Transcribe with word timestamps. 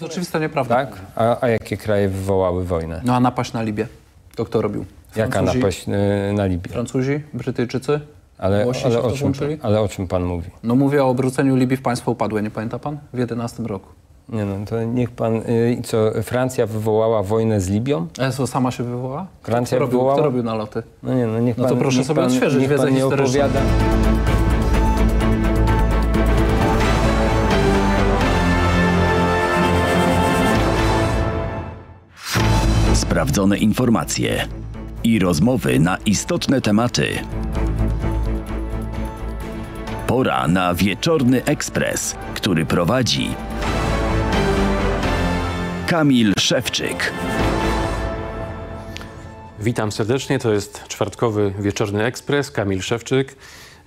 To 0.00 0.06
oczywista 0.06 0.38
nieprawda. 0.38 0.74
Tak? 0.74 0.96
A, 1.16 1.36
a 1.40 1.48
jakie 1.48 1.76
kraje 1.76 2.08
wywołały 2.08 2.64
wojnę? 2.64 3.00
No 3.04 3.14
a 3.14 3.20
napaść 3.20 3.52
na 3.52 3.62
Libię? 3.62 3.86
To 4.36 4.44
kto 4.44 4.62
robił? 4.62 4.84
Jaka 5.16 5.30
Francuzi? 5.32 5.58
napaść 5.58 5.86
y, 5.88 6.32
na 6.32 6.46
Libię? 6.46 6.70
Francuzi? 6.70 7.20
Brytyjczycy? 7.34 8.00
Ale, 8.38 8.64
Włosi 8.64 8.84
ale, 8.84 9.02
o 9.02 9.10
czym, 9.10 9.18
włączyli? 9.18 9.58
ale 9.62 9.80
o 9.80 9.88
czym 9.88 10.08
pan 10.08 10.24
mówi? 10.24 10.50
No 10.62 10.74
mówię 10.74 11.04
o 11.04 11.08
obróceniu 11.08 11.56
Libii 11.56 11.76
w 11.76 11.82
państwo 11.82 12.10
upadłe, 12.10 12.42
nie 12.42 12.50
pamięta 12.50 12.78
pan? 12.78 12.98
W 13.12 13.18
11 13.18 13.62
roku. 13.62 13.88
Nie 14.28 14.44
no, 14.44 14.66
to 14.66 14.84
niech 14.84 15.10
pan... 15.10 15.36
Y, 15.36 15.82
co, 15.84 16.22
Francja 16.22 16.66
wywołała 16.66 17.22
wojnę 17.22 17.60
z 17.60 17.68
Libią? 17.68 18.06
ESO 18.18 18.46
sama 18.46 18.70
się 18.70 18.84
wywołała? 18.84 19.26
Francja 19.42 19.76
kto 19.76 19.80
robił, 19.80 19.98
wywołała? 19.98 20.16
Kto 20.18 20.24
robił 20.24 20.42
naloty? 20.42 20.82
No 21.02 21.14
nie 21.14 21.26
no, 21.26 21.40
niech 21.40 21.58
No 21.58 21.64
to 21.64 21.70
pan, 21.70 21.78
proszę 21.78 22.04
sobie 22.04 22.20
pan, 22.20 22.30
odświeżyć 22.30 22.60
niech 22.60 22.70
wiedzę 22.70 22.84
pan 22.84 22.94
nie 22.94 23.06
opowiada. 23.06 23.60
Sprawdzone 33.16 33.58
informacje 33.58 34.48
i 35.04 35.18
rozmowy 35.18 35.78
na 35.80 35.96
istotne 36.06 36.60
tematy. 36.60 37.08
Pora 40.06 40.48
na 40.48 40.74
wieczorny 40.74 41.44
ekspres, 41.44 42.16
który 42.34 42.66
prowadzi 42.66 43.28
Kamil 45.86 46.32
Szewczyk. 46.38 47.12
Witam 49.60 49.92
serdecznie, 49.92 50.38
to 50.38 50.52
jest 50.52 50.84
czwartkowy 50.88 51.54
wieczorny 51.58 52.04
ekspres, 52.04 52.50
Kamil 52.50 52.82
Szewczyk. 52.82 53.36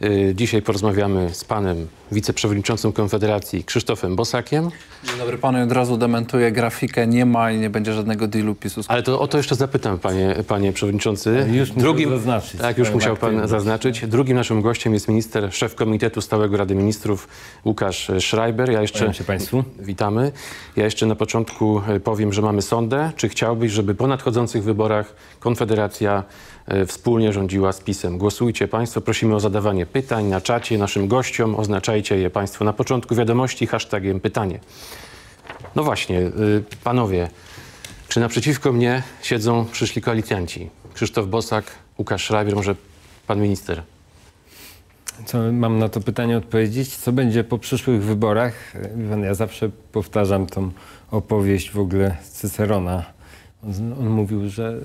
Y, 0.03 0.33
Dzisiaj 0.35 0.61
porozmawiamy 0.61 1.33
z 1.33 1.43
panem 1.43 1.87
wiceprzewodniczącym 2.11 2.91
Konfederacji 2.91 3.63
Krzysztofem 3.63 4.15
Bosakiem. 4.15 4.69
Dzień 5.03 5.17
dobry 5.17 5.37
panu, 5.37 5.63
od 5.63 5.71
razu 5.71 5.97
dementuję 5.97 6.51
grafikę, 6.51 7.07
nie 7.07 7.25
ma 7.25 7.51
i 7.51 7.59
nie 7.59 7.69
będzie 7.69 7.93
żadnego 7.93 8.27
dealu 8.27 8.55
PiSu. 8.55 8.81
Ale 8.87 9.03
to 9.03 9.19
o 9.19 9.27
to 9.27 9.37
jeszcze 9.37 9.55
zapytam, 9.55 9.99
panie, 9.99 10.35
panie 10.47 10.73
przewodniczący. 10.73 11.45
Już 11.51 11.73
musiał 11.73 12.09
zaznaczyć 12.09 12.61
Tak, 12.61 12.77
już 12.77 12.91
musiał 12.91 13.17
pan 13.17 13.47
zaznaczyć. 13.47 14.07
Drugim 14.07 14.37
naszym 14.37 14.61
gościem 14.61 14.93
jest 14.93 15.07
minister, 15.07 15.53
szef 15.53 15.75
Komitetu 15.75 16.21
Stałego 16.21 16.57
Rady 16.57 16.75
Ministrów 16.75 17.27
Łukasz 17.65 18.11
Schreiber. 18.19 18.71
Ja 18.71 18.81
jeszcze 18.81 19.13
się 19.13 19.23
państwu. 19.23 19.63
Witamy. 19.79 20.31
Ja 20.75 20.83
jeszcze 20.85 21.05
na 21.05 21.15
początku 21.15 21.81
e, 21.87 21.99
powiem, 21.99 22.33
że 22.33 22.41
mamy 22.41 22.61
sondę. 22.61 23.11
Czy 23.15 23.29
chciałbyś, 23.29 23.71
żeby 23.71 23.95
po 23.95 24.07
nadchodzących 24.07 24.63
wyborach 24.63 25.15
Konfederacja 25.39 26.23
e, 26.67 26.85
wspólnie 26.85 27.33
rządziła 27.33 27.73
z 27.73 27.81
PiSem? 27.81 28.17
Głosujcie 28.17 28.67
Państwo. 28.67 29.01
Prosimy 29.01 29.35
o 29.35 29.39
zadawanie 29.39 29.85
pytań 29.85 30.25
na 30.25 30.41
czacie 30.41 30.77
naszym 30.77 31.07
gościom. 31.07 31.55
Oznaczajcie 31.55 31.98
je 32.15 32.29
Państwo 32.29 32.65
na 32.65 32.73
początku 32.73 33.15
wiadomości 33.15 33.67
hashtagiem 33.67 34.19
pytanie. 34.19 34.59
No 35.75 35.83
właśnie, 35.83 36.19
y, 36.19 36.63
panowie, 36.83 37.29
czy 38.07 38.19
naprzeciwko 38.19 38.73
mnie 38.73 39.03
siedzą 39.21 39.65
przyszli 39.65 40.01
koalicjanci? 40.01 40.69
Krzysztof 40.93 41.27
Bosak, 41.27 41.65
Łukasz 41.97 42.25
Schreiber, 42.25 42.55
może 42.55 42.75
pan 43.27 43.41
minister? 43.41 43.83
Co 45.25 45.51
mam 45.51 45.79
na 45.79 45.89
to 45.89 46.01
pytanie 46.01 46.37
odpowiedzieć? 46.37 46.95
Co 46.95 47.11
będzie 47.11 47.43
po 47.43 47.57
przyszłych 47.57 48.03
wyborach? 48.03 48.73
Ja 49.23 49.33
zawsze 49.33 49.69
powtarzam 49.91 50.47
tą 50.47 50.71
opowieść 51.11 51.71
w 51.71 51.79
ogóle 51.79 52.17
Cycerona. 52.31 53.05
On, 53.63 53.93
on 53.93 54.09
mówił, 54.09 54.49
że 54.49 54.79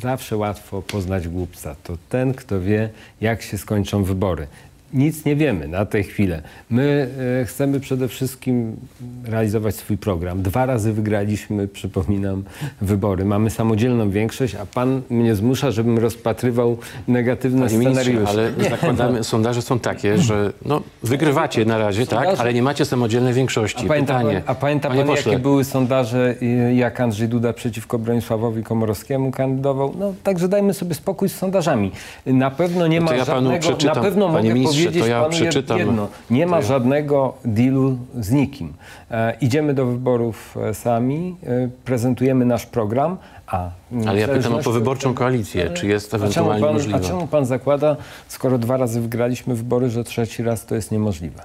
zawsze 0.00 0.36
łatwo 0.36 0.82
poznać 0.82 1.28
głupca. 1.28 1.76
To 1.84 1.96
ten, 2.08 2.34
kto 2.34 2.60
wie, 2.60 2.90
jak 3.20 3.42
się 3.42 3.58
skończą 3.58 4.04
wybory. 4.04 4.46
Nic 4.94 5.24
nie 5.24 5.36
wiemy 5.36 5.68
na 5.68 5.86
tę 5.86 6.02
chwilę. 6.02 6.42
My 6.70 7.08
e, 7.40 7.44
chcemy 7.44 7.80
przede 7.80 8.08
wszystkim 8.08 8.76
realizować 9.24 9.74
swój 9.74 9.98
program. 9.98 10.42
Dwa 10.42 10.66
razy 10.66 10.92
wygraliśmy, 10.92 11.68
przypominam, 11.68 12.44
wybory. 12.80 13.24
Mamy 13.24 13.50
samodzielną 13.50 14.10
większość, 14.10 14.54
a 14.54 14.66
pan 14.66 15.02
mnie 15.10 15.34
zmusza, 15.34 15.70
żebym 15.70 15.98
rozpatrywał 15.98 16.78
negatywne 17.08 17.66
Panie 17.66 17.80
scenariusze. 17.80 18.28
ale 18.28 18.52
zakładamy, 18.70 19.24
sondaże 19.34 19.62
są 19.62 19.78
takie, 19.78 20.18
że 20.18 20.52
no, 20.64 20.82
wygrywacie 21.02 21.64
na 21.64 21.78
razie, 21.78 22.06
tak, 22.06 22.18
Sondaże- 22.18 22.40
ale 22.40 22.54
nie 22.54 22.62
macie 22.62 22.84
samodzielnej 22.84 23.34
większości. 23.34 23.84
A 23.84 23.88
pamięta, 23.88 24.18
Pytanie, 24.18 24.34
pan, 24.46 24.56
a 24.56 24.60
pamięta 24.60 24.88
pan, 24.88 25.08
jakie 25.08 25.38
były 25.38 25.64
sondaże, 25.64 26.34
jak 26.74 27.00
Andrzej 27.00 27.28
Duda 27.28 27.52
przeciwko 27.52 27.98
Bronisławowi 27.98 28.62
Komorowskiemu 28.62 29.30
kandydował? 29.30 29.94
No, 29.98 30.14
także 30.22 30.48
dajmy 30.48 30.74
sobie 30.74 30.94
spokój 30.94 31.28
z 31.28 31.34
sondażami. 31.34 31.90
Na 32.26 32.50
pewno 32.50 32.86
nie 32.86 33.00
No 33.00 33.06
ma 33.06 33.14
ja 33.14 33.24
żadnego, 33.24 33.68
na 33.84 33.94
pewno 33.94 34.28
mogę 34.28 34.54
ministrze, 34.54 34.81
powiedzieć 34.84 35.02
to 35.02 35.08
ja 35.08 35.20
panu 35.20 35.32
przeczytam. 35.32 35.78
jedno. 35.78 36.08
Nie 36.30 36.46
ma 36.46 36.62
żadnego 36.62 37.34
dealu 37.44 37.98
z 38.20 38.30
nikim. 38.30 38.72
E, 39.10 39.36
idziemy 39.40 39.74
do 39.74 39.86
wyborów 39.86 40.56
e, 40.56 40.74
sami, 40.74 41.36
e, 41.46 41.68
prezentujemy 41.84 42.44
nasz 42.44 42.66
program, 42.66 43.16
a... 43.46 43.70
mm, 43.92 44.08
Ale 44.08 44.20
ja 44.20 44.28
pytam 44.28 44.54
o 44.54 44.58
powyborczą 44.58 45.08
tego- 45.08 45.18
koalicję. 45.18 45.70
Czy 45.70 45.86
jest 45.86 46.14
a 46.14 46.18
czemu, 46.18 46.24
ewentualnie 46.24 46.60
pan, 46.66 46.74
możliwe? 46.74 46.98
a 46.98 47.00
czemu 47.00 47.26
pan 47.26 47.46
zakłada, 47.46 47.96
skoro 48.28 48.58
dwa 48.58 48.76
razy 48.76 49.00
wygraliśmy 49.00 49.54
wybory, 49.54 49.90
że 49.90 50.04
trzeci 50.04 50.42
raz 50.42 50.66
to 50.66 50.74
jest 50.74 50.90
niemożliwe? 50.90 51.42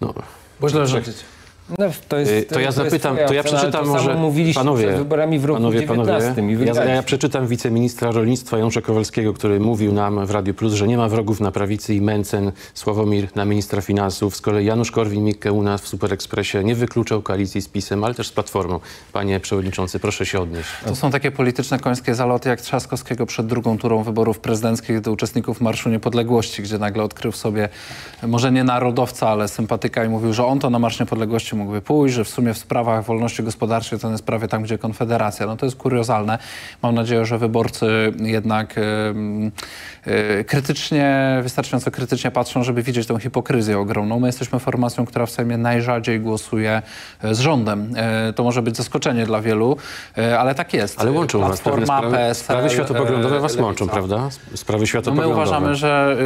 No, 0.00 0.14
źle 0.68 0.86
rządzicie. 0.86 1.37
No, 1.78 1.90
to, 2.08 2.18
jest, 2.18 2.32
Y, 2.32 2.42
to 2.42 2.60
ja 2.60 2.66
jest 2.66 2.78
zapytam, 2.78 3.16
to 3.26 3.34
ja 3.34 3.42
przeczytam 3.42 3.84
to 3.84 3.90
może, 3.90 4.14
mówiliście 4.14 4.60
panowie, 4.60 4.86
przed 4.86 4.98
wyborami 4.98 5.38
w 5.38 5.44
roku 5.44 5.56
panowie, 5.56 5.80
19 5.80 6.34
panowie, 6.34 6.66
ja, 6.66 6.94
ja 6.94 7.02
przeczytam 7.02 7.46
wiceministra 7.46 8.10
rolnictwa 8.10 8.58
Janusza 8.58 8.80
Kowalskiego, 8.80 9.34
który 9.34 9.60
mówił 9.60 9.92
nam 9.92 10.26
w 10.26 10.30
Radiu 10.30 10.54
Plus, 10.54 10.72
że 10.72 10.88
nie 10.88 10.96
ma 10.96 11.08
wrogów 11.08 11.40
na 11.40 11.50
prawicy 11.50 11.94
i 11.94 12.00
Mencen, 12.00 12.52
Sławomir 12.74 13.28
na 13.34 13.44
ministra 13.44 13.80
finansów. 13.80 14.36
Z 14.36 14.40
kolei 14.40 14.66
Janusz 14.66 14.92
Korwin-Mikke 14.92 15.52
u 15.52 15.62
nas 15.62 15.82
w 15.82 15.88
Superekspresie 15.88 16.64
nie 16.64 16.74
wykluczał 16.74 17.22
koalicji 17.22 17.62
z 17.62 17.68
PiSem, 17.68 18.04
ale 18.04 18.14
też 18.14 18.28
z 18.28 18.32
Platformą. 18.32 18.80
Panie 19.12 19.40
przewodniczący, 19.40 19.98
proszę 19.98 20.26
się 20.26 20.40
odnieść. 20.40 20.68
To 20.84 20.96
są 20.96 21.10
takie 21.10 21.30
polityczne 21.30 21.78
końskie 21.78 22.14
zaloty 22.14 22.48
jak 22.48 22.60
Trzaskowskiego 22.60 23.26
przed 23.26 23.46
drugą 23.46 23.78
turą 23.78 24.02
wyborów 24.02 24.38
prezydenckich 24.38 25.00
do 25.00 25.12
uczestników 25.12 25.60
Marszu 25.60 25.88
Niepodległości, 25.88 26.62
gdzie 26.62 26.78
nagle 26.78 27.02
odkrył 27.02 27.32
w 27.32 27.36
sobie 27.36 27.68
może 28.22 28.52
nie 28.52 28.64
narodowca, 28.64 29.28
ale 29.28 29.48
sympatyka 29.48 30.04
i 30.04 30.08
mówił, 30.08 30.32
że 30.32 30.46
on 30.46 30.58
to 30.58 30.70
na 30.70 30.78
Marsz 30.78 31.00
Niepodległości 31.00 31.56
mógłby 31.58 31.80
pójść, 31.80 32.14
że 32.14 32.24
w 32.24 32.28
sumie 32.28 32.54
w 32.54 32.58
sprawach 32.58 33.04
wolności 33.04 33.42
gospodarczej 33.42 33.98
to 33.98 34.10
jest 34.10 34.24
prawie 34.24 34.48
tam, 34.48 34.62
gdzie 34.62 34.78
Konfederacja. 34.78 35.46
No 35.46 35.56
to 35.56 35.66
jest 35.66 35.76
kuriozalne. 35.76 36.38
Mam 36.82 36.94
nadzieję, 36.94 37.24
że 37.24 37.38
wyborcy 37.38 38.12
jednak 38.20 38.74
em, 38.78 39.50
e, 40.04 40.44
krytycznie, 40.44 41.38
wystarczająco 41.42 41.90
krytycznie 41.90 42.30
patrzą, 42.30 42.62
żeby 42.62 42.82
widzieć 42.82 43.06
tą 43.06 43.18
hipokryzję 43.18 43.78
ogromną. 43.78 44.20
My 44.20 44.26
jesteśmy 44.26 44.58
formacją, 44.58 45.06
która 45.06 45.26
w 45.26 45.30
Sejmie 45.30 45.56
najrzadziej 45.58 46.20
głosuje 46.20 46.82
e, 47.22 47.34
z 47.34 47.38
rządem. 47.40 47.92
E, 47.96 48.32
To 48.32 48.44
może 48.44 48.62
być 48.62 48.76
zaskoczenie 48.76 49.26
dla 49.26 49.40
wielu, 49.40 49.76
ale 50.38 50.54
tak 50.54 50.74
jest. 50.74 51.00
Ale 51.00 51.10
łączą 51.12 51.38
was 51.40 51.60
Platforma, 51.60 51.86
sprawy, 51.86 52.16
PSL, 52.16 52.44
sprawy 52.44 52.70
światopoglądowe 52.70 53.40
was 53.40 53.56
łączą, 53.56 53.88
prawda? 53.88 54.28
Sprawy 54.54 54.78
No 54.78 54.82
my 54.82 54.86
światopoglądowe. 54.86 55.34
uważamy, 55.42 55.74
że 55.74 56.16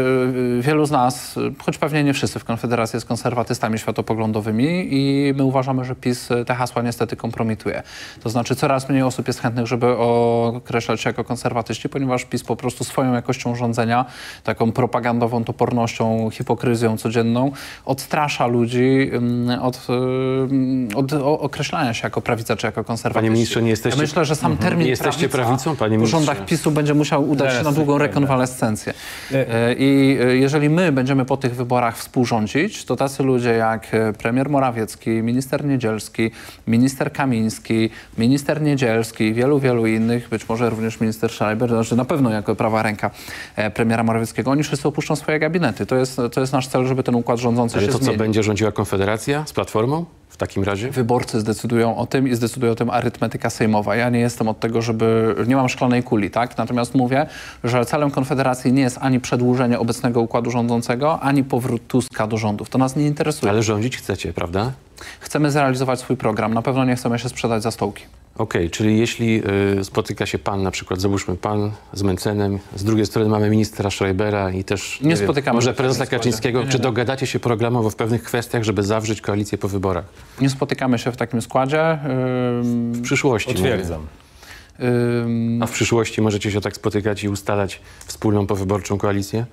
wielu 0.60 0.86
z 0.86 0.90
nas, 0.90 1.34
choć 1.64 1.78
pewnie 1.78 2.04
nie 2.04 2.12
wszyscy 2.14 2.38
w 2.38 2.44
Konfederacji 2.44 2.96
jest 2.96 3.06
konserwatystami 3.06 3.78
światopoglądowymi 3.78 4.88
i 4.90 5.21
my 5.36 5.44
uważamy, 5.44 5.84
że 5.84 5.94
PiS 5.94 6.30
y, 6.30 6.44
te 6.44 6.54
hasła 6.54 6.82
niestety 6.82 7.16
kompromituje. 7.16 7.82
To 8.22 8.30
znaczy 8.30 8.56
coraz 8.56 8.88
mniej 8.88 9.02
osób 9.02 9.26
jest 9.26 9.40
chętnych, 9.40 9.66
żeby 9.66 9.96
określać 9.98 11.00
się 11.00 11.10
jako 11.10 11.24
konserwatyści, 11.24 11.88
ponieważ 11.88 12.24
PiS 12.24 12.42
po 12.44 12.56
prostu 12.56 12.84
swoją 12.84 13.12
jakością 13.12 13.54
rządzenia, 13.54 14.04
taką 14.44 14.72
propagandową 14.72 15.44
topornością, 15.44 16.30
hipokryzją 16.32 16.96
codzienną 16.96 17.52
odstrasza 17.84 18.46
ludzi 18.46 19.10
ym, 19.14 19.50
od, 19.62 19.86
ym, 19.90 20.88
od 20.94 21.12
określania 21.22 21.94
się 21.94 22.06
jako 22.06 22.20
prawica 22.20 22.56
czy 22.56 22.66
jako 22.66 22.84
konserwatyści. 22.84 23.20
Panie 23.20 23.30
ministrze, 23.30 23.62
nie 23.62 23.70
jesteście- 23.70 24.00
Ja 24.00 24.02
myślę, 24.02 24.24
że 24.24 24.36
sam 24.36 24.52
Mhm. 24.52 24.70
termin 24.70 24.84
Nie 24.84 24.90
jesteście 24.90 25.28
prawica 25.28 25.42
prawicą, 25.64 25.76
panie 25.76 25.98
w 25.98 26.06
rządach 26.06 26.44
PiSu 26.44 26.70
będzie 26.70 26.94
musiał 26.94 27.30
udać 27.30 27.52
się 27.52 27.62
na 27.62 27.72
długą 27.72 27.98
rekonwalescencję. 27.98 28.92
E, 29.32 29.74
I 29.74 30.18
e, 30.20 30.36
jeżeli 30.36 30.70
my 30.70 30.92
będziemy 30.92 31.24
po 31.24 31.36
tych 31.36 31.54
wyborach 31.56 31.96
współrządzić, 31.96 32.84
to 32.84 32.96
tacy 32.96 33.22
ludzie 33.22 33.50
jak 33.50 33.94
e, 33.94 34.12
premier 34.12 34.50
Morawiecki, 34.50 35.11
minister 35.22 35.64
Niedzielski, 35.64 36.30
minister 36.66 37.12
Kamiński, 37.12 37.90
minister 38.18 38.62
Niedzielski 38.62 39.24
i 39.24 39.34
wielu, 39.34 39.58
wielu 39.60 39.86
innych, 39.86 40.28
być 40.28 40.48
może 40.48 40.70
również 40.70 41.00
minister 41.00 41.30
Schreiber, 41.30 41.68
znaczy 41.68 41.96
na 41.96 42.04
pewno 42.04 42.30
jako 42.30 42.56
prawa 42.56 42.82
ręka 42.82 43.10
e, 43.56 43.70
premiera 43.70 44.02
Morawieckiego, 44.02 44.50
oni 44.50 44.62
wszyscy 44.62 44.88
opuszczą 44.88 45.16
swoje 45.16 45.38
gabinety. 45.38 45.86
To 45.86 45.96
jest, 45.96 46.20
to 46.32 46.40
jest 46.40 46.52
nasz 46.52 46.68
cel, 46.68 46.86
żeby 46.86 47.02
ten 47.02 47.14
układ 47.14 47.38
rządzący 47.38 47.76
Ale 47.78 47.86
się 47.86 47.92
to 47.92 47.98
co, 47.98 48.04
zmienił. 48.04 48.18
będzie 48.18 48.42
rządziła 48.42 48.72
Konfederacja 48.72 49.44
z 49.46 49.52
Platformą? 49.52 50.04
W 50.32 50.36
takim 50.36 50.64
razie? 50.64 50.90
Wyborcy 50.90 51.40
zdecydują 51.40 51.96
o 51.96 52.06
tym 52.06 52.28
i 52.28 52.34
zdecyduje 52.34 52.72
o 52.72 52.74
tym 52.74 52.90
arytmetyka 52.90 53.50
sejmowa. 53.50 53.96
Ja 53.96 54.10
nie 54.10 54.20
jestem 54.20 54.48
od 54.48 54.60
tego, 54.60 54.82
żeby... 54.82 55.34
Nie 55.46 55.56
mam 55.56 55.68
szklanej 55.68 56.02
kuli, 56.02 56.30
tak? 56.30 56.58
Natomiast 56.58 56.94
mówię, 56.94 57.26
że 57.64 57.84
celem 57.84 58.10
Konfederacji 58.10 58.72
nie 58.72 58.82
jest 58.82 58.98
ani 59.00 59.20
przedłużenie 59.20 59.78
obecnego 59.78 60.20
układu 60.20 60.50
rządzącego, 60.50 61.20
ani 61.20 61.44
powrót 61.44 61.86
Tuska 61.86 62.26
do 62.26 62.36
rządów. 62.36 62.68
To 62.68 62.78
nas 62.78 62.96
nie 62.96 63.06
interesuje. 63.06 63.52
Ale 63.52 63.62
rządzić 63.62 63.96
chcecie, 63.96 64.32
prawda? 64.32 64.72
Chcemy 65.20 65.50
zrealizować 65.50 66.00
swój 66.00 66.16
program. 66.16 66.54
Na 66.54 66.62
pewno 66.62 66.84
nie 66.84 66.96
chcemy 66.96 67.18
się 67.18 67.28
sprzedać 67.28 67.62
za 67.62 67.70
stołki. 67.70 68.04
Okej, 68.38 68.70
czyli 68.70 68.98
jeśli 68.98 69.42
y, 69.80 69.84
spotyka 69.84 70.26
się 70.26 70.38
pan, 70.38 70.62
na 70.62 70.70
przykład 70.70 71.00
załóżmy 71.00 71.36
pan 71.36 71.70
z 71.92 72.02
Mencenem, 72.02 72.58
z 72.76 72.84
drugiej 72.84 73.06
strony 73.06 73.28
mamy 73.28 73.50
ministra 73.50 73.90
Schreibera 73.90 74.50
i 74.50 74.64
też 74.64 74.98
Nie 75.00 75.16
spotykamy 75.16 75.54
może 75.54 75.74
prezesa. 75.74 76.06
Kaczyńskiego, 76.06 76.58
Nie, 76.58 76.64
nie, 76.64 76.70
czy 76.72 76.78
nie. 76.78 76.82
dogadacie 76.82 77.26
się 77.26 77.38
programowo 77.40 77.90
w 77.90 77.96
pewnych 77.96 78.22
kwestiach, 78.22 78.62
żeby 78.62 78.82
zawrzeć 78.82 79.20
koalicję 79.20 79.58
po 79.58 79.68
wyborach? 79.68 80.04
Nie 80.40 80.50
spotykamy 80.50 80.98
się 80.98 81.12
w 81.12 81.16
takim 81.16 81.42
składzie. 81.42 81.98
Ym, 82.62 82.92
W 82.92 83.02
przyszłości. 83.02 83.52
Potwierdzam. 83.54 84.06
ym, 84.80 85.62
A 85.62 85.66
w 85.66 85.70
przyszłości 85.72 86.22
możecie 86.22 86.50
się 86.50 86.60
tak 86.60 86.76
spotykać 86.76 87.24
i 87.24 87.28
ustalać 87.28 87.80
wspólną 88.06 88.46
powyborczą 88.46 88.98
koalicję? 88.98 89.46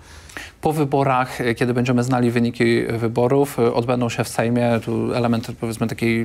Po 0.61 0.73
wyborach, 0.73 1.41
y, 1.41 1.55
kiedy 1.55 1.73
będziemy 1.73 2.03
znali 2.03 2.31
wyniki 2.31 2.83
wyborów, 2.83 3.59
y, 3.59 3.73
odbędą 3.73 4.09
się 4.09 4.23
w 4.23 4.27
Sejmie 4.27 4.79
tu 4.85 5.13
elementy 5.13 5.53
powiedzmy 5.53 5.87
takiej, 5.87 6.19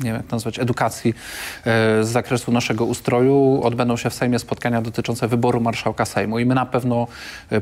nie 0.00 0.04
wiem 0.04 0.14
jak 0.14 0.32
nazwać, 0.32 0.58
edukacji 0.58 1.10
y, 1.10 2.04
z 2.04 2.08
zakresu 2.08 2.52
naszego 2.52 2.84
ustroju. 2.84 3.60
Odbędą 3.62 3.96
się 3.96 4.10
w 4.10 4.14
Sejmie 4.14 4.38
spotkania 4.38 4.82
dotyczące 4.82 5.28
wyboru 5.28 5.60
marszałka 5.60 6.04
Sejmu 6.04 6.38
i 6.38 6.46
my 6.46 6.54
na 6.54 6.66
pewno 6.66 7.06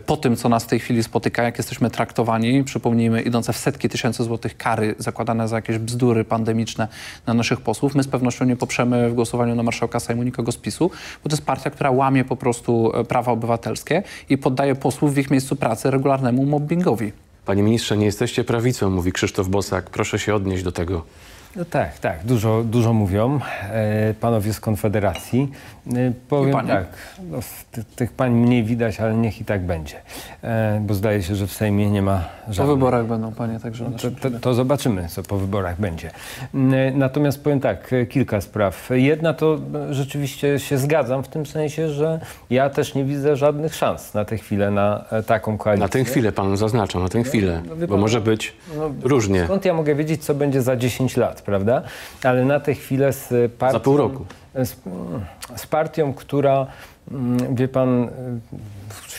po 0.06 0.16
tym, 0.16 0.36
co 0.36 0.48
nas 0.48 0.64
w 0.64 0.66
tej 0.66 0.78
chwili 0.78 1.02
spotyka, 1.02 1.42
jak 1.42 1.58
jesteśmy 1.58 1.90
traktowani, 1.90 2.64
przypomnijmy, 2.64 3.22
idące 3.22 3.52
w 3.52 3.56
setki 3.56 3.88
tysięcy 3.88 4.24
złotych 4.24 4.56
kary 4.56 4.94
zakładane 4.98 5.48
za 5.48 5.56
jakieś 5.56 5.78
bzdury 5.78 6.24
pandemiczne 6.24 6.88
na 7.26 7.34
naszych 7.34 7.60
posłów, 7.60 7.94
my 7.94 8.02
z 8.02 8.08
pewnością 8.08 8.44
nie 8.44 8.56
poprzemy 8.56 9.10
w 9.10 9.14
głosowaniu 9.14 9.54
na 9.54 9.62
marszałka 9.62 10.00
Sejmu 10.00 10.22
nikogo 10.22 10.52
z 10.52 10.56
PiSu, 10.56 10.90
bo 11.24 11.30
to 11.30 11.36
jest 11.36 11.46
partia, 11.46 11.70
która 11.70 11.90
łamie 11.90 12.24
po 12.24 12.36
prostu 12.36 12.92
e, 12.94 13.04
prawa 13.04 13.32
obywatelskie 13.32 14.02
i 14.28 14.38
poddaje 14.38 14.74
posłów 14.74 15.14
w 15.14 15.18
ich 15.18 15.30
miejscu 15.30 15.56
pracy 15.56 15.81
regularnemu 15.90 16.46
mobbingowi. 16.46 17.12
Panie 17.46 17.62
ministrze, 17.62 17.96
nie 17.96 18.06
jesteście 18.06 18.44
prawicą, 18.44 18.90
mówi 18.90 19.12
Krzysztof 19.12 19.48
Bosak. 19.48 19.90
Proszę 19.90 20.18
się 20.18 20.34
odnieść 20.34 20.62
do 20.62 20.72
tego. 20.72 21.04
No 21.56 21.64
tak, 21.64 21.98
tak, 21.98 22.24
dużo, 22.24 22.62
dużo 22.64 22.92
mówią 22.92 23.40
e, 23.70 24.14
panowie 24.20 24.52
z 24.52 24.60
Konfederacji. 24.60 25.50
E, 25.96 26.12
powiem 26.28 26.52
panie. 26.52 26.68
tak, 26.68 26.86
no, 27.30 27.38
ty, 27.72 27.84
tych 27.96 28.12
pań 28.12 28.32
mniej 28.32 28.64
widać, 28.64 29.00
ale 29.00 29.14
niech 29.14 29.40
i 29.40 29.44
tak 29.44 29.66
będzie, 29.66 29.96
e, 30.42 30.80
bo 30.86 30.94
zdaje 30.94 31.22
się, 31.22 31.34
że 31.34 31.46
w 31.46 31.52
Sejmie 31.52 31.90
nie 31.90 32.02
ma 32.02 32.24
Po 32.46 32.52
żadnych. 32.52 32.76
wyborach 32.76 33.06
będą 33.06 33.32
panie 33.32 33.60
także 33.60 33.84
To, 33.84 33.90
naszym 33.90 34.14
to, 34.14 34.30
to 34.30 34.54
zobaczymy, 34.54 35.08
co 35.08 35.22
po 35.22 35.36
wyborach 35.38 35.80
będzie. 35.80 36.10
Mm, 36.54 36.98
Natomiast 36.98 37.44
powiem 37.44 37.60
tak, 37.60 37.92
e, 37.92 38.06
kilka 38.06 38.40
spraw. 38.40 38.88
Jedna 38.90 39.34
to 39.34 39.58
e, 39.90 39.94
rzeczywiście 39.94 40.58
się 40.58 40.78
zgadzam 40.78 41.22
w 41.22 41.28
tym 41.28 41.46
sensie, 41.46 41.88
że 41.88 42.20
ja 42.50 42.70
też 42.70 42.94
nie 42.94 43.04
widzę 43.04 43.36
żadnych 43.36 43.74
szans 43.74 44.14
na 44.14 44.24
tę 44.24 44.36
chwilę 44.36 44.70
na 44.70 45.04
e, 45.10 45.22
taką 45.22 45.58
koalicję. 45.58 45.82
Na 45.84 45.88
tę 45.88 46.04
chwilę 46.04 46.32
pan 46.32 46.56
zaznacza, 46.56 46.98
na 46.98 47.08
tę 47.08 47.22
chwilę, 47.22 47.62
no 47.68 47.76
bo 47.76 47.86
pan, 47.88 48.00
może 48.00 48.20
być 48.20 48.54
no, 48.76 48.90
różnie. 49.02 49.44
Skąd 49.44 49.64
ja 49.64 49.74
mogę 49.74 49.94
wiedzieć, 49.94 50.24
co 50.24 50.34
będzie 50.34 50.62
za 50.62 50.76
10 50.76 51.16
lat, 51.16 51.41
prawda? 51.42 51.82
Ale 52.22 52.44
na 52.44 52.60
tę 52.60 52.74
chwilę 52.74 53.12
z 53.12 53.52
partią... 53.52 53.78
Za 53.78 53.84
pół 53.84 53.96
roku. 53.96 54.26
Z, 54.54 54.76
z 55.56 55.66
partią, 55.66 56.14
która, 56.14 56.66
mm, 57.10 57.54
wie 57.54 57.68
pan, 57.68 58.10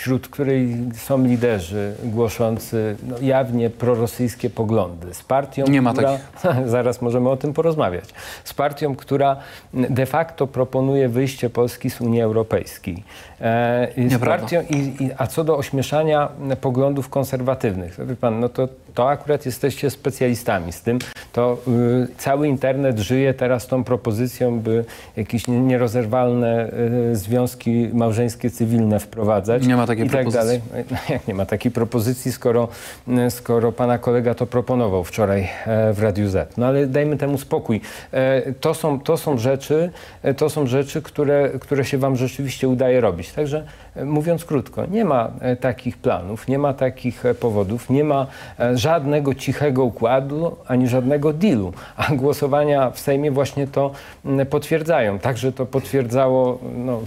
wśród 0.04 0.28
której 0.28 0.78
są 0.96 1.24
liderzy 1.24 1.94
głoszący 2.04 2.96
no, 3.08 3.16
jawnie 3.22 3.70
prorosyjskie 3.70 4.50
poglądy. 4.50 5.14
Z 5.14 5.24
partią, 5.24 5.66
Nie 5.68 5.82
ma 5.82 5.94
która... 5.94 6.18
Zaraz 6.66 7.02
możemy 7.02 7.30
o 7.30 7.38
tym 7.38 7.54
porozmawiać. 7.54 8.10
Z 8.44 8.54
partią, 8.54 8.96
która 8.96 9.36
de 9.74 10.06
facto 10.06 10.48
proponuje 10.48 11.10
wyjście 11.10 11.50
Polski 11.50 11.90
z 11.90 12.02
Unii 12.02 12.22
Europejskiej. 12.22 13.04
E, 13.42 13.88
z 14.10 14.20
partią, 14.20 14.62
i, 14.70 14.76
i, 15.04 15.10
a 15.18 15.28
co 15.28 15.44
do 15.44 15.58
ośmieszania 15.58 16.30
poglądów 16.62 17.10
konserwatywnych, 17.10 17.96
to 17.96 18.06
wie 18.06 18.16
pan, 18.16 18.40
no 18.40 18.50
to, 18.50 18.68
to 18.94 19.10
akurat 19.10 19.46
jesteście 19.46 19.90
specjalistami 19.90 20.72
z 20.72 20.82
tym. 20.82 21.00
To 21.34 21.58
y, 21.68 22.08
cały 22.18 22.48
internet 22.48 23.00
żyje 23.00 23.34
teraz 23.34 23.68
tą 23.68 23.84
propozycją, 23.84 24.60
by 24.60 24.86
jakieś 25.18 25.48
nie- 25.48 25.60
nierozerwalne 25.60 26.72
y, 27.12 27.16
związki 27.16 27.90
małżeńskie, 27.94 28.50
cywilne 28.50 29.00
wprowadzać. 29.00 29.68
Nie 29.68 29.76
ma 29.76 29.88
takiej 29.98 30.22
i 30.22 30.24
tak 30.26 30.30
dalej. 30.34 30.62
No, 30.92 30.98
Jak 31.10 31.28
nie 31.28 31.34
ma 31.34 31.46
takiej 31.46 31.72
propozycji, 31.72 32.32
skoro, 32.32 32.68
y, 33.08 33.32
skoro 33.32 33.72
pana 33.72 33.98
kolega 33.98 34.34
to 34.36 34.46
proponował 34.46 35.04
wczoraj 35.04 35.42
e, 35.66 35.94
w 35.94 36.00
Radiu 36.04 36.30
Z. 36.30 36.58
No 36.58 36.66
ale 36.66 36.88
dajmy 36.88 37.18
temu 37.18 37.38
spokój. 37.38 37.82
E, 38.12 38.42
To 38.54 38.74
są, 38.74 39.00
to 39.00 39.18
są 39.18 39.38
rzeczy, 39.38 39.92
e, 40.24 40.34
to 40.34 40.50
są 40.50 40.68
rzeczy 40.68 41.02
które, 41.02 41.50
które 41.60 41.86
się 41.86 41.98
wam 41.98 42.16
rzeczywiście 42.16 42.68
udaje 42.68 43.02
robić. 43.02 43.32
Także 43.32 43.64
mówiąc 44.06 44.46
krótko, 44.46 44.86
nie 44.86 45.06
ma 45.06 45.32
takich 45.60 45.98
planów, 45.98 46.48
nie 46.48 46.60
ma 46.60 46.74
takich 46.74 47.24
powodów, 47.40 47.90
nie 47.90 48.04
ma 48.04 48.28
żadnego 48.74 49.36
cichego 49.36 49.84
układu, 49.84 50.56
ani 50.68 50.88
żadnego 50.88 51.34
dealu. 51.34 51.74
A 51.98 52.16
głosowania 52.16 52.92
w 52.92 53.00
Sejmie 53.00 53.32
właśnie 53.32 53.68
to 53.68 53.92
mm, 54.26 54.46
potwierdzają. 54.46 55.20
Także 55.20 55.52
to 55.52 55.66
potwierdzało 55.66 56.60
no, 56.76 57.02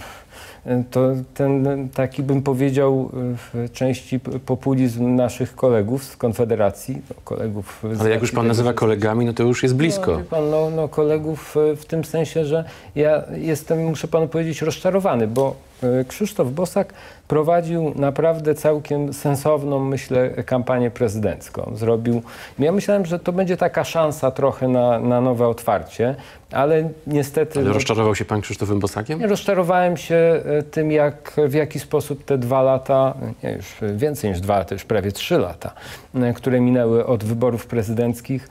to 0.91 1.11
ten 1.33 1.89
taki 1.89 2.23
bym 2.23 2.41
powiedział 2.41 3.09
w 3.13 3.69
części 3.73 4.19
populizm 4.45 5.15
naszych 5.15 5.55
kolegów 5.55 6.03
z 6.03 6.17
Konfederacji, 6.17 7.01
no, 7.09 7.15
kolegów 7.23 7.83
z 7.93 8.01
Ale 8.01 8.09
jak 8.09 8.21
już 8.21 8.31
pan 8.31 8.47
nazywa 8.47 8.73
kolegami, 8.73 9.25
no 9.25 9.33
to 9.33 9.43
już 9.43 9.63
jest 9.63 9.75
no, 9.75 9.77
blisko. 9.77 10.17
wie 10.17 10.23
pan, 10.23 10.49
no, 10.49 10.69
no 10.69 10.87
kolegów 10.87 11.57
e, 11.57 11.75
w 11.75 11.85
tym 11.85 12.03
sensie, 12.03 12.45
że 12.45 12.63
ja 12.95 13.23
jestem, 13.37 13.85
muszę 13.85 14.07
panu 14.07 14.27
powiedzieć, 14.27 14.61
rozczarowany, 14.61 15.27
bo 15.27 15.55
e, 15.63 15.66
Krzysztof 16.07 16.51
Bosak 16.51 16.93
prowadził 17.27 17.93
naprawdę 17.95 18.55
całkiem 18.55 19.13
sensowną, 19.13 19.79
myślę, 19.79 20.29
kampanię 20.29 20.91
prezydencką. 20.91 21.71
Zrobił, 21.75 22.21
ja 22.59 22.71
myślałem, 22.71 23.05
że 23.05 23.19
to 23.19 23.31
będzie 23.31 23.57
taka 23.57 23.83
szansa 23.83 24.31
trochę 24.31 24.67
na, 24.67 24.99
na 24.99 25.21
nowe 25.21 25.47
otwarcie, 25.47 26.15
ale 26.51 26.89
niestety... 27.07 27.59
Ale 27.59 27.73
rozczarował 27.73 28.15
się 28.15 28.25
pan 28.25 28.41
Krzysztofem 28.41 28.79
Bosakiem? 28.79 29.25
Rozczarowałem 29.25 29.97
się 29.97 30.15
e, 30.15 30.63
tym, 30.63 30.91
jak, 30.91 31.33
w 31.47 31.53
jaki 31.53 31.79
sposób 31.79 32.23
te 32.23 32.37
dwa 32.37 32.61
lata, 32.61 33.13
nie, 33.43 33.51
już 33.51 33.75
więcej 33.95 34.29
niż 34.29 34.39
dwa 34.39 34.57
lata, 34.57 34.75
już 34.75 34.83
prawie 34.83 35.11
trzy 35.11 35.37
lata, 35.37 35.73
e, 36.15 36.33
które 36.33 36.61
minęły 36.61 37.05
od 37.05 37.23
wyborów 37.23 37.67
prezydenckich, 37.67 38.49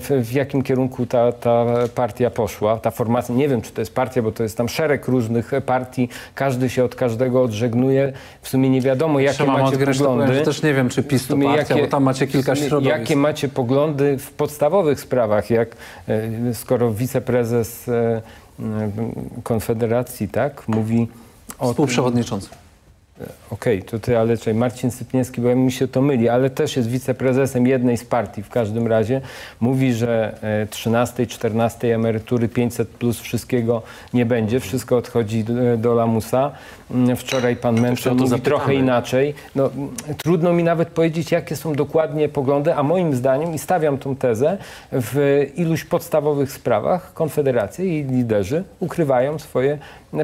w, 0.00 0.26
w 0.26 0.32
jakim 0.32 0.62
kierunku 0.62 1.06
ta, 1.06 1.32
ta 1.32 1.64
partia 1.94 2.30
poszła, 2.30 2.76
ta 2.76 2.90
formacja. 2.90 3.34
Nie 3.34 3.48
wiem, 3.48 3.62
czy 3.62 3.72
to 3.72 3.80
jest 3.80 3.94
partia, 3.94 4.22
bo 4.22 4.32
to 4.32 4.42
jest 4.42 4.56
tam 4.56 4.68
szereg 4.68 5.08
różnych 5.08 5.50
partii, 5.66 6.08
każdy 6.34 6.70
się 6.70 6.84
od 6.84 6.94
każdego 6.94 7.42
odżegnuje. 7.42 8.12
W 8.42 8.48
sumie 8.48 8.70
nie 8.70 8.80
wiadomo, 8.80 9.20
jakie 9.20 9.44
mam 9.44 9.60
macie 9.60 9.78
powiem, 9.78 9.94
poglądy. 9.94 10.34
że 10.34 10.40
też 10.40 10.62
nie 10.62 10.74
wiem, 10.74 10.88
czy 10.88 11.02
PiS 11.02 11.26
to 11.26 11.36
partia, 11.36 11.76
bo 11.76 11.86
tam 11.86 12.02
macie 12.02 12.26
kilka 12.26 12.56
środowisk. 12.56 12.98
Jakie 12.98 13.16
macie 13.16 13.48
poglądy 13.48 14.18
w 14.18 14.30
podstawowych 14.30 15.00
sprawach, 15.00 15.50
jak 15.50 15.76
e, 16.08 16.54
skoro 16.54 16.92
wiceprezes 16.92 17.88
e, 17.88 18.22
Konfederacji, 19.42 20.28
tak, 20.28 20.68
mówi 20.68 21.08
o 21.58 21.74
tym, 21.74 21.86
Współprzewodniczący. 23.22 23.42
Okej, 23.50 23.82
to 23.82 23.98
ty, 23.98 24.18
ale 24.18 24.36
czekaj, 24.36 24.54
Marcin 24.54 24.90
Sypniewski, 24.90 25.40
bo 25.40 25.56
mi 25.56 25.72
się 25.72 25.88
to 25.88 26.02
myli, 26.02 26.28
ale 26.28 26.50
też 26.50 26.76
jest 26.76 26.88
wiceprezesem 26.88 27.66
jednej 27.66 27.96
z 27.96 28.04
partii 28.04 28.42
w 28.42 28.48
każdym 28.48 28.86
razie. 28.86 29.20
Mówi, 29.60 29.94
że 29.94 30.38
e, 30.42 30.66
13, 30.66 31.26
14 31.26 31.94
emerytury 31.94 32.48
500 32.48 32.88
plus 32.88 33.20
wszystkiego 33.20 33.82
nie 34.14 34.26
będzie, 34.26 34.60
wszystko 34.60 34.96
odchodzi 34.96 35.44
do, 35.44 35.76
do 35.76 35.94
lamusa. 35.94 36.52
Mm, 36.94 37.16
Wczoraj 37.16 37.56
pan 37.56 37.74
Jeszcze 37.74 37.88
Mencen 37.88 38.12
o 38.12 38.16
to 38.16 38.18
mówi 38.18 38.30
zapytamy. 38.30 38.56
trochę 38.56 38.74
inaczej. 38.74 39.34
No, 39.54 39.70
mm, 39.76 39.88
trudno 40.16 40.52
mi 40.52 40.64
nawet 40.64 40.88
powiedzieć, 40.88 41.32
jakie 41.32 41.56
są 41.56 41.72
dokładnie 41.72 42.28
poglądy, 42.28 42.74
a 42.74 42.82
moim 42.82 43.14
zdaniem, 43.14 43.54
i 43.54 43.58
stawiam 43.58 43.98
tą 43.98 44.16
tezę, 44.16 44.58
w 44.92 45.46
iluś 45.56 45.84
podstawowych 45.84 46.52
sprawach 46.52 47.14
Konfederacja 47.14 47.84
i 47.84 48.04
liderzy 48.04 48.64
ukrywają 48.80 49.38
swoje 49.38 49.78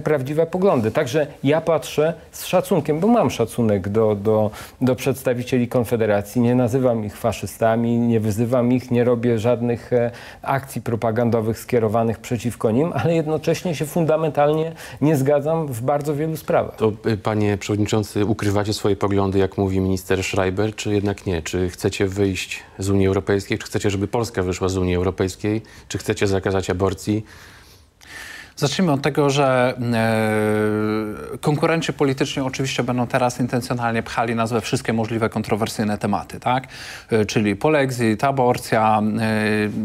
prawdziwe 0.04 0.46
poglądy. 0.46 0.90
Także 0.90 1.26
ja 1.44 1.60
patrzę 1.60 2.14
z 2.30 2.44
szacunkiem, 2.46 3.00
bo 3.00 3.08
mam 3.08 3.30
szacunek 3.30 3.88
do, 3.88 4.14
do, 4.14 4.50
do 4.80 4.94
przedstawicieli 4.96 5.68
Konfederacji. 5.68 6.40
Nie 6.40 6.54
nazywam 6.54 7.04
ich 7.04 7.16
faszystami, 7.16 7.98
nie 7.98 8.20
wyzywam 8.20 8.72
ich, 8.72 8.90
nie 8.90 9.04
robię 9.04 9.38
żadnych 9.38 9.92
e, 9.92 10.10
akcji 10.42 10.82
propagandowych 10.82 11.58
skierowanych 11.58 12.18
przeciwko 12.18 12.70
nim, 12.70 12.92
ale 12.94 13.14
jednocześnie 13.14 13.74
się 13.74 13.86
fundamentalnie 13.86 14.72
nie 15.00 15.16
zgadzam 15.16 15.66
w 15.66 15.82
bardzo 15.82 16.14
wielu 16.14 16.36
sprawach. 16.36 16.57
To 16.64 16.92
y, 17.06 17.16
panie 17.16 17.58
przewodniczący, 17.58 18.24
ukrywacie 18.24 18.74
swoje 18.74 18.96
poglądy, 18.96 19.38
jak 19.38 19.58
mówi 19.58 19.80
minister 19.80 20.24
Schreiber, 20.24 20.74
czy 20.74 20.94
jednak 20.94 21.26
nie? 21.26 21.42
Czy 21.42 21.70
chcecie 21.70 22.06
wyjść 22.06 22.62
z 22.78 22.90
Unii 22.90 23.06
Europejskiej? 23.06 23.58
Czy 23.58 23.66
chcecie, 23.66 23.90
żeby 23.90 24.08
Polska 24.08 24.42
wyszła 24.42 24.68
z 24.68 24.76
Unii 24.76 24.94
Europejskiej? 24.94 25.62
Czy 25.88 25.98
chcecie 25.98 26.26
zakazać 26.26 26.70
aborcji? 26.70 27.24
Zacznijmy 28.58 28.92
od 28.92 29.02
tego, 29.02 29.30
że 29.30 29.74
e, 31.34 31.38
konkurenci 31.38 31.92
polityczni 31.92 32.42
oczywiście 32.42 32.82
będą 32.82 33.06
teraz 33.06 33.40
intencjonalnie 33.40 34.02
pchali 34.02 34.34
we 34.34 34.60
wszystkie 34.60 34.92
możliwe 34.92 35.28
kontrowersyjne 35.28 35.98
tematy, 35.98 36.40
tak? 36.40 36.68
E, 37.10 37.24
czyli 37.24 37.56
polexit, 37.56 38.24
aborcja 38.24 39.02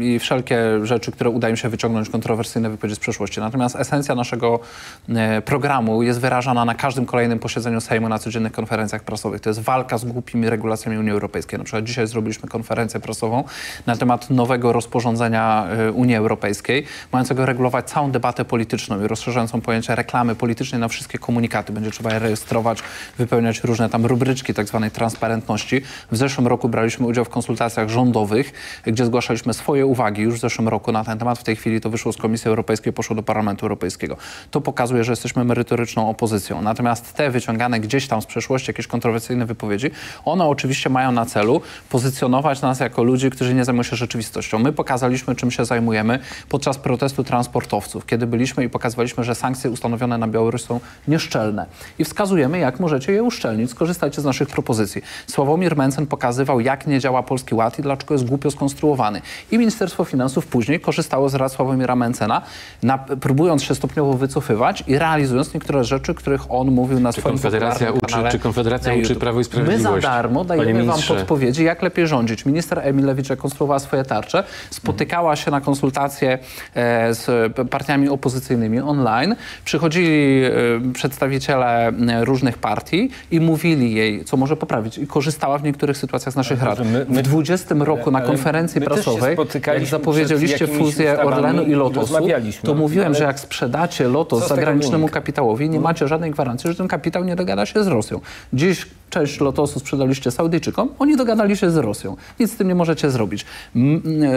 e, 0.00 0.04
i 0.04 0.18
wszelkie 0.18 0.86
rzeczy, 0.86 1.12
które 1.12 1.30
uda 1.30 1.48
im 1.48 1.56
się 1.56 1.68
wyciągnąć 1.68 2.08
kontrowersyjne 2.08 2.70
wypowiedzi 2.70 2.96
z 2.96 2.98
przeszłości. 2.98 3.40
Natomiast 3.40 3.76
esencja 3.76 4.14
naszego 4.14 4.60
e, 5.08 5.42
programu 5.42 6.02
jest 6.02 6.20
wyrażana 6.20 6.64
na 6.64 6.74
każdym 6.74 7.06
kolejnym 7.06 7.38
posiedzeniu 7.38 7.80
Sejmu, 7.80 8.08
na 8.08 8.18
codziennych 8.18 8.52
konferencjach 8.52 9.02
prasowych. 9.02 9.40
To 9.40 9.50
jest 9.50 9.60
walka 9.60 9.98
z 9.98 10.04
głupimi 10.04 10.50
regulacjami 10.50 10.98
Unii 10.98 11.12
Europejskiej. 11.12 11.58
Na 11.58 11.64
przykład 11.64 11.84
dzisiaj 11.84 12.06
zrobiliśmy 12.06 12.48
konferencję 12.48 13.00
prasową 13.00 13.44
na 13.86 13.96
temat 13.96 14.30
nowego 14.30 14.72
rozporządzenia 14.72 15.66
e, 15.66 15.92
Unii 15.92 16.16
Europejskiej, 16.16 16.84
mającego 17.12 17.46
regulować 17.46 17.90
całą 17.90 18.10
debatę 18.10 18.44
polityczną 18.44 18.63
i 19.04 19.08
rozszerzającą 19.08 19.60
pojęcie 19.60 19.94
reklamy 19.94 20.34
politycznej 20.34 20.80
na 20.80 20.88
wszystkie 20.88 21.18
komunikaty. 21.18 21.72
Będzie 21.72 21.90
trzeba 21.90 22.12
je 22.12 22.18
rejestrować, 22.18 22.78
wypełniać 23.18 23.64
różne 23.64 23.88
tam 23.88 24.06
rubryczki 24.06 24.54
tak 24.54 24.68
zwanej 24.68 24.90
transparentności. 24.90 25.80
W 26.10 26.16
zeszłym 26.16 26.46
roku 26.46 26.68
braliśmy 26.68 27.06
udział 27.06 27.24
w 27.24 27.28
konsultacjach 27.28 27.88
rządowych, 27.88 28.52
gdzie 28.86 29.06
zgłaszaliśmy 29.06 29.54
swoje 29.54 29.86
uwagi 29.86 30.22
już 30.22 30.34
w 30.34 30.40
zeszłym 30.40 30.68
roku 30.68 30.92
na 30.92 31.04
ten 31.04 31.18
temat. 31.18 31.38
W 31.38 31.44
tej 31.44 31.56
chwili 31.56 31.80
to 31.80 31.90
wyszło 31.90 32.12
z 32.12 32.16
Komisji 32.16 32.48
Europejskiej, 32.48 32.92
poszło 32.92 33.16
do 33.16 33.22
Parlamentu 33.22 33.66
Europejskiego. 33.66 34.16
To 34.50 34.60
pokazuje, 34.60 35.04
że 35.04 35.12
jesteśmy 35.12 35.44
merytoryczną 35.44 36.08
opozycją. 36.10 36.62
Natomiast 36.62 37.12
te 37.12 37.30
wyciągane 37.30 37.80
gdzieś 37.80 38.08
tam 38.08 38.22
z 38.22 38.26
przeszłości, 38.26 38.70
jakieś 38.70 38.86
kontrowersyjne 38.86 39.46
wypowiedzi, 39.46 39.90
one 40.24 40.44
oczywiście 40.44 40.90
mają 40.90 41.12
na 41.12 41.26
celu 41.26 41.60
pozycjonować 41.88 42.62
nas 42.62 42.80
jako 42.80 43.02
ludzi, 43.02 43.30
którzy 43.30 43.54
nie 43.54 43.64
zajmują 43.64 43.82
się 43.82 43.96
rzeczywistością. 43.96 44.58
My 44.58 44.72
pokazaliśmy, 44.72 45.34
czym 45.34 45.50
się 45.50 45.64
zajmujemy 45.64 46.18
podczas 46.48 46.78
protestu 46.78 47.24
transportowców, 47.24 48.06
kiedy 48.06 48.26
byliśmy 48.26 48.53
i 48.62 48.68
pokazywaliśmy, 48.68 49.24
że 49.24 49.34
sankcje 49.34 49.70
ustanowione 49.70 50.18
na 50.18 50.28
Białoruś 50.28 50.62
są 50.62 50.80
nieszczelne. 51.08 51.66
I 51.98 52.04
wskazujemy, 52.04 52.58
jak 52.58 52.80
możecie 52.80 53.12
je 53.12 53.22
uszczelnić. 53.22 53.70
Skorzystajcie 53.70 54.20
z 54.20 54.24
naszych 54.24 54.48
propozycji. 54.48 55.02
Sławomir 55.26 55.76
Mencen 55.76 56.06
pokazywał, 56.06 56.60
jak 56.60 56.86
nie 56.86 57.00
działa 57.00 57.22
Polski 57.22 57.54
Ład 57.54 57.78
i 57.78 57.82
dlaczego 57.82 58.14
jest 58.14 58.24
głupio 58.24 58.50
skonstruowany. 58.50 59.22
I 59.50 59.58
Ministerstwo 59.58 60.04
Finansów 60.04 60.46
później 60.46 60.80
korzystało 60.80 61.28
z 61.28 61.34
rad 61.34 61.52
Sławomira 61.52 61.96
Mencena, 61.96 62.42
na, 62.82 62.98
próbując 62.98 63.62
się 63.62 63.74
stopniowo 63.74 64.12
wycofywać 64.12 64.84
i 64.86 64.98
realizując 64.98 65.54
niektóre 65.54 65.84
rzeczy, 65.84 66.14
których 66.14 66.50
on 66.50 66.70
mówił 66.70 67.00
na 67.00 67.12
Czy 67.12 67.20
swoim 67.20 67.34
Konfederacja 67.34 67.92
uczy- 67.92 68.30
czy 68.30 68.38
Konfederacja 68.38 68.94
uczy. 68.94 69.14
Prawo 69.14 69.40
i 69.40 69.44
Sprawiedliwość? 69.44 69.84
My 69.84 70.00
za 70.02 70.08
darmo 70.08 70.44
dajemy 70.44 70.84
wam 70.84 71.00
podpowiedzi, 71.08 71.64
jak 71.64 71.82
lepiej 71.82 72.06
rządzić. 72.06 72.46
Minister 72.46 72.78
Emilewicz, 72.78 73.28
konstruowała 73.38 73.78
swoje 73.78 74.04
tarcze, 74.04 74.44
spotykała 74.70 75.36
się 75.36 75.50
na 75.50 75.60
konsultacje 75.60 76.38
e, 76.74 77.14
z 77.14 77.52
partiami 77.70 78.08
opozycyjnymi 78.08 78.43
online. 78.84 79.36
Przychodzili 79.64 80.44
e, 80.44 80.50
przedstawiciele 80.92 81.88
e, 81.88 82.24
różnych 82.24 82.58
partii 82.58 83.10
i 83.30 83.40
mówili 83.40 83.94
jej, 83.94 84.24
co 84.24 84.36
może 84.36 84.56
poprawić. 84.56 84.98
I 84.98 85.06
korzystała 85.06 85.58
w 85.58 85.62
niektórych 85.62 85.96
sytuacjach 85.96 86.32
z 86.32 86.36
naszych 86.36 86.62
rad. 86.62 86.78
my- 86.78 87.06
my- 87.08 87.22
w 87.22 87.22
20 87.22 87.74
roku 87.84 88.10
na 88.10 88.20
konferencji 88.20 88.80
prasowej, 88.80 89.36
jak 89.66 89.86
zapowiedzieliście 89.86 90.66
fuzję 90.66 91.18
Orlenu 91.20 91.62
i 91.62 91.74
Lotosu, 91.74 92.14
to 92.62 92.74
mówiłem, 92.74 93.14
że 93.14 93.24
jak 93.24 93.40
sprzedacie 93.40 94.08
Lotos 94.08 94.48
zagranicznemu 94.48 95.08
kapitałowi, 95.08 95.70
nie 95.70 95.80
macie 95.80 96.08
żadnej 96.08 96.30
gwarancji, 96.30 96.70
że 96.70 96.76
ten 96.76 96.88
kapitał 96.88 97.24
nie 97.24 97.36
dogada 97.36 97.66
się 97.66 97.84
z 97.84 97.86
Rosją. 97.86 98.20
Dziś 98.52 98.86
część 99.14 99.40
Lotosu 99.40 99.80
sprzedaliście 99.80 100.30
Saudyjczykom, 100.30 100.88
oni 100.98 101.16
dogadali 101.16 101.56
się 101.56 101.70
z 101.70 101.76
Rosją. 101.76 102.16
Nic 102.40 102.52
z 102.52 102.56
tym 102.56 102.68
nie 102.68 102.74
możecie 102.74 103.10
zrobić. 103.10 103.46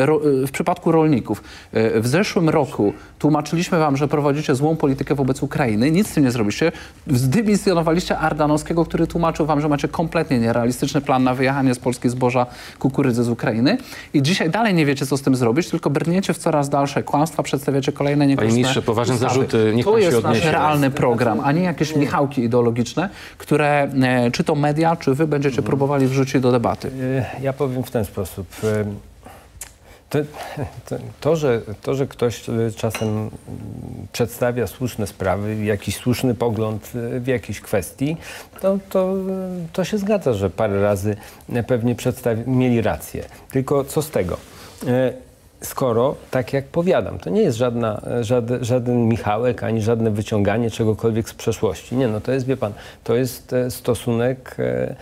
Ro- 0.06 0.22
W 0.48 0.52
przypadku 0.52 0.92
rolników, 0.92 1.44
e, 1.74 2.00
w 2.02 2.08
zeszłym 2.08 2.50
roku 2.50 2.94
tłumaczyliśmy 3.20 3.78
wam, 3.80 3.98
że 3.98 4.08
prowadzicie 4.08 4.56
złą 4.56 4.76
politykę 4.76 5.16
wobec 5.16 5.44
Ukrainy, 5.44 5.92
nic 5.92 6.08
z 6.10 6.14
tym 6.14 6.24
nie 6.24 6.32
zrobiliście. 6.32 6.72
Zdymisjonowaliście 7.08 8.18
Ardanowskiego, 8.18 8.86
który 8.86 9.08
tłumaczył 9.08 9.46
wam, 9.46 9.62
że 9.62 9.70
macie 9.70 9.88
kompletnie 9.88 10.40
nierealistyczny 10.40 11.02
plan 11.02 11.24
na 11.24 11.34
wyjechanie 11.36 11.74
z 11.74 11.80
Polski 11.80 12.10
zboża 12.10 12.46
kukurydzy 12.80 13.24
z 13.24 13.30
Ukrainy 13.30 13.78
i 14.14 14.22
dzisiaj 14.22 14.50
dalej 14.50 14.74
nie 14.74 14.86
wiecie, 14.86 15.06
co 15.06 15.18
z 15.18 15.22
tym 15.22 15.36
zrobić, 15.36 15.70
tylko 15.70 15.90
brniecie 15.90 16.34
w 16.34 16.38
coraz 16.38 16.70
dalsze 16.70 17.04
kłamstwa, 17.04 17.44
przedstawiacie 17.44 17.92
kolejne 17.92 18.28
niekorzystne 18.28 18.58
ministrze, 18.58 18.82
poważne 18.82 19.16
ustawy. 19.16 19.34
zarzuty, 19.34 19.72
niech 19.76 19.86
To 19.86 19.92
pan 19.92 20.00
się 20.02 20.06
jest 20.08 20.24
nasz 20.24 20.32
odniesie. 20.32 20.52
realny 20.52 20.92
program, 20.92 21.40
a 21.44 21.52
nie 21.52 21.62
jakieś 21.64 21.96
michałki 21.96 22.44
ideologiczne, 22.44 23.10
które 23.38 23.68
e, 24.02 24.32
czy 24.32 24.44
to 24.44 24.56
media, 24.68 24.96
czy 24.96 25.14
wy 25.16 25.28
będziecie 25.28 25.62
próbowali 25.62 26.08
wrzucić 26.08 26.42
do 26.42 26.52
debaty. 26.52 26.92
E, 27.38 27.42
Ja 27.42 27.54
powiem 27.54 27.84
w 27.84 27.92
ten 27.92 28.06
sposób. 28.06 28.48
E, 28.64 28.86
To, 30.10 30.20
to, 30.90 30.96
to, 31.22 31.36
że, 31.36 31.62
to, 31.82 31.96
że 31.96 32.08
ktoś 32.08 32.50
e, 32.50 32.54
czasem 32.76 33.30
przedstawia 34.12 34.68
słuszne 34.68 35.08
sprawy, 35.08 35.56
jakiś 35.66 35.96
słuszny 35.96 36.36
pogląd 36.36 36.90
w 37.20 37.28
jakiejś 37.28 37.62
kwestii, 37.62 38.18
to, 38.62 38.78
to, 38.90 39.14
to 39.74 39.84
się 39.84 39.98
zgadza, 39.98 40.34
że 40.34 40.50
parę 40.50 40.82
razy 40.82 41.16
pewnie 41.68 41.96
mieli 42.48 42.82
rację. 42.82 43.24
Tylko 43.52 43.84
co 43.84 44.02
z 44.02 44.10
tego? 44.10 44.38
Skoro, 45.62 46.16
tak 46.32 46.54
jak 46.54 46.66
powiadam, 46.66 47.20
to 47.20 47.30
nie 47.30 47.42
jest 47.42 47.58
żadna, 47.58 48.02
żaden, 48.22 48.66
żaden 48.66 49.08
Michałek, 49.08 49.64
ani 49.64 49.82
żadne 49.82 50.12
wyciąganie 50.12 50.72
czegokolwiek 50.72 51.30
z 51.30 51.34
przeszłości. 51.34 51.96
Nie, 51.96 52.08
no 52.08 52.22
to 52.22 52.32
jest, 52.32 52.46
wie 52.46 52.58
pan, 52.58 52.74
to 53.04 53.16
jest 53.16 53.54
e, 53.54 53.72
stosunek 53.72 54.56
e, 54.60 54.96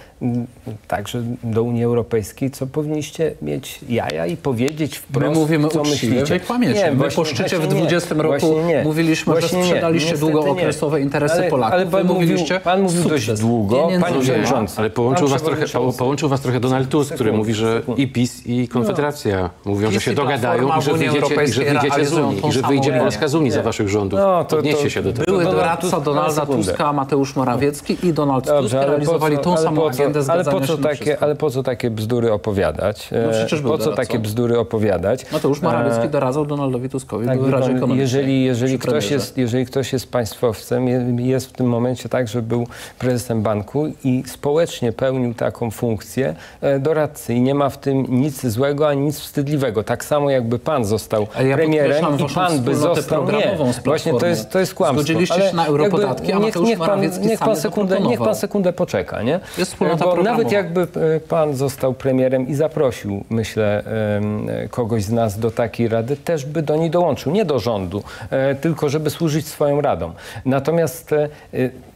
także 0.88 1.24
do 1.44 1.64
Unii 1.64 1.84
Europejskiej, 1.84 2.52
co 2.52 2.68
powinniście 2.68 3.36
mieć 3.42 3.80
jaja 3.90 4.26
i 4.26 4.38
powiedzieć 4.38 4.98
wprost, 4.98 5.28
My 5.28 5.36
mówimy 5.36 5.68
co 5.68 5.82
uczciwie, 5.82 6.16
myślicie. 6.16 6.40
wy 6.40 6.46
kłamiecie. 6.46 6.92
My 6.92 7.12
po 7.12 7.26
szczycie 7.26 7.58
w 7.58 7.60
właśnie 7.60 7.82
nie. 7.82 7.88
20 7.88 8.16
roku 8.16 8.28
Właśnie 8.28 8.64
nie. 8.64 8.84
mówiliśmy, 8.84 9.34
że 9.34 9.40
Właśnie 9.40 9.60
nie. 9.60 9.66
sprzedaliście 9.66 10.18
długookresowe 10.18 10.98
nie. 10.98 11.04
interesy 11.04 11.36
ale, 11.36 11.50
Polaków. 11.50 11.74
Ale 11.74 11.86
Wy 11.86 11.92
pan 11.92 12.02
mówił, 12.02 12.22
mówiliście 12.22 12.60
pan 12.60 12.82
mówił 12.82 13.04
dość 13.04 13.32
długo, 13.40 13.88
panie 14.02 14.16
nie 14.16 14.22
przewodniczący. 14.22 14.80
Ale 14.80 14.90
połączył 14.90 15.28
Pan 15.28 15.34
was, 15.34 15.44
trochę, 15.44 15.94
połączył 15.98 16.30
was 16.30 16.42
trochę 16.42 16.60
Donald 16.60 16.90
Tusk, 16.90 17.14
który 17.14 17.34
mówi, 17.34 17.54
że 17.54 17.82
i 17.98 18.08
PiS, 18.08 18.48
i 18.48 18.68
Konfederacja 18.68 19.50
mówią, 19.66 19.88
że 19.88 19.94
PiS 19.94 20.04
się 20.04 20.12
i 20.12 20.16
dogadają 20.16 20.45
Platforma 20.46 20.78
i 20.78 20.82
że 20.82 20.92
w 20.92 20.94
Unii 20.94 21.10
wyjdziecie, 21.10 21.18
i 21.18 21.30
że 21.30 21.36
Europejskiej 21.36 21.66
wyjdziecie 21.66 22.06
z 22.06 22.14
Unii, 22.14 22.48
i 22.48 22.52
że 22.52 22.62
wyjdzie. 22.62 22.92
Polska 23.00 23.28
z 23.28 23.36
Unii 23.36 23.52
za 23.52 23.64
waszych 23.64 23.90
rządów. 23.90 24.20
No, 24.20 24.44
to- 24.44 24.58
Odnieście 24.58 24.90
się 24.90 25.02
do 25.04 25.14
tego. 25.14 25.26
Były 25.26 25.44
Donald 25.44 25.60
doradca 25.62 26.00
Donalda. 26.00 26.46
Tuska, 26.46 26.94
Mateusz 26.94 27.36
Morawiecki 27.36 27.98
i 28.04 28.14
Donald 28.14 28.44
Tusk 28.44 28.56
Dobrze, 28.56 28.86
realizowali 28.86 29.36
co- 29.38 29.42
tą 29.44 29.58
samą 29.58 29.82
co- 29.82 29.88
agendę 29.88 30.22
ale 30.28 30.44
po 30.44 30.62
co 30.62 30.78
takie. 30.78 31.24
Ale 31.24 31.36
po 31.36 31.50
co 31.50 31.64
takie 31.64 31.90
bzdury 31.90 32.32
opowiadać? 32.32 33.10
No 33.12 33.18
E, 33.18 33.30
przecież 33.32 33.62
był 33.62 33.72
po 33.72 33.78
co 33.78 33.84
doradcą. 33.84 34.02
takie 34.04 34.20
bzdury 34.20 34.60
opowiadać? 34.60 35.32
Mateusz 35.32 35.62
Morawiecki 35.62 36.06
E, 36.06 36.10
doradzał 36.10 36.46
Donaldowi 36.46 36.90
Tuskowi 36.90 37.26
Tak, 37.28 37.40
pan, 37.82 37.92
jeżeli, 37.98 38.44
jeżeli, 38.44 38.80
ktoś 38.80 39.12
jest, 39.12 39.38
jeżeli 39.38 39.66
ktoś 39.66 39.94
jest 39.94 40.12
państwowcem, 40.12 40.88
je- 40.88 41.16
jest 41.20 41.48
w 41.50 41.52
tym 41.52 41.68
momencie 41.68 42.10
tak, 42.10 42.28
że 42.28 42.42
był 42.42 42.68
prezesem 43.00 43.42
banku 43.42 43.88
i 44.04 44.24
społecznie 44.28 44.92
pełnił 44.92 45.34
taką 45.34 45.72
funkcję 45.72 46.36
e, 46.62 46.80
doradcy 46.80 47.34
i 47.34 47.42
nie 47.42 47.56
ma 47.56 47.70
w 47.70 47.78
tym 47.78 48.06
nic 48.10 48.46
złego 48.48 48.88
ani 48.88 49.02
nic 49.02 49.20
wstydliwego. 49.20 49.84
Tak 49.84 50.06
samo 50.06 50.30
jakby 50.36 50.60
pan 50.60 50.86
został 50.86 51.28
ja 51.46 51.56
premierem 51.58 52.06
i 52.20 52.34
pan 52.36 52.60
by 52.60 52.76
został... 52.76 53.32
Nie, 53.32 53.58
właśnie 53.86 54.14
to 54.14 54.26
jest, 54.26 54.50
to 54.50 54.60
jest 54.60 54.74
kłamstwo. 54.74 55.04
Zgodziliście 55.04 55.42
się 55.42 55.56
na 55.56 55.66
europodatki, 55.66 56.32
a 56.32 56.40
Mateusz 56.40 56.68
niech 56.68 56.80
pan, 56.80 57.02
niech 57.22 57.40
pan 57.40 57.56
sekundę, 57.56 58.00
niech 58.00 58.20
pan 58.20 58.36
sekundę 58.36 58.74
poczeka, 58.74 59.22
nie? 59.22 59.40
Jest 59.58 59.72
wspólnota 59.72 60.06
Bo 60.06 60.24
nawet 60.24 60.52
jakby 60.52 60.82
e, 60.82 61.20
pan 61.20 61.56
został 61.56 61.94
premierem 61.94 62.48
i 62.48 62.56
zaprosił, 62.56 63.24
myślę, 63.30 63.84
e, 64.48 64.68
kogoś 64.68 65.04
z 65.04 65.12
nas 65.12 65.40
do 65.40 65.52
takiej 65.52 65.88
rady, 65.88 66.18
też 66.18 66.46
by 66.46 66.62
do 66.62 66.76
niej 66.76 66.90
dołączył. 66.90 67.32
Nie 67.32 67.46
do 67.46 67.60
rządu, 67.60 68.04
e, 68.30 68.56
tylko 68.56 68.90
żeby 68.90 69.10
służyć 69.10 69.48
swoją 69.48 69.82
radą. 69.82 70.12
Natomiast 70.46 71.16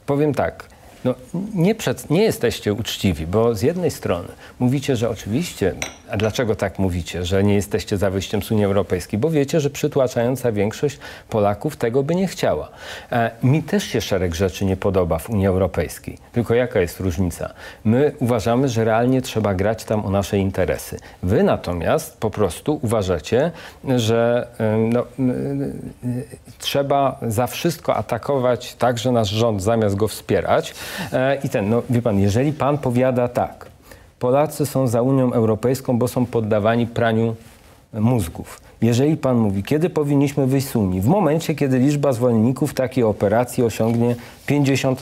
powiem 0.05 0.33
tak. 0.33 0.68
No, 1.05 1.13
nie, 1.55 1.75
przed, 1.75 2.09
nie 2.09 2.23
jesteście 2.23 2.73
uczciwi, 2.73 3.27
bo 3.27 3.55
z 3.55 3.61
jednej 3.61 3.91
strony 3.91 4.27
mówicie, 4.59 4.95
że 4.95 5.09
oczywiście, 5.09 5.75
a 6.11 6.17
dlaczego 6.17 6.55
tak 6.55 6.79
mówicie, 6.79 7.25
że 7.25 7.43
nie 7.43 7.53
jesteście 7.53 7.97
za 7.97 8.09
wyjściem 8.09 8.41
z 8.41 8.51
Unii 8.51 8.65
Europejskiej? 8.65 9.19
Bo 9.19 9.29
wiecie, 9.29 9.59
że 9.59 9.69
przytłaczająca 9.69 10.51
większość 10.51 10.99
Polaków 11.29 11.77
tego 11.77 12.03
by 12.03 12.15
nie 12.15 12.27
chciała. 12.27 12.69
E, 13.11 13.31
mi 13.43 13.63
też 13.63 13.83
się 13.83 14.01
szereg 14.01 14.35
rzeczy 14.35 14.65
nie 14.65 14.77
podoba 14.77 15.19
w 15.19 15.29
Unii 15.29 15.47
Europejskiej. 15.47 16.17
Tylko 16.31 16.53
jaka 16.53 16.79
jest 16.79 16.99
różnica? 16.99 17.53
My 17.83 18.11
uważamy, 18.19 18.69
że 18.69 18.83
realnie 18.83 19.21
trzeba 19.21 19.53
grać 19.53 19.83
tam 19.83 20.05
o 20.05 20.09
nasze 20.09 20.37
interesy. 20.37 20.99
Wy 21.23 21.43
natomiast 21.43 22.17
po 22.17 22.29
prostu 22.29 22.79
uważacie, 22.81 23.51
że 23.97 24.47
em, 24.57 24.93
no, 24.93 25.05
m, 25.19 25.61
y, 26.03 26.25
trzeba 26.59 27.19
za 27.21 27.47
wszystko 27.47 27.95
atakować 27.95 28.75
także 28.75 29.11
nasz 29.11 29.29
rząd, 29.29 29.63
zamiast 29.63 29.95
go 29.95 30.07
wspierać. 30.07 30.73
E, 31.13 31.35
I 31.43 31.49
ten, 31.49 31.69
no 31.69 31.81
wie 31.89 32.01
pan, 32.01 32.19
jeżeli 32.19 32.53
pan 32.53 32.77
powiada 32.77 33.27
tak, 33.27 33.65
Polacy 34.19 34.65
są 34.65 34.87
za 34.87 35.01
Unią 35.01 35.33
Europejską, 35.33 35.99
bo 35.99 36.07
są 36.07 36.25
poddawani 36.25 36.87
praniu 36.87 37.35
mózgów. 37.93 38.68
Jeżeli 38.81 39.17
pan 39.17 39.37
mówi, 39.37 39.63
kiedy 39.63 39.89
powinniśmy 39.89 40.47
wyjść 40.47 40.67
z 40.67 40.75
Unii? 40.75 41.01
W 41.01 41.05
momencie, 41.07 41.55
kiedy 41.55 41.79
liczba 41.79 42.13
zwolenników 42.13 42.73
takiej 42.73 43.03
operacji 43.03 43.63
osiągnie 43.63 44.15
51%. 44.47 44.95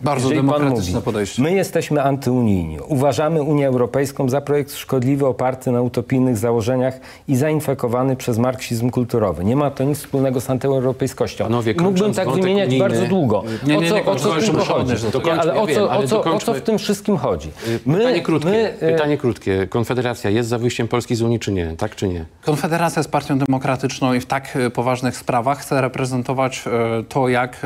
Bardzo 0.00 0.28
jeżeli 0.28 0.46
demokratyczne 0.48 0.92
mówi, 0.94 1.04
podejście. 1.04 1.42
My 1.42 1.52
jesteśmy 1.52 2.02
antyunijni. 2.02 2.78
Uważamy 2.88 3.42
Unię 3.42 3.66
Europejską 3.68 4.28
za 4.28 4.40
projekt 4.40 4.72
szkodliwy, 4.74 5.26
oparty 5.26 5.70
na 5.72 5.82
utopijnych 5.82 6.36
założeniach 6.36 7.00
i 7.28 7.36
zainfekowany 7.36 8.16
przez 8.16 8.38
marksizm 8.38 8.90
kulturowy. 8.90 9.44
Nie 9.44 9.56
ma 9.56 9.70
to 9.70 9.84
nic 9.84 9.98
wspólnego 9.98 10.40
z 10.40 10.50
antyeuropejskością. 10.50 11.44
Panowie, 11.44 11.74
Mógłbym 11.82 12.14
tak 12.14 12.30
wymieniać 12.30 12.68
unijny- 12.70 12.78
bardzo 12.78 13.06
długo. 13.06 13.44
Nie, 13.66 13.76
nie, 13.76 13.88
co, 13.88 13.94
nie, 13.94 14.04
o 14.04 14.16
co 14.16 14.32
w 14.32 14.34
tym 14.34 14.54
kończmy, 14.54 14.58
chodzi? 14.64 14.86
kończmy, 14.88 15.06
Nie, 15.06 15.12
dokończmy, 15.12 15.40
ale 15.42 15.54
o 15.54 15.60
co, 15.60 15.66
wiem, 15.66 15.82
ale 15.90 16.04
o, 16.04 16.08
co, 16.08 16.24
o 16.34 16.38
co 16.38 16.54
w 16.54 16.60
tym 16.60 16.78
wszystkim 16.78 17.16
chodzi? 17.16 17.50
Pytanie 17.84 18.22
krótkie, 18.22 18.48
my, 18.50 18.74
e, 18.80 18.92
pytanie 18.92 19.18
krótkie. 19.18 19.66
Konfederacja 19.70 20.30
jest 20.30 20.48
za 20.48 20.58
wyjściem 20.58 20.88
Polski 20.88 21.14
z 21.14 21.22
Unii, 21.22 21.38
czy 21.38 21.52
nie? 21.52 21.74
Tak 21.76 21.96
czy 21.96 22.08
nie? 22.08 22.24
Konfederacja 22.44 23.00
jest 23.00 23.10
partią 23.10 23.38
demokratyczną 23.38 24.14
i 24.14 24.20
w 24.20 24.26
tak 24.26 24.56
e, 24.56 24.70
poważnych 24.70 25.16
sprawach 25.16 25.58
chce 25.60 25.80
reprezentować 25.80 26.64
e, 26.66 27.02
to, 27.08 27.28
jak 27.28 27.56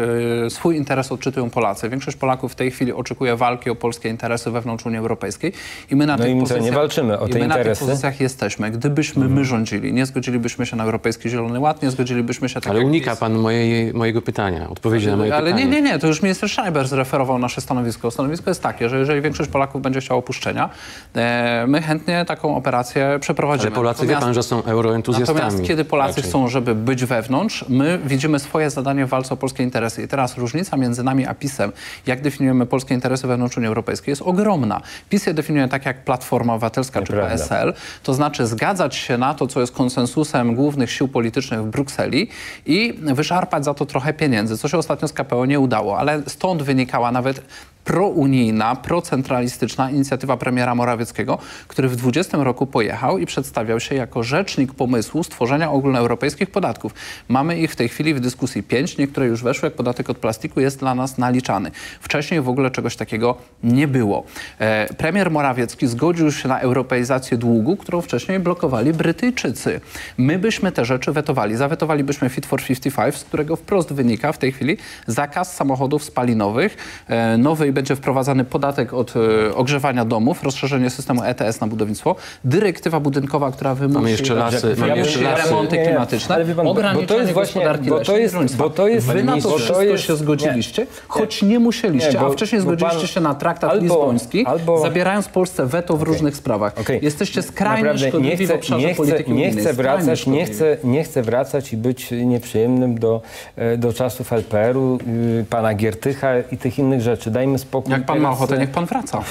e, 0.47 0.51
swój 0.51 0.77
interes 0.77 1.13
odczytują 1.13 1.51
Polacy. 1.51 1.89
Większość 1.89 2.17
Polaków 2.17 2.53
w 2.53 2.55
tej 2.55 2.71
chwili 2.71 2.93
oczekuje 2.93 3.37
walki 3.37 3.71
o 3.71 3.75
polskie 3.75 4.09
interesy 4.09 4.51
wewnątrz 4.51 4.87
Unii 4.87 4.99
Europejskiej 4.99 5.53
i 5.91 5.97
my 5.97 6.07
na 6.07 6.17
No 6.17 6.25
tych 6.25 6.39
pozycjach... 6.39 6.65
nie 6.65 6.73
walczymy 6.73 7.19
o 7.19 7.27
i 7.27 7.31
te 7.31 7.39
my 7.39 7.47
na 7.49 7.55
tych. 7.55 7.67
Mhm. 7.67 7.87
pozycjach 7.89 8.21
jesteśmy. 8.21 8.71
Gdybyśmy 8.71 9.29
my 9.29 9.45
rządzili, 9.45 9.93
nie 9.93 10.07
zgodzilibyśmy 10.07 10.67
się 10.67 10.77
na 10.77 10.85
Europejski 10.85 11.31
Zielony 11.31 11.61
Ład, 11.61 11.83
nie 11.83 11.91
zgodzilibyśmy 11.91 12.49
się 12.49 12.61
tak 12.61 12.71
Ale 12.71 12.81
unika 12.81 13.11
PiS. 13.11 13.21
pan 13.21 13.35
mojej, 13.39 13.95
mojego 13.95 14.23
pytania, 14.23 14.71
odpowiedzi 14.71 15.07
na 15.07 15.17
moje 15.17 15.35
Ale 15.35 15.45
pytanie. 15.45 15.65
nie, 15.65 15.71
nie, 15.83 15.83
nie, 15.93 15.99
to 15.99 16.07
już 16.07 16.23
minister 16.23 16.49
Schreiber 16.49 16.89
zreferował 16.89 17.39
nasze 17.39 17.61
stanowisko. 17.61 18.11
Stanowisko 18.11 18.51
jest 18.51 18.63
takie, 18.63 18.89
że 18.89 18.99
jeżeli 18.99 19.21
większość 19.21 19.51
Polaków 19.51 19.83
będzie 19.83 20.01
chciała 20.01 20.19
opuszczenia, 20.19 20.71
e, 21.17 21.65
my 21.69 21.83
chętnie 21.83 22.25
taką 22.25 22.57
operację 22.57 23.19
przeprowadzimy. 23.21 23.67
Ale 23.69 23.77
Polacy, 23.77 24.07
wie 24.07 24.07
Natomiast- 24.15 24.25
pan, 24.27 24.35
że 24.35 24.43
są 24.43 24.54
euroentuzjastami. 24.61 25.41
Natomiast 25.41 25.69
kiedy 25.69 25.85
Polacy 25.85 26.17
raczej. 26.17 26.31
chcą, 26.31 26.49
żeby 26.49 26.75
być 26.75 27.05
wewnątrz, 27.05 27.65
my 27.69 27.99
widzimy 28.05 28.39
swoje 28.39 28.71
zadanie 28.71 29.07
w 29.07 29.09
walce 29.09 29.35
o 29.35 29.37
polskie 29.37 29.63
interesy. 29.63 30.03
I 30.03 30.09
teraz 30.09 30.39
różnica 30.39 30.77
między 30.77 31.03
nami 31.03 31.27
a 31.27 31.35
PiSem, 31.35 31.73
jak 32.07 32.23
definiujemy 32.23 32.67
polskie 32.67 32.95
interesy 32.95 33.27
wewnątrz 33.27 33.57
Unii 33.57 33.69
Europejskiej, 33.69 34.13
jest 34.13 34.23
ogromna. 34.23 34.81
PiS 35.09 35.27
je 35.27 35.35
definiuje 35.35 35.69
tak 35.69 35.87
jak 35.87 36.05
Platforma 36.05 36.55
Obywatelska 36.55 37.03
czy. 37.03 37.13
PSL, 37.13 37.75
to 38.03 38.15
znaczy 38.15 38.47
zgadzać 38.47 38.97
się 38.97 39.19
na 39.19 39.35
to, 39.35 39.47
co 39.47 39.61
jest 39.61 39.73
konsensusem 39.73 40.55
głównych 40.55 40.91
sił 40.91 41.09
politycznych 41.09 41.61
w 41.61 41.67
Brukseli 41.67 42.29
i 42.67 42.99
wyszarpać 43.01 43.65
za 43.65 43.75
to 43.75 43.87
trochę 43.87 44.13
pieniędzy, 44.13 44.59
co 44.59 44.69
się 44.69 44.79
ostatnio 44.79 45.09
z 45.09 45.13
KPO 45.13 45.47
nie 45.47 45.61
udało, 45.61 45.99
ale 45.99 46.23
stąd 46.27 46.63
wynikała 46.63 47.13
nawet 47.13 47.43
prounijna, 47.85 48.77
procentralistyczna 48.77 49.91
inicjatywa 49.91 50.37
premiera 50.37 50.75
Morawieckiego, 50.75 51.39
który 51.69 51.89
w 51.89 51.97
20 51.97 52.45
roku 52.45 52.67
pojechał 52.67 53.19
i 53.19 53.27
przedstawiał 53.27 53.81
się 53.81 53.95
jako 53.95 54.23
rzecznik 54.23 54.75
pomysłu 54.75 55.25
stworzenia 55.25 55.71
ogólnoeuropejskich 55.71 56.51
podatków. 56.51 56.95
Mamy 57.29 57.59
ich 57.59 57.73
w 57.73 57.77
tej 57.77 57.89
chwili 57.89 58.15
w 58.15 58.21
dyskusji 58.21 58.63
pięć, 58.63 58.99
niektóre 58.99 59.27
już 59.27 59.43
weszły, 59.43 59.67
jak 59.67 59.75
podatek 59.75 60.11
od 60.11 60.19
plastiku 60.19 60.61
jest 60.61 60.79
dla 60.79 60.95
nas 60.95 61.19
naliczany. 61.19 61.71
Wcześniej 62.01 62.41
w 62.41 62.49
ogóle 62.49 62.71
czegoś 62.71 62.97
takiego 62.97 63.37
nie 63.63 63.89
było. 63.89 64.25
E, 64.59 64.95
premier 64.95 65.31
Morawiecki 65.31 65.87
zgodził 65.87 66.33
się 66.33 66.49
na 66.49 66.61
europeizację 66.61 67.39
długu, 67.39 67.77
którą 67.77 68.01
wcześniej 68.01 68.41
blokowali 68.41 68.93
Brytyjczycy. 68.93 69.81
My 70.19 70.39
byśmy 70.39 70.73
te 70.73 70.85
rzeczy 70.85 71.13
wetowali. 71.13 71.57
Zawetowalibyśmy 71.57 72.29
Fit 72.29 72.47
for 72.47 72.63
55, 72.63 73.17
z 73.17 73.25
którego 73.25 73.57
wprost 73.57 73.93
wynika 73.93 74.33
w 74.33 74.39
tej 74.39 74.53
chwili 74.53 74.77
zakaz 75.07 75.57
samochodów 75.57 76.05
spalinowych, 76.05 76.77
e, 77.09 77.39
nowy 77.39 77.74
będzie 77.75 77.97
wprowadzany 77.97 78.45
podatek 78.45 78.95
od 78.95 79.15
e, 79.17 79.55
ogrzewania 79.55 80.05
domów, 80.05 80.43
rozszerzenie 80.43 80.91
systemu 80.91 81.23
ETS 81.25 81.61
na 81.61 81.67
budownictwo, 81.67 82.17
dyrektywa 82.45 83.01
budynkowa, 83.01 83.51
która 83.53 83.75
wymusi, 83.75 83.95
Mamy 83.99 84.11
jeszcze 84.11 84.35
lasy, 84.35 84.75
mamy 84.79 84.97
jeszcze 84.99 85.21
lasy. 85.21 85.43
remonty 85.49 85.77
Nie, 85.77 85.83
nie, 85.83 85.89
klimatyczne, 85.89 86.35
ale 86.35 86.45
wie 86.45 86.55
pan, 86.55 86.65
bo- 86.65 86.75
bo 86.75 86.81
to 86.81 86.87
ograniczenie 86.89 87.21
jest 87.21 87.33
właśnie- 87.33 87.61
gospodarki 87.65 87.91
bo 87.91 88.01
to 88.01 88.17
jest- 88.17 88.57
bo 88.57 88.71
to 88.71 88.89
jest- 88.89 89.07
Wy 89.07 89.25
na 89.25 89.41
to 89.41 89.51
wszystko 89.59 89.83
jest- 89.83 90.05
się 90.05 90.17
zgodziliście, 90.17 90.83
nie. 90.83 90.89
choć 91.09 91.43
nie 91.43 91.59
musieliście, 91.59 92.13
Nie, 92.13 92.19
bo- 92.19 92.27
a 92.27 92.31
wcześniej 92.31 92.63
bo 92.63 92.67
pan- 92.71 92.79
zgodziliście 92.79 93.15
się 93.15 93.21
na 93.21 93.35
traktat 93.35 93.71
albo- 93.71 93.83
lizboński, 93.83 94.47
albo- 94.47 94.81
zabierając 94.81 95.29
Polsce 95.29 95.67
weto 95.67 95.97
w 95.97 96.03
różnych 96.03 96.37
sprawach. 96.37 96.73
Okej. 96.81 96.99
Jesteście 97.03 97.43
skrajnie 97.43 97.85
Naprawdę 97.85 98.09
szkodliwi 98.09 98.31
nie 98.41 98.47
chcę, 98.47 98.55
w 98.55 98.57
obszarze 98.59 98.87
nie 98.87 98.95
chcę, 98.95 98.97
polityki 98.97 99.33
nie 99.33 99.51
chcę 99.51 99.73
wracać, 99.73 100.27
nie 100.27 100.45
chcę, 100.47 100.77
nie 100.85 101.05
chcę 101.05 101.23
wracać 101.23 101.73
i 101.73 101.77
być 101.77 102.11
nieprzyjemnym 102.11 102.99
do, 102.99 103.23
e, 103.57 103.77
do 103.77 103.93
czasów 103.93 104.33
LPR-u, 104.33 104.99
y, 105.41 105.45
pana 105.51 105.75
Giertycha 105.75 106.29
i 106.53 106.57
tych 106.59 106.79
innych 106.79 107.01
rzeczy. 107.01 107.31
Dajmy 107.31 107.59
spokój. 107.65 107.93
Jak 107.93 108.05
pan 108.05 108.21
ma 108.21 108.31
ochotę, 108.31 108.59
niech 108.59 108.71
pan 108.71 108.87
wraca. 108.87 109.23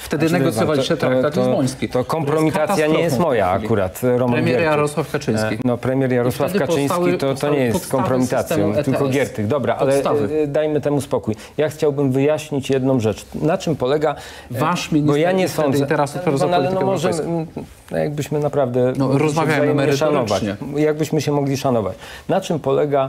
Wtedy 0.00 0.28
Znaczy, 0.28 0.44
negocjowaliście 0.44 0.96
to- 0.96 1.00
to- 1.00 1.06
traktat 1.12 1.34
to- 1.34 1.40
lizboński. 1.40 1.88
To 1.88 2.04
kompromitacja 2.04 2.66
katastrofą 2.66 2.92
nie 2.96 3.02
jest 3.02 3.18
moja 3.18 3.50
akurat, 3.50 4.00
Roman 4.02 4.18
Premier 4.28 4.44
Giertych. 4.46 4.64
Jarosław 4.64 5.10
Kaczyński. 5.12 5.54
E, 5.54 5.58
No 5.64 5.78
premier 5.78 6.12
Jarosław 6.12 6.50
wtedy 6.50 6.66
Kaczyński 6.66 6.88
powstały- 6.88 7.18
to, 7.18 7.34
to 7.34 7.48
nie 7.50 7.58
jest 7.64 7.88
kompromitacją, 7.90 8.72
tylko 8.84 9.04
ETS. 9.04 9.14
Giertych. 9.14 9.46
Dobra, 9.46 9.76
ale 9.76 9.92
Podstawy. 9.92 10.40
e, 10.42 10.46
dajmy 10.46 10.80
temu 10.80 11.00
spokój. 11.00 11.34
Ja 11.56 11.68
chciałbym 11.68 12.12
wyjaśnić 12.12 12.70
jedną 12.70 13.00
rzecz. 13.00 13.26
Na 13.34 13.58
czym 13.58 13.76
polega... 13.76 14.14
e, 14.54 14.58
Wasz 14.58 14.92
minister 14.92 15.12
Bo 15.14 15.16
ja 15.16 15.32
nie 15.32 15.48
wtedy 15.48 15.62
sądzę... 15.62 15.84
i 15.84 15.86
teraz 15.86 16.16
odpowiada 16.16 16.38
za 16.38 16.44
Ale 16.44 16.56
no 16.56 16.60
politykę 16.64 16.86
może, 16.86 17.08
europejską. 17.08 17.46
no 17.90 17.98
jakbyśmy 17.98 18.38
naprawdę 18.38 18.92
No, 18.96 19.18
rozmawiajmy 19.18 19.74
merytorycznie. 19.74 20.56
Jakbyśmy 20.76 21.20
się 21.20 21.32
mogli 21.32 21.56
szanować. 21.56 21.94
Na 22.28 22.40
czym 22.40 22.58
polega 22.58 23.08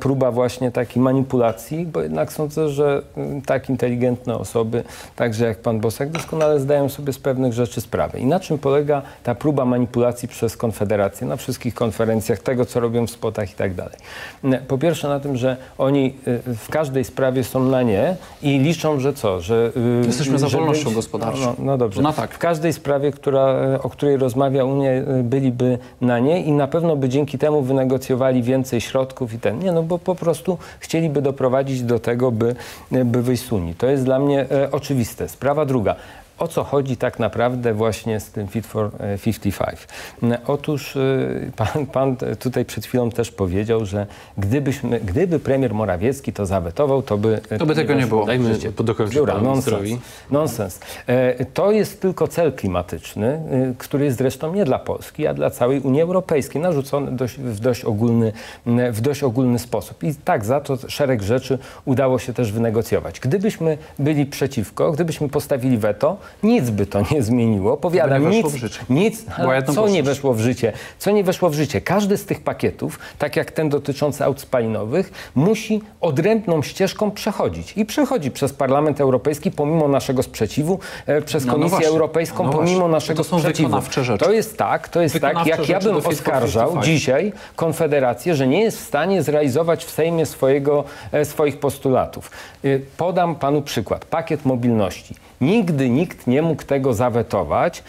próba 0.00 0.30
właśnie 0.30 0.70
takiej 0.70 1.02
manipulacji? 1.02 1.86
Bo 1.86 2.00
jednak 2.02 2.32
sądzę, 2.32 2.68
że 2.68 3.02
tak 3.46 3.68
inteligentne 3.70 4.38
osoby, 4.38 4.82
także 5.16 5.44
jak 5.46 5.58
pan 5.58 5.80
Bosak, 5.80 6.08
doskonale 6.18 6.60
zdają 6.60 6.88
sobie 6.88 7.12
z 7.12 7.18
pewnych 7.18 7.52
rzeczy 7.52 7.80
sprawę. 7.80 8.18
I 8.20 8.26
na 8.26 8.40
czym 8.40 8.58
polega 8.58 9.02
ta 9.22 9.34
próba 9.34 9.64
manipulacji 9.64 10.28
przez 10.28 10.56
Konfederację 10.56 11.26
na 11.26 11.36
wszystkich 11.36 11.74
konferencjach, 11.74 12.38
tego 12.38 12.64
co 12.64 12.80
robią 12.80 13.06
w 13.06 13.10
spotach 13.10 13.50
i 13.50 13.54
tak 13.54 13.74
dalej? 13.74 13.96
Po 14.68 14.78
pierwsze 14.78 15.08
na 15.08 15.20
tym, 15.20 15.36
że 15.36 15.56
oni 15.78 16.14
y, 16.48 16.54
w 16.56 16.68
każdej 16.70 17.04
sprawie 17.04 17.44
są 17.44 17.64
na 17.64 17.82
nie 17.82 18.16
i 18.42 18.58
liczą, 18.58 19.00
że 19.00 19.12
co? 19.12 19.40
Że, 19.40 19.72
y, 20.02 20.06
Jesteśmy 20.06 20.38
za 20.38 20.48
wolnością 20.48 20.84
być- 20.84 20.94
gospodarczą. 20.94 21.40
No, 21.40 21.54
no 21.58 21.78
dobrze. 21.78 22.02
No 22.02 22.12
tak. 22.12 22.34
W 22.34 22.38
każdej 22.38 22.72
sprawie, 22.72 23.12
która, 23.12 23.56
o 23.82 23.90
której 23.90 24.16
rozmawia 24.16 24.64
Unia, 24.64 24.90
e, 24.90 25.04
byliby 25.22 25.78
na 26.00 26.18
nie 26.18 26.42
i 26.42 26.52
na 26.52 26.66
pewno 26.66 26.96
by 26.96 27.08
dzięki 27.08 27.38
temu 27.38 27.62
wynegocjowali 27.62 28.42
więcej 28.42 28.80
środków 28.80 29.34
i 29.34 29.38
ten. 29.38 29.58
Nie, 29.58 29.72
no 29.72 29.82
bo 29.82 29.98
po 29.98 30.14
prostu 30.14 30.58
chcieliby 30.80 31.22
doprowadzić 31.22 31.82
do 31.82 31.98
tego, 31.98 32.30
by, 32.32 32.54
by 33.04 33.22
wyjść 33.22 33.46
z 33.46 33.52
Unii. 33.52 33.74
To 33.74 33.86
jest 33.86 34.04
dla 34.04 34.18
mnie 34.18 34.46
e, 34.50 34.70
oczywiste. 34.70 35.28
Sprawa 35.28 35.64
druga. 35.64 35.96
O 36.38 36.48
co 36.48 36.64
chodzi 36.64 36.96
tak 36.96 37.18
naprawdę 37.18 37.74
właśnie 37.74 38.20
z 38.20 38.30
tym 38.30 38.48
Fit 38.48 38.66
for 38.66 38.90
e, 38.98 39.18
55? 39.18 39.78
Mm, 40.22 40.38
Otóż 40.46 40.96
e, 40.96 41.00
pan, 41.56 41.86
pan 41.86 42.16
tutaj 42.38 42.64
przed 42.64 42.86
chwilą 42.86 43.10
też 43.10 43.30
powiedział, 43.30 43.86
że 43.86 44.06
gdybyśmy, 44.38 45.00
gdyby 45.00 45.38
premier 45.38 45.74
Morawiecki 45.74 46.32
to 46.32 46.46
zawetował, 46.46 47.02
to 47.02 47.18
by... 47.18 47.40
e, 47.50 47.58
To 47.58 47.66
by 47.66 47.74
tego 47.74 47.94
nie 47.94 48.06
było. 48.06 48.26
Dajmy 48.26 48.58
dokończyć 48.76 49.18
panu 49.26 49.44
nonsens. 49.44 49.90
Nonsens. 50.30 50.80
E, 51.06 51.44
To 51.44 51.72
jest 51.72 52.00
tylko 52.00 52.28
cel 52.28 52.52
klimatyczny, 52.52 53.40
który 53.78 54.04
jest 54.04 54.18
zresztą 54.18 54.54
nie 54.54 54.64
dla 54.64 54.78
Polski, 54.78 55.26
a 55.26 55.34
dla 55.34 55.50
całej 55.50 55.80
Unii 55.80 56.00
Europejskiej, 56.02 56.62
narzucony 56.62 57.12
dość, 57.12 57.36
w, 57.38 57.60
dość 57.60 57.84
ogólny, 57.84 58.32
w 58.92 59.00
dość 59.00 59.22
ogólny 59.22 59.58
sposób. 59.58 60.02
I 60.02 60.14
tak 60.14 60.44
za 60.44 60.60
to 60.60 60.78
szereg 60.88 61.22
rzeczy 61.22 61.58
udało 61.84 62.18
się 62.18 62.32
też 62.32 62.52
wynegocjować. 62.52 63.20
Gdybyśmy 63.20 63.78
byli 63.98 64.26
przeciwko, 64.26 64.92
gdybyśmy 64.92 65.28
postawili 65.28 65.78
weto, 65.78 66.16
nic 66.42 66.70
by 66.70 66.86
to 66.86 67.00
nie 67.10 67.22
zmieniło. 67.22 67.76
Powiadam, 67.76 68.30
nic, 68.30 68.46
nic 68.90 69.24
co 69.74 69.88
nie 69.88 70.02
weszło 70.02 70.34
w 70.34 70.40
życie? 70.40 70.72
Co 70.98 71.10
nie 71.10 71.24
weszło 71.24 71.50
w 71.50 71.54
życie? 71.54 71.80
Każdy 71.80 72.16
z 72.16 72.26
tych 72.26 72.40
pakietów, 72.40 72.98
tak 73.18 73.36
jak 73.36 73.50
ten 73.50 73.68
dotyczący 73.68 74.24
aut 74.24 74.40
spalinowych, 74.40 75.12
musi 75.34 75.82
odrębną 76.00 76.62
ścieżką 76.62 77.10
przechodzić. 77.10 77.72
I 77.76 77.84
przechodzi 77.84 78.30
przez 78.30 78.52
Parlament 78.52 79.00
Europejski 79.00 79.50
pomimo 79.50 79.88
naszego 79.88 80.22
sprzeciwu, 80.22 80.78
e, 81.06 81.22
przez 81.22 81.44
No, 81.44 81.52
no 81.52 81.58
Komisję 81.58 81.76
właśnie. 81.76 81.88
Europejską 81.88 82.44
No 82.44 82.52
pomimo 82.52 82.88
naszego 82.88 83.16
To 83.16 83.24
są 83.24 83.38
sprzeciwu. 83.38 83.76
To 84.18 84.32
jest 84.32 84.56
tak, 84.56 84.88
to 84.88 85.02
jest 85.02 85.20
tak, 85.20 85.46
jak 85.46 85.68
ja 85.68 85.80
bym 85.80 85.96
oskarżał 85.96 86.68
55. 86.68 86.84
dzisiaj 86.84 87.32
Konfederację, 87.56 88.34
że 88.34 88.46
nie 88.46 88.60
jest 88.60 88.78
w 88.78 88.84
stanie 88.84 89.22
zrealizować 89.22 89.84
w 89.84 89.90
Sejmie 89.90 90.26
swojego, 90.26 90.84
e, 91.12 91.24
swoich 91.24 91.58
postulatów. 91.58 92.30
E, 92.64 92.78
Podam 92.96 93.34
panu 93.34 93.62
przykład. 93.62 94.04
Pakiet 94.04 94.44
mobilności. 94.44 95.14
Nigdy 95.44 95.90
nikt 95.90 96.26
nie 96.26 96.42
mógł 96.42 96.62
tego 96.62 96.94
zawetować, 96.94 97.82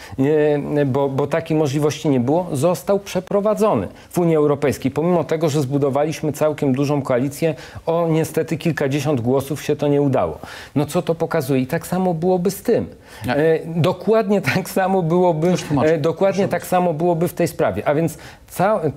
bo, 0.86 1.08
bo 1.08 1.26
takiej 1.26 1.56
możliwości 1.56 2.08
nie 2.08 2.20
było. 2.20 2.46
Został 2.52 2.98
przeprowadzony 2.98 3.88
w 4.10 4.18
Unii 4.18 4.36
Europejskiej. 4.36 4.90
Pomimo 4.90 5.24
tego, 5.24 5.48
że 5.48 5.62
zbudowaliśmy 5.62 6.32
całkiem 6.32 6.74
dużą 6.74 7.02
koalicję, 7.02 7.54
o 7.86 8.08
niestety 8.08 8.58
kilkadziesiąt 8.58 9.20
głosów 9.20 9.62
się 9.62 9.76
to 9.76 9.88
nie 9.88 10.02
udało. 10.02 10.38
No 10.74 10.86
co 10.86 11.02
to 11.02 11.14
pokazuje? 11.14 11.60
I 11.60 11.66
tak 11.66 11.86
samo 11.86 12.14
byłoby 12.14 12.50
z 12.50 12.62
tym. 12.62 12.86
E, 13.28 13.58
Dokładnie 13.66 14.40
tak 14.54 14.70
samo 14.70 15.02
byłoby, 15.02 15.54
e, 15.82 15.98
dokładnie 15.98 16.48
tak 16.48 16.66
samo 16.66 16.94
byłoby 16.94 17.28
w 17.28 17.34
tej 17.34 17.48
sprawie. 17.48 17.88
A 17.88 17.94
więc 17.94 18.18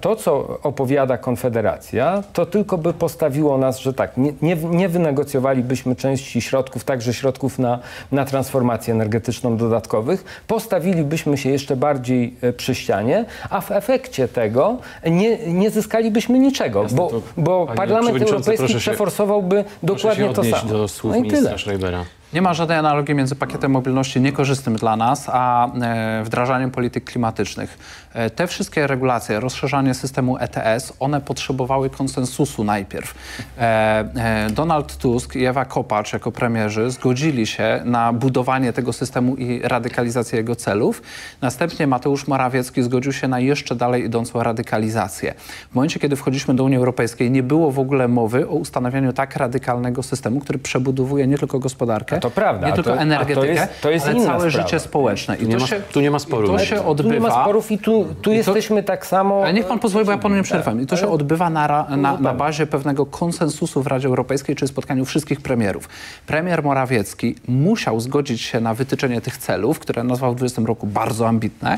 to, 0.02 0.16
co 0.16 0.60
opowiada 0.64 1.18
Konfederacja, 1.18 2.24
to 2.34 2.46
tylko 2.46 2.78
by 2.78 2.94
postawiło 2.94 3.58
nas, 3.58 3.80
że 3.80 3.94
tak, 3.94 4.18
nie, 4.18 4.34
nie, 4.42 4.56
nie 4.56 4.90
wynegocjowalibyśmy 4.90 5.96
części 5.96 6.42
środków, 6.42 6.84
także 6.84 7.14
środków 7.14 7.60
na, 7.60 7.80
na 8.12 8.26
transformację 8.26 8.49
energetyczną 8.92 8.92
energetyczną 8.92 9.58
dodatkowych, 9.58 10.44
postawilibyśmy 10.48 11.38
się 11.38 11.50
jeszcze 11.50 11.76
bardziej 11.76 12.36
e, 12.42 12.54
przy 12.54 12.76
ścianie, 12.76 13.26
a 13.50 13.62
w 13.62 13.72
efekcie 13.72 14.28
tego 14.28 14.78
nie, 15.06 15.48
nie 15.48 15.70
zyskalibyśmy 15.70 16.40
niczego, 16.40 16.86
bo, 16.92 17.08
to, 17.08 17.22
bo 17.38 17.66
panie 17.66 17.78
Parlament 17.78 18.22
Europejski 18.22 18.76
przeforsowałby 18.76 19.56
się 19.56 19.64
dokładnie 19.84 20.30
to 20.34 20.44
samo. 20.44 20.72
do 20.72 20.88
słów 20.88 21.14
no 21.14 21.20
i 21.20 21.22
ministra 21.22 21.48
tyle. 21.48 21.60
Schreibera. 21.60 22.06
Nie 22.34 22.42
ma 22.42 22.54
żadnej 22.54 22.78
analogii 22.78 23.16
między 23.16 23.36
pakietem 23.36 23.72
mobilności 23.72 24.22
niekorzystnym 24.22 24.76
dla 24.76 24.96
nas, 24.96 25.30
a 25.32 25.74
e, 25.74 26.24
wdrażaniem 26.24 26.72
polityk 26.72 27.04
klimatycznych. 27.04 27.78
E, 28.14 28.30
te 28.30 28.48
wszystkie 28.48 28.88
regulacje, 28.88 29.40
rozszerzanie 29.40 29.94
systemu 29.94 30.38
ETS, 30.38 30.94
one 31.00 31.22
potrzebowały 31.22 31.90
konsensusu 31.90 32.64
najpierw. 32.64 33.14
E, 33.58 34.48
Donald 34.52 34.98
Tusk 34.98 35.36
i 35.36 35.46
Ewa 35.46 35.66
Kopacz 35.66 36.14
jako 36.14 36.32
premierzy 36.32 36.92
zgodzili 36.92 37.48
się 37.48 37.82
na 37.86 38.14
budowanie 38.14 38.74
tego 38.74 38.94
systemu 38.94 39.36
i 39.36 39.62
radykalizację 39.64 40.38
jego 40.38 40.56
celów. 40.56 41.02
Następnie 41.42 41.88
Mateusz 41.88 42.28
Morawiecki 42.28 42.84
zgodził 42.84 43.14
się 43.14 43.28
na 43.28 43.40
jeszcze 43.40 43.76
dalej 43.76 44.06
idącą 44.06 44.44
radykalizację. 44.44 45.34
W 45.72 45.76
momencie, 45.76 46.00
kiedy 46.00 46.16
wchodziliśmy 46.16 46.54
do 46.54 46.64
Unii 46.64 46.78
Europejskiej, 46.78 47.32
nie 47.32 47.44
było 47.44 47.72
w 47.72 47.80
ogóle 47.80 48.08
mowy 48.08 48.48
o 48.48 48.52
ustanowieniu 48.52 49.14
tak 49.14 49.36
radykalnego 49.36 50.04
systemu, 50.04 50.40
który 50.40 50.60
przebudowuje 50.60 51.28
nie 51.28 51.38
tylko 51.38 51.60
gospodarkę, 51.60 52.19
To 52.20 52.30
prawda, 52.30 52.68
nie 52.68 52.74
tylko 52.74 52.90
to- 52.90 52.94
a 52.94 52.98
to 52.98 53.02
energetykę, 53.04 53.48
jest- 53.48 53.82
to 53.82 53.90
jest 53.92 54.06
ale 54.08 54.16
inna 54.16 54.26
całe 54.26 54.50
sprawa. 54.52 54.68
życie 54.68 54.80
społeczne. 54.80 55.38
I 55.38 55.48
nie 55.48 55.56
to 55.56 55.62
ma- 55.62 55.68
się, 55.68 55.82
tu 55.92 56.02
nie 56.02 56.12
ma 56.12 56.20
sporu. 56.20 56.48
Tu 56.48 56.60
się 56.60 56.66
Tu 56.66 56.76
nie 56.76 56.82
ma 56.84 56.88
odbywa... 56.90 57.32
sporów 57.42 57.72
i 57.72 57.78
tu, 57.78 58.06
tu 58.22 58.32
jesteśmy 58.32 58.84
tak 58.84 59.06
samo... 59.06 59.42
Ale 59.44 59.54
niech 59.54 59.66
pan 59.66 59.80
pozwoli, 59.80 60.06
bo 60.06 60.12
ja 60.12 60.18
panu 60.18 60.36
nie 60.36 60.44
przerwam. 60.44 60.82
I 60.82 60.86
to 60.86 60.98
się 60.98 61.08
odbywa 61.08 61.50
na, 61.50 61.68
ra- 61.68 61.88
na, 61.98 62.18
na 62.18 62.34
bazie 62.34 62.68
pewnego 62.68 63.06
konsensusu 63.06 63.84
w 63.84 63.88
Radzie 63.88 64.08
Europejskiej, 64.08 64.56
czy 64.56 64.68
spotkaniu 64.68 65.06
wszystkich 65.06 65.42
premierów. 65.42 65.90
Premier 66.28 66.64
Morawiecki 66.64 67.36
musiał 67.48 68.00
zgodzić 68.00 68.42
się 68.42 68.60
na 68.60 68.74
wytyczenie 68.74 69.22
tych 69.22 69.38
celów, 69.38 69.80
które 69.80 70.04
nazwał 70.04 70.32
w 70.32 70.36
2020 70.36 70.68
roku 70.70 70.88
bardzo 70.88 71.28
ambitne. 71.28 71.78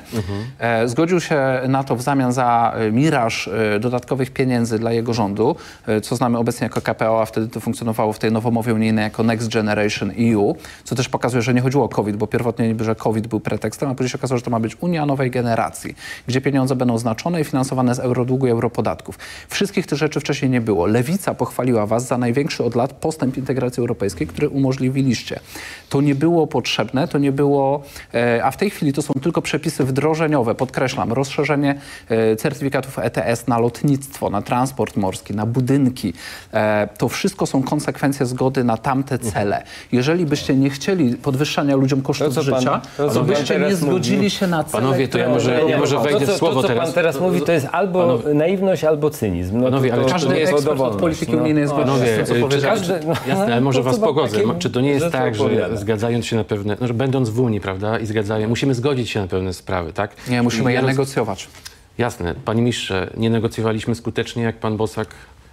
E, 0.60 0.88
zgodził 0.88 1.20
się 1.20 1.42
na 1.68 1.84
to 1.84 1.96
w 1.96 2.02
zamian 2.02 2.34
za 2.34 2.74
e, 2.76 2.92
miraż 2.92 3.48
e, 3.76 3.80
dodatkowych 3.80 4.32
pieniędzy 4.32 4.80
dla 4.80 4.92
jego 4.92 5.14
rządu, 5.14 5.56
co 6.04 6.16
znamy 6.16 6.38
obecnie 6.38 6.66
jako 6.66 6.82
KPO, 6.82 7.22
a 7.22 7.26
wtedy 7.26 7.48
to 7.48 7.60
funkcjonowało 7.60 8.14
w 8.14 8.20
tej 8.20 8.32
nowomowie 8.32 8.74
unijnej 8.74 9.04
jako 9.04 9.24
Next 9.24 9.54
Generation 9.54 10.12
EU, 10.12 10.31
co 10.84 10.96
też 10.96 11.10
pokazuje, 11.10 11.42
że 11.42 11.54
nie 11.54 11.62
chodziło 11.62 11.84
o 11.84 11.90
COVID, 11.90 12.16
bo 12.16 12.28
pierwotnie 12.28 12.68
niby, 12.68 12.84
że 12.84 12.96
COVID 12.96 13.28
był 13.28 13.40
pretekstem, 13.40 13.90
a 13.90 13.96
później 13.96 14.10
się 14.10 14.18
okazało, 14.18 14.38
że 14.38 14.44
to 14.44 14.52
ma 14.52 14.60
być 14.60 14.78
Unia 14.82 15.06
nowej 15.06 15.32
generacji, 15.32 15.96
gdzie 16.28 16.42
pieniądze 16.42 16.76
będą 16.76 16.98
znaczone 16.98 17.42
i 17.42 17.44
finansowane 17.44 17.96
z 17.96 18.00
eurodługu 18.00 18.48
i 18.48 18.50
europodatków. 18.50 19.20
Wszystkich 19.50 19.88
tych 19.88 19.98
rzeczy 19.98 20.20
wcześniej 20.20 20.52
nie 20.52 20.62
było. 20.62 20.86
Lewica 20.86 21.34
pochwaliła 21.34 21.86
was 21.86 22.08
za 22.08 22.18
największy 22.18 22.64
od 22.64 22.76
lat 22.76 22.94
postęp 22.94 23.38
integracji 23.38 23.82
europejskiej, 23.82 24.28
który 24.28 24.50
umożliwiliście. 24.50 25.40
To 25.90 26.02
nie 26.02 26.16
było 26.16 26.48
potrzebne, 26.48 27.08
to 27.08 27.18
nie 27.18 27.32
było, 27.32 27.84
e, 28.14 28.46
a 28.46 28.52
w 28.52 28.58
tej 28.58 28.70
chwili 28.70 28.94
to 28.94 29.02
są 29.02 29.14
tylko 29.14 29.42
przepisy 29.42 29.84
wdrożeniowe, 29.84 30.56
podkreślam, 30.56 31.14
rozszerzenie 31.14 31.76
e, 32.10 32.36
certyfikatów 32.36 33.00
ETS 33.00 33.48
na 33.48 33.60
lotnictwo, 33.60 34.30
na 34.30 34.42
transport 34.42 34.98
morski, 34.98 35.36
na 35.36 35.46
budynki. 35.46 36.14
E, 36.54 36.88
to 36.98 37.10
wszystko 37.10 37.46
są 37.46 37.64
konsekwencje 37.64 38.26
zgody 38.26 38.64
na 38.64 38.78
tamte 38.78 39.20
cele. 39.20 39.64
Jeżeli 39.92 40.21
byście 40.26 40.56
nie 40.56 40.70
chcieli 40.70 41.16
podwyższania 41.18 41.76
ludziom 41.76 42.02
kosztów 42.02 42.36
To, 42.36 42.44
co 42.44 42.52
pan- 42.52 42.60
życia, 42.60 42.82
to, 42.98 43.10
to 43.10 43.24
byście 43.24 43.60
nie 43.60 43.76
zgodzili 43.76 44.18
mówi- 44.18 44.30
się 44.30 44.48
na 44.48 44.64
cele, 44.64 44.84
Panowie, 44.84 45.08
to 45.08 45.18
ja 45.18 45.30
może- 45.30 45.62
ja 45.68 45.78
może 45.78 46.00
wejdę 46.00 46.20
to, 46.20 46.26
w 46.26 46.30
co, 46.30 46.38
słowo 46.38 46.56
to, 46.56 46.62
co 46.62 46.68
teraz. 46.68 46.84
pan 46.86 46.94
teraz 46.94 47.20
mówi, 47.20 47.42
to 47.42 47.52
jest 47.52 47.68
albo 47.72 48.20
naiwność, 48.34 48.84
albo 48.84 49.10
cynizm. 49.10 49.58
No, 49.58 49.64
Panowie, 49.64 49.94
ale 49.94 50.02
to, 50.02 50.08
czy 50.08 50.14
to 50.14 50.20
Każdy 50.20 50.34
nie 50.34 50.40
jest 50.40 50.54
ekspert 50.54 50.80
od 50.80 50.96
polityki 50.96 51.32
no. 51.32 51.38
unijnej 51.42 51.62
jest 51.62 51.74
Panowie, 51.74 52.24
co 52.26 52.50
czy 52.50 52.62
każdy- 52.62 53.00
no, 53.08 53.14
Jasne, 53.28 53.46
ale 53.46 53.62
może 53.62 53.80
to 53.80 53.84
was 53.84 54.00
pogodzę. 54.00 54.38
Czy 54.60 54.70
to 54.70 54.82
nie 54.82 54.90
jest 54.92 55.10
tak, 55.12 55.36
że 55.36 55.44
zgadzając 55.78 56.26
się 56.26 56.36
na 56.36 56.44
pewne, 56.44 56.78
no, 56.82 56.88
że 56.88 56.94
będąc 56.94 57.30
w 57.30 57.40
Unii, 57.40 57.62
prawda, 57.62 58.00
i 58.00 58.06
zgadzają, 58.06 58.50
musimy 58.50 58.74
zgodzić 58.76 59.10
się 59.10 59.22
na 59.22 59.28
pewne 59.28 59.54
sprawy, 59.54 59.94
tak? 59.94 60.12
Nie, 60.30 60.42
musimy 60.44 60.74
je 60.74 60.82
negocjować. 60.82 61.48
Jasne. 61.98 62.36
Panie 62.46 62.62
ministrze, 62.62 63.10
nie 63.18 63.30
negocjowaliśmy 63.30 63.96
skutecznie, 63.96 64.44
jak 64.44 64.56
pan 64.58 64.78
Bosak 64.78 65.08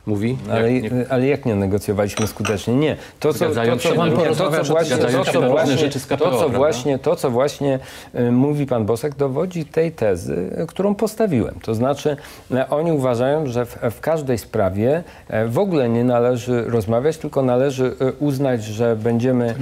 mówi? 0.09 0.37
Ale, 0.53 0.73
Jak, 0.73 0.93
nie, 0.93 1.07
ale 1.11 1.27
jak 1.27 1.47
nie 1.47 1.55
negocjowaliśmy 1.55 2.27
skutecznie? 2.27 2.75
Nie. 2.75 2.97
To, 3.21 3.33
co, 3.33 3.39
to, 3.39 3.55
co, 3.55 4.07
nie, 4.07 4.13
to, 4.35 4.35
co 4.35 4.65
właśnie, 4.65 4.97
to, 4.97 5.25
co 5.33 5.41
właśnie, 5.43 5.89
KPO, 6.17 6.17
to, 6.31 6.39
co 6.39 6.49
właśnie, 6.49 6.99
to, 6.99 7.17
co 7.17 7.31
właśnie 7.31 7.79
y, 8.15 8.33
mówi 8.33 8.67
pan 8.67 8.87
Bosak, 8.87 9.15
dowodzi 9.15 9.65
tej 9.65 9.93
tezy, 9.93 10.51
y, 10.63 10.67
którą 10.67 10.95
postawiłem. 10.95 11.55
To 11.63 11.75
znaczy, 11.75 12.17
y, 12.51 12.69
oni 12.69 12.93
uważają, 12.93 13.47
że 13.47 13.67
w, 13.67 13.77
w 13.91 14.01
każdej 14.01 14.39
sprawie 14.39 15.03
y, 15.45 15.49
w 15.49 15.59
ogóle 15.59 15.89
nie 15.89 16.05
należy 16.05 16.65
rozmawiać, 16.67 17.17
tylko 17.19 17.43
należy 17.43 17.85
y, 17.87 18.13
uznać, 18.19 18.65
że 18.65 18.97
będziemy... 18.97 19.55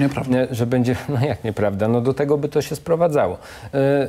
Y, 0.53 0.55
Że 0.55 0.67
będzie, 0.67 0.97
no 1.21 1.27
jak 1.27 1.45
nieprawda, 1.45 1.89
no 1.89 2.01
do 2.01 2.15
tego 2.15 2.39
by 2.39 2.49
to 2.49 2.63
się 2.63 2.77
sprowadzało, 2.77 3.37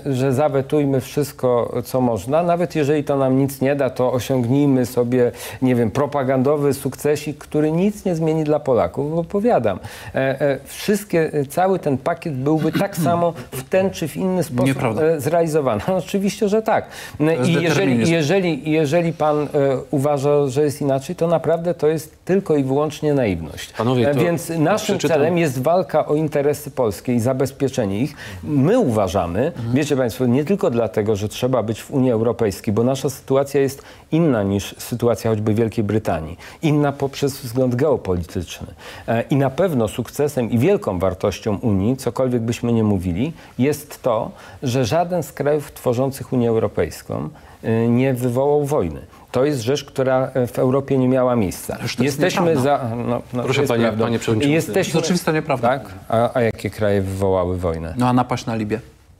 y, 0.05 0.13
że 0.15 0.33
zawetujmy 0.33 1.01
wszystko, 1.01 1.73
co 1.85 2.01
można, 2.01 2.43
nawet 2.43 2.75
jeżeli 2.75 3.03
to 3.03 3.17
nam 3.17 3.37
nic 3.39 3.61
nie 3.61 3.75
da, 3.75 3.89
to 3.89 4.13
osiągnijmy 4.13 4.85
sobie, 4.85 5.31
nie 5.61 5.75
wiem, 5.75 5.91
propagandowy 6.31 6.73
sukcesik, 6.73 7.37
który 7.37 7.71
nic 7.71 8.05
nie 8.05 8.15
zmieni 8.15 8.43
dla 8.43 8.59
Polaków, 8.59 9.15
bo 9.15 9.23
powiadam, 9.23 9.79
e, 10.15 10.41
e, 10.41 10.59
wszystkie, 10.65 11.33
e, 11.33 11.45
cały 11.45 11.79
ten 11.79 11.97
pakiet 11.97 12.33
byłby 12.33 12.71
tak 12.71 12.97
samo 13.07 13.33
w 13.51 13.63
ten 13.63 13.89
czy 13.91 14.07
w 14.07 14.17
inny 14.17 14.43
sposób 14.43 14.65
Nieprawda. 14.65 15.19
zrealizowany. 15.19 15.81
No, 15.87 15.95
oczywiście, 15.95 16.49
że 16.49 16.61
tak. 16.61 16.85
No 17.19 17.31
I 17.31 17.53
jeżeli, 17.53 18.11
jeżeli, 18.11 18.71
jeżeli 18.71 19.13
pan 19.13 19.47
uważa, 19.91 20.47
że 20.47 20.63
jest 20.63 20.81
inaczej, 20.81 21.15
to 21.15 21.27
naprawdę 21.27 21.73
to 21.73 21.87
jest 21.87 22.17
tylko 22.25 22.55
i 22.55 22.63
wyłącznie 22.63 23.13
naiwność. 23.13 23.73
Panowie, 23.73 24.13
Więc 24.15 24.49
naszym 24.49 24.97
przeczytam- 24.97 25.17
celem 25.17 25.37
jest 25.37 25.61
walka 25.61 26.05
o 26.05 26.15
interesy 26.15 26.71
polskie 26.71 27.13
i 27.13 27.19
zabezpieczenie 27.19 27.99
ich. 27.99 28.15
My 28.43 28.79
uważamy, 28.79 29.51
wiecie 29.73 29.97
Państwo, 29.97 30.25
nie 30.25 30.45
tylko 30.45 30.69
dlatego, 30.69 31.15
że 31.15 31.27
trzeba 31.29 31.63
być 31.63 31.81
w 31.81 31.91
Unii 31.91 32.11
Europejskiej, 32.11 32.73
bo 32.73 32.83
nasza 32.83 33.09
sytuacja 33.09 33.61
jest 33.61 33.81
inna 34.11 34.43
niż 34.43 34.75
sytuacja 34.77 35.29
choćby 35.31 35.53
Wielkiej 35.53 35.83
Brytanii. 35.83 36.16
Inna 36.61 36.91
poprzez 36.91 37.41
wzgląd 37.41 37.75
geopolityczny. 37.75 38.67
E, 39.07 39.21
I 39.21 39.35
na 39.35 39.49
pewno 39.49 39.87
sukcesem 39.87 40.51
i 40.51 40.57
wielką 40.59 40.99
wartością 40.99 41.57
Unii, 41.57 41.97
cokolwiek 41.97 42.41
byśmy 42.41 42.73
nie 42.73 42.83
mówili, 42.83 43.33
jest 43.59 44.01
to, 44.01 44.31
że 44.63 44.85
żaden 44.85 45.23
z 45.23 45.31
krajów 45.33 45.71
tworzących 45.71 46.33
Unię 46.33 46.49
Europejską 46.49 47.29
e, 47.63 47.87
nie 47.87 48.13
wywołał 48.13 48.65
wojny. 48.65 49.01
To 49.31 49.45
jest 49.45 49.61
rzecz, 49.61 49.83
która 49.85 50.31
e, 50.33 50.47
w 50.47 50.59
Europie 50.59 50.97
nie 50.97 51.07
miała 51.07 51.35
miejsca. 51.35 51.77
Jesteśmy 51.99 52.57
za. 52.57 52.89
No, 53.07 53.21
no, 53.33 53.43
Proszę 53.43 53.63
panie- 53.63 53.83
prawdą. 53.83 54.03
panie 54.03 54.19
przewodniczący. 54.19 54.53
Jesteśmy, 54.53 54.73
To 54.93 54.97
jest 54.97 55.05
oczywista 55.05 55.31
nieprawda. 55.31 55.67
Tak? 55.67 55.89
A, 56.09 56.29
a 56.33 56.41
jakie 56.41 56.69
kraje 56.69 57.01
wywołały 57.01 57.57
wojnę? 57.57 57.93
No 57.97 58.07
a 58.09 58.13
napaść 58.13 58.45
na 58.45 58.55
Libię. 58.55 58.79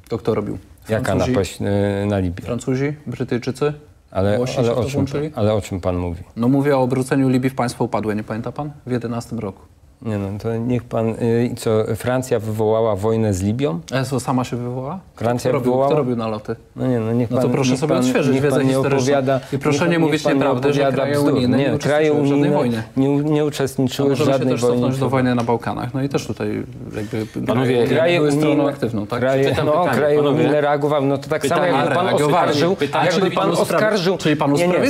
To 0.10 0.18
kto 0.18 0.36
robił? 0.36 0.58
Jaka 0.90 1.06
Francuzi? 1.06 1.32
napaść 1.32 1.60
y, 1.62 2.06
na 2.06 2.20
Libię? 2.20 2.44
Francuzi, 2.44 2.94
Brytyjczycy? 3.08 3.74
Ale, 4.12 4.30
ale, 4.58 4.76
o 4.76 4.86
czym, 4.86 5.06
ale 5.36 5.54
o 5.54 5.62
czym 5.62 5.82
pan 5.82 5.98
mówi? 5.98 6.24
No 6.36 6.48
mówię 6.48 6.78
o 6.78 6.82
obróceniu 6.82 7.30
Libii 7.30 7.50
w 7.50 7.56
państwo 7.56 7.84
upadłe, 7.84 8.16
nie 8.16 8.24
pamięta 8.24 8.52
pan? 8.52 8.72
W 8.86 8.92
11 8.92 9.36
roku. 9.36 9.62
Nie 10.02 10.18
no, 10.18 10.28
to 10.44 10.58
niech 10.58 10.84
pan... 10.84 11.10
Y, 11.10 11.52
co, 11.58 11.96
Francja 11.96 12.40
wywołała 12.40 12.96
wojnę 12.96 13.34
z 13.34 13.42
Libią? 13.44 13.80
ESO 13.92 14.20
sama 14.20 14.44
się 14.44 14.58
wywołała? 14.58 15.00
Francja 15.16 15.50
kto, 15.50 15.54
robił, 15.58 15.66
wywołała? 15.72 15.90
kto 15.90 15.98
robił 15.98 16.16
naloty? 16.16 16.56
No 16.76 16.88
nie, 16.88 17.00
no 17.00 17.14
niech 17.14 17.32
No 17.32 17.38
to 17.38 17.44
pan, 17.44 17.52
proszę 17.52 17.78
sobie 17.78 17.94
pan, 17.94 18.04
odświeżyć 18.04 18.34
niech 18.34 18.44
wiedzę 18.44 18.58
pan 18.58 18.68
nie 18.68 18.80
opowiada, 18.80 19.40
I 19.54 19.58
proszę 19.58 19.80
niech- 19.84 19.90
nie 19.92 20.00
mówić 20.00 20.24
pan 20.24 20.34
nie 20.34 20.40
nieprawdy, 20.40 20.74
że 20.74 20.92
kraje 20.92 21.22
unijne 21.22 21.58
nie 21.58 21.64
Nie, 21.64 21.70
uczestniczyły 21.76 21.80
kraje 21.94 22.12
w 22.12 22.16
żadnej 22.16 22.32
unijne 22.32 22.58
wojnie. 22.58 22.84
nie, 22.98 23.08
nie 23.18 23.46
uczestniczyły 23.46 24.08
w 24.08 24.12
możemy 24.12 24.28
się 24.28 24.34
żadnej 24.34 24.54
też 24.54 24.62
wojnie. 24.62 24.76
cofnąć 24.78 24.98
do 25.00 25.10
wojny 25.10 25.36
na 25.36 25.44
Bałkanach. 25.44 25.94
No 25.94 26.04
i 26.04 26.10
też 26.10 26.28
tutaj 26.28 26.64
jakby 26.96 27.26
Panowie, 27.48 27.88
kraje 27.88 28.18
były 28.20 28.32
stroną 28.32 28.68
aktywną, 28.68 29.08
tak? 29.08 29.20
Kraje, 29.20 29.56
no, 29.66 29.72
pytanie, 29.72 29.98
kraje 29.98 30.22
unijne 30.22 30.62
reagowały. 30.62 31.06
No 31.06 31.18
to 31.18 31.30
tak 31.30 31.48
samo 31.48 31.64
jakby 31.66 31.96
pan 31.96 32.08
oskarżył, 32.08 32.76
Pytanie, 32.76 33.10
jakby 33.12 33.32
pan 33.32 33.52
oskarżył, 33.52 34.18
czyli 34.18 34.36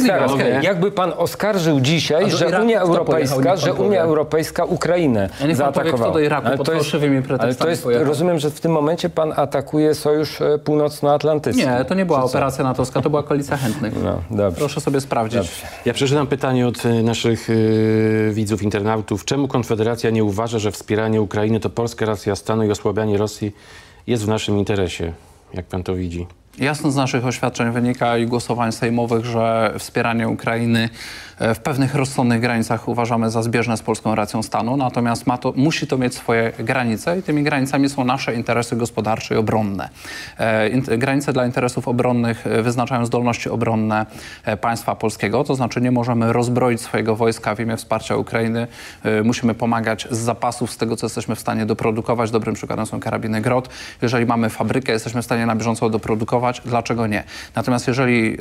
zaraz. 0.08 0.32
okej. 0.32 0.54
jakby 0.62 0.92
pan 0.92 1.14
oskarżył 1.18 1.80
dzisiaj, 1.80 2.32
że 2.32 2.62
Unia 2.62 2.82
Europejska, 2.82 3.44
pan 3.44 3.58
że. 3.58 3.74
Unia 3.74 4.02
Europejska 4.02 4.66
Ukrainę 4.66 4.97
A 5.06 5.08
niech 5.08 5.30
pan 5.30 5.38
powie, 5.48 5.56
zaatakowała. 5.56 5.98
kto 6.04 6.12
do 6.12 6.20
Iraku 6.20 6.48
Ale 6.48 6.58
pod 6.58 6.66
to 6.68 6.74
jest- 6.74 6.86
fałszywymi 6.86 7.18
Ale 7.18 7.26
pretekstami 7.26 7.78
to 7.78 7.92
jest, 7.92 8.06
rozumiem, 8.08 8.40
że 8.40 8.50
w 8.52 8.60
tym 8.62 8.72
momencie 8.72 9.10
pan 9.10 9.34
atakuje 9.36 9.96
Sojusz 9.96 10.42
e, 10.42 10.58
Północnoatlantycki. 10.60 11.62
Nie, 11.62 11.86
to 11.88 11.94
nie 11.96 12.06
była 12.06 12.24
operacja 12.24 12.64
natowska, 12.64 13.02
to 13.02 13.10
była 13.10 13.24
koalicja 13.24 13.58
chętnych. 13.58 13.94
No, 14.04 14.22
dobrze. 14.32 14.60
Proszę 14.60 14.82
sobie 14.82 15.02
sprawdzić. 15.02 15.42
Ja 15.86 15.94
przeczytam 15.94 16.28
pytanie 16.28 16.68
od 16.68 16.86
y, 16.86 17.04
naszych 17.04 17.50
y, 17.50 18.30
widzów, 18.34 18.62
internautów. 18.64 19.26
Czemu 19.26 19.48
Konfederacja 19.48 20.10
nie 20.10 20.24
uważa, 20.24 20.60
że 20.60 20.72
wspieranie 20.72 21.22
Ukrainy 21.22 21.60
to 21.60 21.70
polska 21.70 22.06
racja 22.06 22.36
stanu 22.36 22.64
i 22.64 22.72
osłabianie 22.72 23.18
Rosji 23.18 23.56
jest 24.08 24.26
w 24.26 24.28
naszym 24.28 24.58
interesie? 24.58 25.14
Jak 25.54 25.66
pan 25.66 25.84
to 25.84 25.96
widzi? 25.96 26.28
Jasno 26.60 26.92
z 26.92 26.96
naszych 26.96 27.26
oświadczeń 27.26 27.72
wynika 27.72 28.18
i 28.18 28.26
głosowań 28.26 28.72
sejmowych, 28.72 29.26
że 29.26 29.74
wspieranie 29.80 30.28
Ukrainy 30.28 30.90
e, 31.40 31.56
w 31.56 31.60
pewnych 31.60 31.96
rozsądnych 31.96 32.42
granicach 32.42 32.88
uważamy 32.88 33.32
za 33.32 33.44
zbieżne 33.44 33.78
z 33.78 33.82
polską 33.82 34.16
racją 34.16 34.44
stanu, 34.44 34.78
natomiast 34.78 35.26
to, 35.42 35.54
musi 35.56 35.88
to 35.88 35.98
mieć 35.98 36.16
swoje 36.16 36.52
granice 36.60 37.20
i 37.20 37.24
tymi 37.24 37.44
granicami 37.44 37.90
są 37.90 38.04
nasze 38.04 38.34
interesy 38.34 38.76
gospodarcze 38.76 39.36
i 39.36 39.38
obronne. 39.38 39.90
E, 40.38 40.98
granice 40.98 41.34
dla 41.34 41.46
interesów 41.46 41.88
obronnych 41.88 42.48
e, 42.48 42.62
wyznaczają 42.62 43.06
zdolności 43.06 43.50
obronne 43.50 44.06
e, 44.44 44.58
państwa 44.58 44.96
polskiego, 44.96 45.44
to 45.44 45.56
znaczy 45.56 45.82
nie 45.82 45.92
możemy 45.92 46.34
rozbroić 46.34 46.82
swojego 46.82 47.16
wojska 47.16 47.56
w 47.56 47.60
imię 47.60 47.78
wsparcia 47.78 48.16
Ukrainy, 48.16 48.68
e, 49.04 49.24
musimy 49.24 49.54
pomagać 49.54 50.08
z 50.12 50.18
zapasów, 50.18 50.72
z 50.72 50.78
tego 50.78 50.96
co 50.96 51.06
jesteśmy 51.06 51.36
w 51.36 51.40
stanie 51.40 51.66
doprodukować. 51.66 52.32
Dobrym 52.32 52.56
przykładem 52.56 52.86
są 52.86 53.00
karabiny 53.00 53.42
Grot. 53.42 53.70
Jeżeli 54.02 54.26
mamy 54.26 54.50
fabrykę, 54.50 54.92
jesteśmy 54.92 55.22
w 55.22 55.26
stanie 55.26 55.46
na 55.46 55.56
bieżąco 55.56 55.90
doprodukować, 55.90 56.47
dlaczego 56.66 57.08
nie? 57.08 57.24
Natomiast 57.56 57.88
jeżeli 57.88 58.38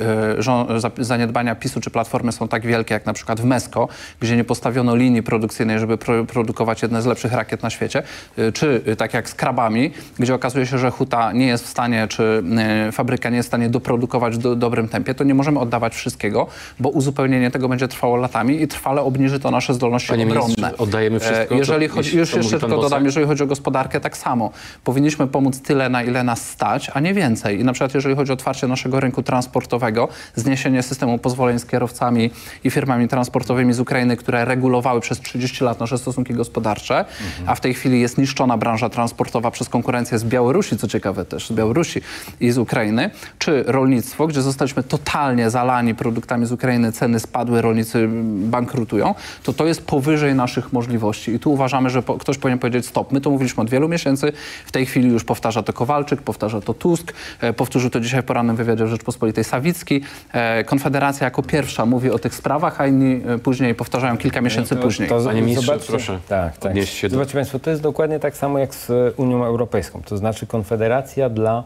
e, 0.99 1.03
zaniedbania 1.03 1.55
PiSu 1.55 1.81
czy 1.81 1.89
Platformy 1.89 2.31
są 2.31 2.47
tak 2.47 2.65
wielkie, 2.65 2.93
jak 2.93 3.05
na 3.05 3.13
przykład 3.13 3.41
w 3.41 3.45
Mesko, 3.45 3.87
gdzie 4.19 4.35
nie 4.37 4.43
postawiono 4.43 4.95
linii 4.95 5.23
produkcyjnej, 5.23 5.79
żeby 5.79 5.97
pro- 5.97 6.25
produkować 6.25 6.81
jedne 6.81 7.01
z 7.01 7.05
lepszych 7.05 7.33
rakiet 7.33 7.63
na 7.63 7.69
świecie, 7.69 8.03
e, 8.37 8.51
czy 8.51 8.81
e, 8.85 8.95
tak 8.95 9.13
jak 9.13 9.29
z 9.29 9.35
krabami, 9.35 9.91
gdzie 10.19 10.35
okazuje 10.35 10.65
się, 10.65 10.77
że 10.77 10.91
huta 10.91 11.31
nie 11.31 11.47
jest 11.47 11.63
w 11.65 11.67
stanie, 11.67 12.07
czy 12.07 12.43
fabryka 12.91 13.29
nie 13.29 13.37
jest 13.37 13.47
w 13.47 13.51
stanie 13.51 13.69
doprodukować 13.69 14.35
w 14.35 14.37
do, 14.37 14.55
dobrym 14.55 14.87
tempie, 14.87 15.13
to 15.15 15.23
nie 15.23 15.33
możemy 15.33 15.59
oddawać 15.59 15.95
wszystkiego, 15.95 16.47
bo 16.79 16.89
uzupełnienie 16.89 17.51
tego 17.51 17.69
będzie 17.69 17.87
trwało 17.87 18.15
latami 18.17 18.61
i 18.61 18.67
trwale 18.67 19.01
obniży 19.01 19.39
to 19.39 19.51
nasze 19.51 19.73
zdolności 19.73 20.09
Panie 20.09 20.25
obronne. 20.27 20.77
oddajemy 20.77 21.19
wszystko, 21.19 21.55
Jeżeli 21.55 21.87
chodzi, 21.87 22.17
już 22.17 22.33
jeszcze 22.33 22.59
tylko 22.59 22.81
dodam, 22.81 23.05
jeżeli 23.05 23.27
chodzi 23.27 23.43
o 23.43 23.47
gospodarkę, 23.47 23.99
tak 23.99 24.17
samo. 24.17 24.51
Powinniśmy 24.83 25.27
pomóc 25.27 25.61
tyle, 25.61 25.89
na 25.89 26.03
ile 26.03 26.23
nas 26.23 26.49
stać, 26.49 26.91
a 26.93 26.99
nie 26.99 27.13
więcej. 27.13 27.59
I 27.59 27.63
na 27.63 27.73
przykład 27.73 27.93
jeżeli 27.97 28.15
chodzi 28.15 28.31
o 28.31 28.33
otwarcie 28.33 28.67
naszego 28.67 28.99
rynku 28.99 29.23
transportowego, 29.23 30.07
zniesienie 30.35 30.83
systemu 30.83 31.17
pozwoleń 31.17 31.59
z 31.59 31.65
kierowcami 31.65 32.31
i 32.63 32.71
firmami 32.71 33.07
transportowymi 33.07 33.73
z 33.73 33.79
Ukrainy, 33.79 34.17
które 34.17 34.45
regulowały 34.45 35.01
przez 35.01 35.19
30 35.19 35.63
lat 35.63 35.79
nasze 35.79 35.97
stosunki 35.97 36.33
gospodarcze, 36.33 37.05
a 37.45 37.55
w 37.55 37.59
tej 37.59 37.73
chwili 37.73 38.01
jest 38.01 38.17
niszczona 38.17 38.57
branża 38.57 38.89
transportowa 38.89 39.51
przez 39.51 39.69
konkurencję 39.69 40.19
z 40.19 40.23
Białorusi, 40.23 40.77
co 40.77 40.87
ciekawe 40.87 41.25
też, 41.25 41.47
z 41.47 41.51
Białorusi 41.51 42.01
i 42.39 42.51
z 42.51 42.57
Ukrainy, 42.57 43.09
czy 43.39 43.63
rolnictwo, 43.67 44.27
gdzie 44.27 44.41
zostaliśmy 44.41 44.83
totalnie 44.83 45.49
zalani 45.49 45.95
produktami 45.95 46.45
z 46.45 46.51
Ukrainy, 46.51 46.91
ceny 46.91 47.19
spadły, 47.19 47.61
rolnicy 47.61 48.07
bankrutują, 48.27 49.15
to 49.43 49.53
to 49.53 49.65
jest 49.65 49.85
powyżej 49.85 50.35
naszych 50.35 50.73
możliwości. 50.73 51.31
I 51.31 51.39
tu 51.39 51.53
uważamy, 51.53 51.89
że 51.89 52.03
po, 52.03 52.17
ktoś 52.17 52.37
powinien 52.37 52.59
powiedzieć 52.59 52.85
stop. 52.85 53.11
My 53.11 53.21
to 53.21 53.29
mówiliśmy 53.29 53.63
od 53.63 53.69
wielu 53.69 53.89
miesięcy, 53.89 54.31
w 54.65 54.71
tej 54.71 54.85
chwili 54.85 55.09
już 55.09 55.23
powtarza 55.23 55.63
to 55.63 55.73
Kowalczyk, 55.73 56.21
powtarza 56.21 56.61
to 56.61 56.73
Tusk, 56.73 57.13
e, 57.41 57.53
powtórzył 57.53 57.86
to 57.89 57.99
dzisiaj 57.99 58.21
w 58.21 58.25
porannym 58.25 58.55
wywiadzie 58.55 58.85
w 58.85 58.87
Rzeczpospolitej 58.87 59.43
Sawicki. 59.43 60.01
E, 60.33 60.63
Konfederacja 60.63 61.25
jako 61.25 61.43
pierwsza 61.43 61.85
mówi 61.85 62.11
o 62.11 62.19
tych 62.19 62.35
sprawach, 62.35 62.81
a 62.81 62.87
inni 62.87 63.21
e, 63.27 63.37
później 63.39 63.75
powtarzają 63.75 64.17
kilka 64.17 64.41
miesięcy 64.41 64.75
później. 64.75 65.09
To, 65.09 65.21
Panie 65.21 65.41
ministrze, 65.41 65.65
zobaczcie- 65.65 65.89
proszę 65.89 66.19
tak, 66.27 66.57
tak. 66.57 66.73
Zobaczcie 67.09 67.33
Państwo, 67.33 67.59
to 67.59 67.69
jest 67.69 67.81
dokładnie 67.81 68.19
tak 68.19 68.37
samo 68.37 68.59
jak 68.59 68.75
z 68.75 68.91
Unią 69.17 69.45
Europejską. 69.45 70.01
To 70.05 70.17
znaczy 70.17 70.47
Konfederacja 70.47 71.29
dla 71.29 71.63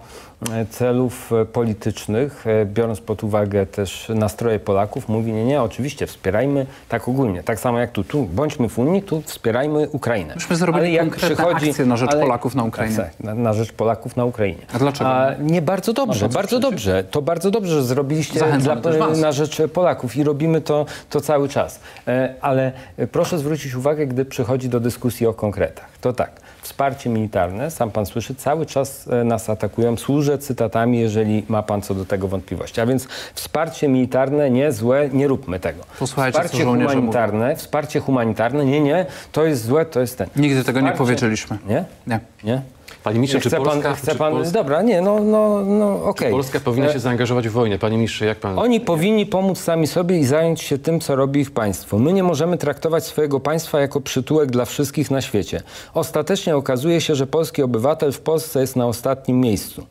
celów 0.70 1.32
e, 1.34 1.46
politycznych, 1.46 2.48
e, 2.48 2.66
biorąc 2.66 3.02
pod 3.02 3.24
uwagę 3.24 3.66
też 3.66 4.12
nastroje 4.16 4.60
Polaków, 4.60 5.10
mówi 5.10 5.34
nie, 5.34 5.46
nie, 5.46 5.62
oczywiście 5.62 6.08
wspierajmy 6.08 6.66
tak 6.90 7.08
ogólnie. 7.08 7.44
Tak 7.44 7.60
samo 7.60 7.80
jak 7.80 7.92
tu, 7.92 8.04
tu 8.04 8.24
bądźmy 8.24 8.70
w 8.70 8.80
Unii, 8.80 9.02
tu 9.02 9.22
wspierajmy 9.22 9.90
Ukrainę. 9.90 10.36
Myśmy 10.36 10.56
zrobili 10.56 10.98
konkretne 10.98 11.48
akcje 11.48 11.86
na 11.86 11.98
rzecz 11.98 12.12
Polaków 12.12 12.56
na 12.56 12.64
Ukrainie. 12.64 12.98
Tak, 12.98 13.20
na, 13.20 13.36
na 13.36 13.54
rzecz 13.54 13.72
Polaków 13.72 14.16
na 14.16 14.26
Ukrainie. 14.26 14.62
A 14.74 14.80
dlaczego? 14.80 15.10
nie, 15.40 15.62
bardzo 15.62 15.94
dobrze, 15.94 16.20
coś 16.26 16.34
bardzo 16.34 16.60
dobrze. 16.60 17.04
To 17.04 17.22
bardzo 17.22 17.52
dobrze, 17.52 17.76
że 17.76 17.84
zrobiliście 17.84 18.40
Zachęcamy 18.40 18.98
was. 18.98 19.20
na 19.20 19.32
rzecz 19.32 19.62
Polaków 19.74 20.16
i 20.16 20.24
robimy 20.24 20.62
to, 20.62 20.86
to 21.10 21.22
cały 21.22 21.50
czas. 21.50 21.80
E, 22.08 22.36
Ale 22.42 22.72
e, 22.98 23.08
proszę 23.08 23.38
zwrócić 23.40 23.76
uwagę, 23.76 24.08
gdy 24.08 24.26
przychodzi 24.26 24.70
do 24.70 24.80
dyskusji 24.80 25.28
o 25.28 25.34
konkretach. 25.34 25.90
To 26.02 26.14
tak, 26.14 26.32
wsparcie 26.62 27.10
militarne, 27.10 27.72
sam 27.72 27.92
pan 27.92 28.06
słyszy, 28.06 28.36
cały 28.36 28.66
czas 28.66 29.08
e, 29.08 29.24
nas 29.24 29.50
atakują. 29.50 29.98
Służę 29.98 30.38
cytatami, 30.38 31.00
jeżeli 31.00 31.46
ma 31.48 31.64
pan 31.64 31.82
co 31.82 31.96
do 31.96 32.06
tego 32.06 32.28
wątpliwości. 32.28 32.82
A 32.82 32.86
więc 32.86 33.08
wsparcie 33.34 33.88
militarne, 33.88 34.50
nie, 34.50 34.72
złe, 34.72 35.10
nie 35.14 35.28
róbmy 35.28 35.60
tego. 35.60 35.84
Posłuchajcie, 36.00 36.40
wsparcie 36.40 36.66
humanitarne, 36.66 37.56
wsparcie 37.56 38.00
humanitarne, 38.00 38.66
nie, 38.66 38.82
nie, 38.82 39.06
to 39.32 39.46
jest 39.46 39.66
złe, 39.66 39.86
to 39.86 40.00
jest 40.00 40.18
ten. 40.18 40.28
Nigdy 40.36 40.64
tego 40.64 40.82
nie 40.82 40.92
powiedzieliśmy. 40.92 41.58
Nie? 41.68 41.86
Nie. 42.08 42.20
Nie? 42.44 42.62
Panie 43.04 43.16
ministrze, 43.20 43.42
czy 43.42 43.50
pan, 43.50 43.64
Polska, 43.64 43.94
chce 43.96 44.16
pan, 44.16 44.34
Polska, 44.34 44.54
dobra, 44.54 44.82
nie, 44.82 45.02
no, 45.02 45.20
no, 45.20 45.62
no 45.66 46.04
okej. 46.04 46.32
Polska 46.32 46.60
powinna 46.60 46.88
E, 46.90 46.94
się 46.94 47.00
zaangażować 47.00 47.50
w 47.50 47.52
wojnę? 47.52 47.80
Panie 47.80 47.96
ministrze, 47.98 48.26
jak 48.26 48.38
pan... 48.40 48.60
Oni 48.60 48.80
powinni 48.80 49.26
pomóc 49.26 49.60
sami 49.60 49.88
sobie 49.88 50.20
i 50.20 50.26
zająć 50.26 50.62
się 50.62 50.78
tym, 50.78 51.00
co 51.00 51.16
robi 51.16 51.40
ich 51.40 51.52
państwo. 51.52 52.00
My 52.00 52.14
nie 52.14 52.24
możemy 52.24 52.58
traktować 52.58 53.04
swojego 53.06 53.40
państwa 53.40 53.80
jako 53.80 54.02
przytułek 54.02 54.52
dla 54.52 54.66
wszystkich 54.66 55.12
na 55.12 55.22
świecie. 55.22 55.62
Ostatecznie 55.94 56.56
okazuje 56.56 57.02
się, 57.02 57.16
że 57.16 57.28
polski 57.28 57.64
obywatel 57.64 58.12
w 58.12 58.20
Polsce 58.20 58.62
jest 58.62 58.76
na 58.76 58.86
ostatnim 58.88 59.40
miejscu. 59.40 59.84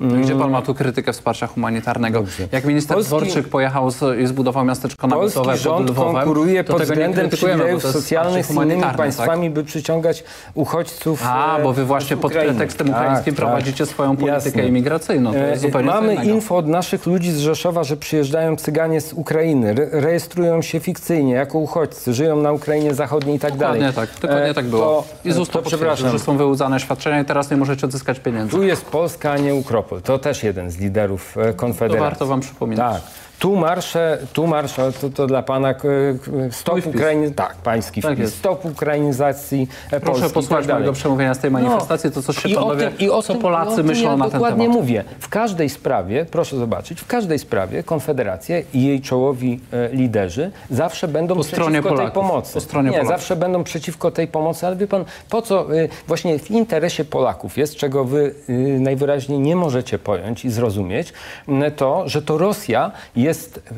Gdzie 0.00 0.34
pan 0.36 0.50
ma 0.50 0.62
tu 0.62 0.74
krytykę 0.74 1.12
wsparcia 1.12 1.46
humanitarnego? 1.46 2.24
Jak 2.52 2.64
minister 2.64 2.96
Polski- 2.96 3.06
Dworczyk 3.08 3.48
pojechał 3.48 3.90
z, 3.90 4.20
i 4.20 4.26
zbudował 4.26 4.64
miasteczko 4.64 5.08
Polski 5.08 5.38
namiotowe 5.38 5.52
pod 5.52 5.60
rząd 5.60 5.90
Lwowem, 5.90 6.14
konkuruje 6.14 6.64
pod 6.64 6.82
względem 6.82 7.30
przywilejów 7.30 7.82
socjalnych 7.82 8.46
z 8.46 8.50
innymi 8.50 8.68
humanitarne, 8.70 8.98
państwami, 8.98 9.50
by 9.50 9.64
przyciągać 9.64 10.24
uchodźców 10.54 11.22
A, 11.26 11.58
e, 11.58 11.62
bo 11.62 11.72
wy 11.72 11.84
właśnie 11.84 12.16
z 12.16 12.20
pod 12.20 12.30
Ukrainy. 12.32 12.47
Pretekstem 12.50 12.90
ukraińskim 12.90 13.34
Tak, 13.34 13.44
prowadzicie 13.44 13.84
tak. 13.84 13.94
swoją 13.94 14.16
politykę 14.16 14.46
Jasne. 14.48 14.66
imigracyjną. 14.66 15.32
E, 15.74 15.82
Mamy 15.82 16.14
info 16.14 16.56
od 16.56 16.66
naszych 16.66 17.06
ludzi 17.06 17.32
z 17.32 17.38
Rzeszowa, 17.38 17.84
że 17.84 17.96
przyjeżdżają 17.96 18.56
cyganie 18.56 19.00
z 19.00 19.12
Ukrainy, 19.12 19.70
re 19.70 19.88
rejestrują 19.92 20.62
się 20.62 20.80
fikcyjnie 20.80 21.32
jako 21.34 21.58
uchodźcy, 21.58 22.14
żyją 22.14 22.36
na 22.42 22.52
Ukrainie 22.52 22.94
Zachodniej 22.94 23.36
i 23.36 23.38
tak 23.38 23.56
dalej. 23.56 23.82
Tak, 23.94 24.08
dokładnie 24.22 24.44
E, 24.44 24.54
tak 24.54 24.64
było. 24.66 24.84
To, 25.22 25.28
I 25.28 25.32
z 25.32 25.38
ust 25.38 25.52
przepraszam. 25.66 26.10
że 26.10 26.18
są 26.18 26.36
wyłudzane 26.36 26.80
świadczenia 26.80 27.20
i 27.20 27.24
teraz 27.24 27.50
nie 27.50 27.56
możecie 27.56 27.86
odzyskać 27.86 28.20
pieniędzy. 28.20 28.50
Tu 28.50 28.62
jest 28.62 28.84
Polska, 28.84 29.32
a 29.32 29.38
nie 29.38 29.54
Ukropol. 29.54 30.02
To 30.02 30.18
też 30.18 30.42
jeden 30.42 30.70
z 30.70 30.78
liderów 30.78 31.38
e, 31.38 31.46
To 31.52 31.54
Konfederacji. 31.54 32.00
warto 32.00 32.26
wam 32.26 32.40
przypominać. 32.40 32.92
Tak. 32.94 33.02
Tu 33.38 33.56
marsze, 33.56 34.18
tu 34.32 34.46
marsze, 34.46 34.92
to, 35.00 35.10
to 35.10 35.26
dla 35.26 35.42
pana 35.42 35.74
k- 35.74 35.82
k- 36.24 36.30
stop. 36.50 36.86
Ukrainy, 36.86 37.30
tak, 37.30 37.54
pański 37.56 38.02
Tak 38.02 38.18
wpis, 38.18 38.34
stop 38.34 38.64
ukrainizacji 38.64 39.68
e, 39.90 40.00
Proszę 40.00 40.20
Polski 40.20 40.30
i 40.30 40.34
posłuchać 40.34 40.66
tak 40.66 40.74
mojego 40.74 40.92
przemówienia 40.92 41.34
z 41.34 41.38
tej 41.38 41.50
manifestacji, 41.50 42.10
to 42.10 42.22
co 42.22 42.32
się 42.32 42.48
I 42.48 42.56
o 42.56 42.60
panowie, 42.62 42.88
tym- 42.90 42.98
i 42.98 43.10
o 43.10 43.22
co 43.22 43.32
tym- 43.32 43.42
Polacy 43.42 43.72
o 43.72 43.76
tym 43.76 43.86
myślą 43.86 44.10
ja 44.10 44.16
na 44.16 44.24
ten 44.24 44.32
dokładnie 44.32 44.64
temat. 44.64 44.76
mówię. 44.80 45.04
W 45.20 45.28
każdej 45.28 45.68
sprawie, 45.68 46.26
proszę 46.30 46.56
zobaczyć, 46.56 47.00
w 47.00 47.06
każdej 47.06 47.38
sprawie 47.38 47.82
Konfederacja 47.82 48.56
i 48.74 48.82
jej 48.84 49.00
czołowi 49.00 49.60
e, 49.72 49.88
liderzy 49.96 50.50
zawsze 50.70 51.08
będą 51.08 51.34
Po 51.34 51.40
przeciwko 51.40 51.62
stronie 51.64 51.82
tej 51.82 51.90
Polaków. 51.90 52.14
pomocy. 52.14 52.54
Po 52.54 52.60
stronie 52.60 52.90
Nie, 52.90 52.96
Polaków. 52.98 53.18
zawsze 53.20 53.36
będą 53.36 53.64
przeciwko 53.64 54.10
tej 54.10 54.28
pomocy, 54.28 54.66
ale 54.66 54.76
wie 54.76 54.86
pan, 54.86 55.04
po 55.30 55.42
co 55.42 55.74
y, 55.74 55.88
właśnie 56.06 56.38
w 56.38 56.50
interesie 56.50 57.04
Polaków 57.04 57.58
jest, 57.58 57.76
czego 57.76 58.04
wy 58.04 58.34
y, 58.48 58.52
najwyraźniej 58.80 59.38
nie 59.38 59.56
możecie 59.56 59.98
pojąć 59.98 60.44
i 60.44 60.50
zrozumieć, 60.50 61.12
m, 61.48 61.62
to, 61.76 62.08
że 62.08 62.22
to 62.22 62.38
Rosja 62.38 62.90
jest 63.16 63.27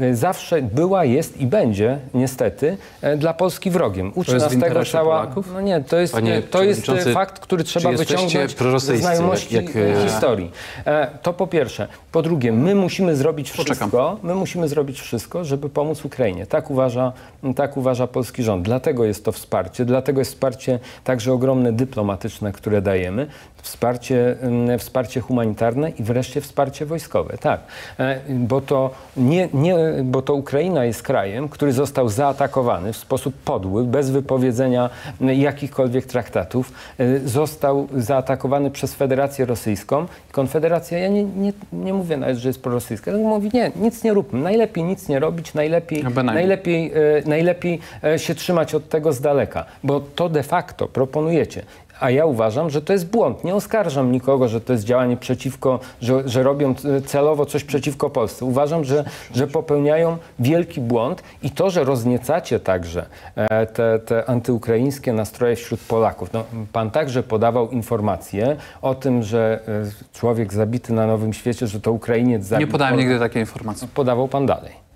y, 0.01 0.17
zawsze 0.17 0.63
była, 0.63 1.05
jest 1.05 1.41
i 1.41 1.47
będzie 1.47 1.99
niestety 2.15 2.77
e, 3.03 3.17
dla 3.17 3.35
Polski 3.35 3.71
wrogiem. 3.71 4.13
Uczy 4.15 4.33
jest 4.35 4.47
nas 4.47 4.59
tego 4.63 4.85
cała... 4.85 5.21
Polaków? 5.21 5.51
No 5.53 5.61
nie, 5.61 5.81
to 5.81 5.99
jest, 5.99 6.13
Panie 6.13 6.43
to 6.43 6.63
jest 6.63 6.89
e, 6.89 7.13
fakt, 7.13 7.39
który 7.39 7.65
trzeba 7.65 7.93
wyciągnąć 7.93 8.57
ze 8.77 8.97
znajomości 8.97 9.57
jak- 9.57 9.75
jak, 9.75 9.77
e, 9.77 10.09
historii. 10.09 10.51
E, 10.87 11.11
to 11.23 11.33
po 11.33 11.47
pierwsze. 11.47 11.89
Po 12.13 12.23
drugie, 12.23 12.53
my 12.53 12.75
musimy 12.75 13.17
zrobić 13.17 13.51
Poczekam. 13.53 13.77
wszystko, 13.77 14.19
my 14.23 14.35
musimy 14.35 14.69
zrobić 14.69 15.01
wszystko, 15.01 15.45
żeby 15.45 15.69
pomóc 15.69 16.05
Ukrainie. 16.05 16.47
Tak 16.47 16.71
uważa, 16.71 17.13
tak 17.57 17.77
uważa 17.77 18.07
polski 18.07 18.43
rząd. 18.43 18.65
Dlatego 18.65 19.05
jest 19.05 19.25
to 19.25 19.33
wsparcie, 19.33 19.85
dlatego 19.85 20.21
jest 20.21 20.31
wsparcie 20.31 20.79
także 21.05 21.33
ogromne 21.33 21.73
dyplomatyczne, 21.73 22.53
które 22.53 22.83
dajemy, 22.83 23.27
wsparcie, 23.63 24.37
mm, 24.41 24.79
wsparcie 24.79 25.21
humanitarne 25.21 25.91
i 25.91 26.03
wreszcie 26.03 26.41
wsparcie 26.41 26.87
wojskowe. 26.87 27.39
Tak, 27.39 27.61
E, 27.99 28.21
bo 28.29 28.61
to, 28.61 28.91
nie, 29.17 29.49
nie, 29.55 29.77
bo 30.05 30.23
to 30.23 30.35
Ukraina 30.35 30.85
jest 30.85 31.03
krajem, 31.03 31.49
który 31.49 31.73
został 31.73 32.09
zaatakowany 32.09 32.93
w 32.93 32.97
sposób 32.97 33.35
podły, 33.35 33.85
bez 33.85 34.11
wypowiedzenia 34.11 34.91
mm, 35.21 35.41
jakichkolwiek 35.41 36.07
traktatów. 36.07 36.73
E, 36.99 37.19
Został 37.29 37.89
zaatakowany 37.97 38.71
przez 38.71 38.95
Federację 38.95 39.45
Rosyjską. 39.47 40.07
Konfederacja, 40.33 40.99
ja 40.99 41.09
nie, 41.09 41.25
nie, 41.25 41.53
nie 41.73 41.95
mówię 41.95 42.17
nawet, 42.17 42.37
że 42.37 42.49
jest 42.49 42.63
prorosyjska, 42.63 43.11
ale 43.11 43.21
mówi 43.21 43.51
nie, 43.55 43.73
nic 43.77 44.05
nie 44.05 44.15
róbmy. 44.15 44.41
Najlepiej 44.41 44.85
nic 44.85 45.09
nie 45.09 45.19
robić, 45.19 45.55
najlepiej, 45.55 46.05
najlepiej, 46.25 46.93
e, 46.93 47.29
najlepiej 47.29 47.81
się 48.17 48.35
trzymać 48.35 48.75
od 48.75 48.89
tego 48.89 49.13
z 49.13 49.21
daleka, 49.21 49.65
bo 49.85 50.01
to 50.01 50.29
de 50.29 50.43
facto 50.43 50.89
proponujecie 50.89 51.63
A 52.01 52.11
ja 52.11 52.27
uważam, 52.27 52.71
że 52.71 52.83
to 52.83 52.93
jest 52.93 53.07
błąd. 53.11 53.45
Nie 53.45 53.55
oskarżam 53.55 54.13
nikogo, 54.13 54.49
że 54.49 54.61
to 54.61 54.73
jest 54.73 54.85
działanie 54.85 55.17
przeciwko, 55.17 55.81
że, 56.01 56.29
że 56.29 56.43
robią 56.43 56.75
celowo 57.07 57.47
coś 57.47 57.65
przeciwko 57.65 58.11
Polsce. 58.11 58.45
Uważam, 58.45 58.85
że, 58.85 59.05
że 59.35 59.47
popełniają 59.47 60.17
wielki 60.39 60.81
błąd 60.81 61.23
i 61.43 61.51
to, 61.51 61.71
że 61.71 61.85
rozniecacie 61.85 62.61
także 62.61 63.07
e, 63.37 63.67
te, 63.67 63.99
te 63.99 64.29
antyukraińskie 64.29 65.13
nastroje 65.13 65.57
wśród 65.57 65.81
Polaków. 65.81 66.33
No, 66.33 66.45
pan 66.73 66.91
także 66.91 67.23
podawał 67.23 67.71
informacje 67.71 68.57
o 68.83 68.95
tym, 68.95 69.23
że 69.23 69.61
e, 69.69 70.19
człowiek 70.19 70.53
zabity 70.53 70.93
na 70.93 71.07
Nowym 71.07 71.33
Świecie, 71.33 71.67
że 71.67 71.81
to 71.81 71.93
Ukrainiec 71.93 72.45
zabił. 72.45 72.67
Nie 72.67 72.73
podałem 72.73 72.97
nigdy 72.97 73.19
takiej 73.19 73.43
informacji. 73.43 73.89
Podawał 73.95 74.29
pan 74.29 74.47
dalej. 74.47 74.90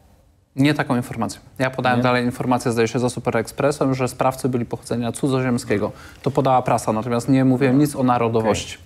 Nie 0.56 0.74
taką 0.74 0.96
informację. 0.96 1.40
Ja 1.58 1.70
podałem 1.70 2.00
dalej 2.00 2.24
informację, 2.24 2.72
zdaje 2.72 2.88
się, 2.88 2.98
za 2.98 3.10
Super 3.10 3.36
Expressem, 3.36 3.94
że 3.94 4.08
sprawcy 4.08 4.48
byli 4.48 4.66
pochodzenia 4.66 5.12
cudzoziemskiego. 5.12 5.92
To 6.22 6.30
podała 6.30 6.62
prasa, 6.62 6.92
natomiast 6.92 7.28
nie 7.28 7.44
mówiłem 7.44 7.78
nic 7.78 7.96
o 7.96 8.02
narodowości. 8.02 8.78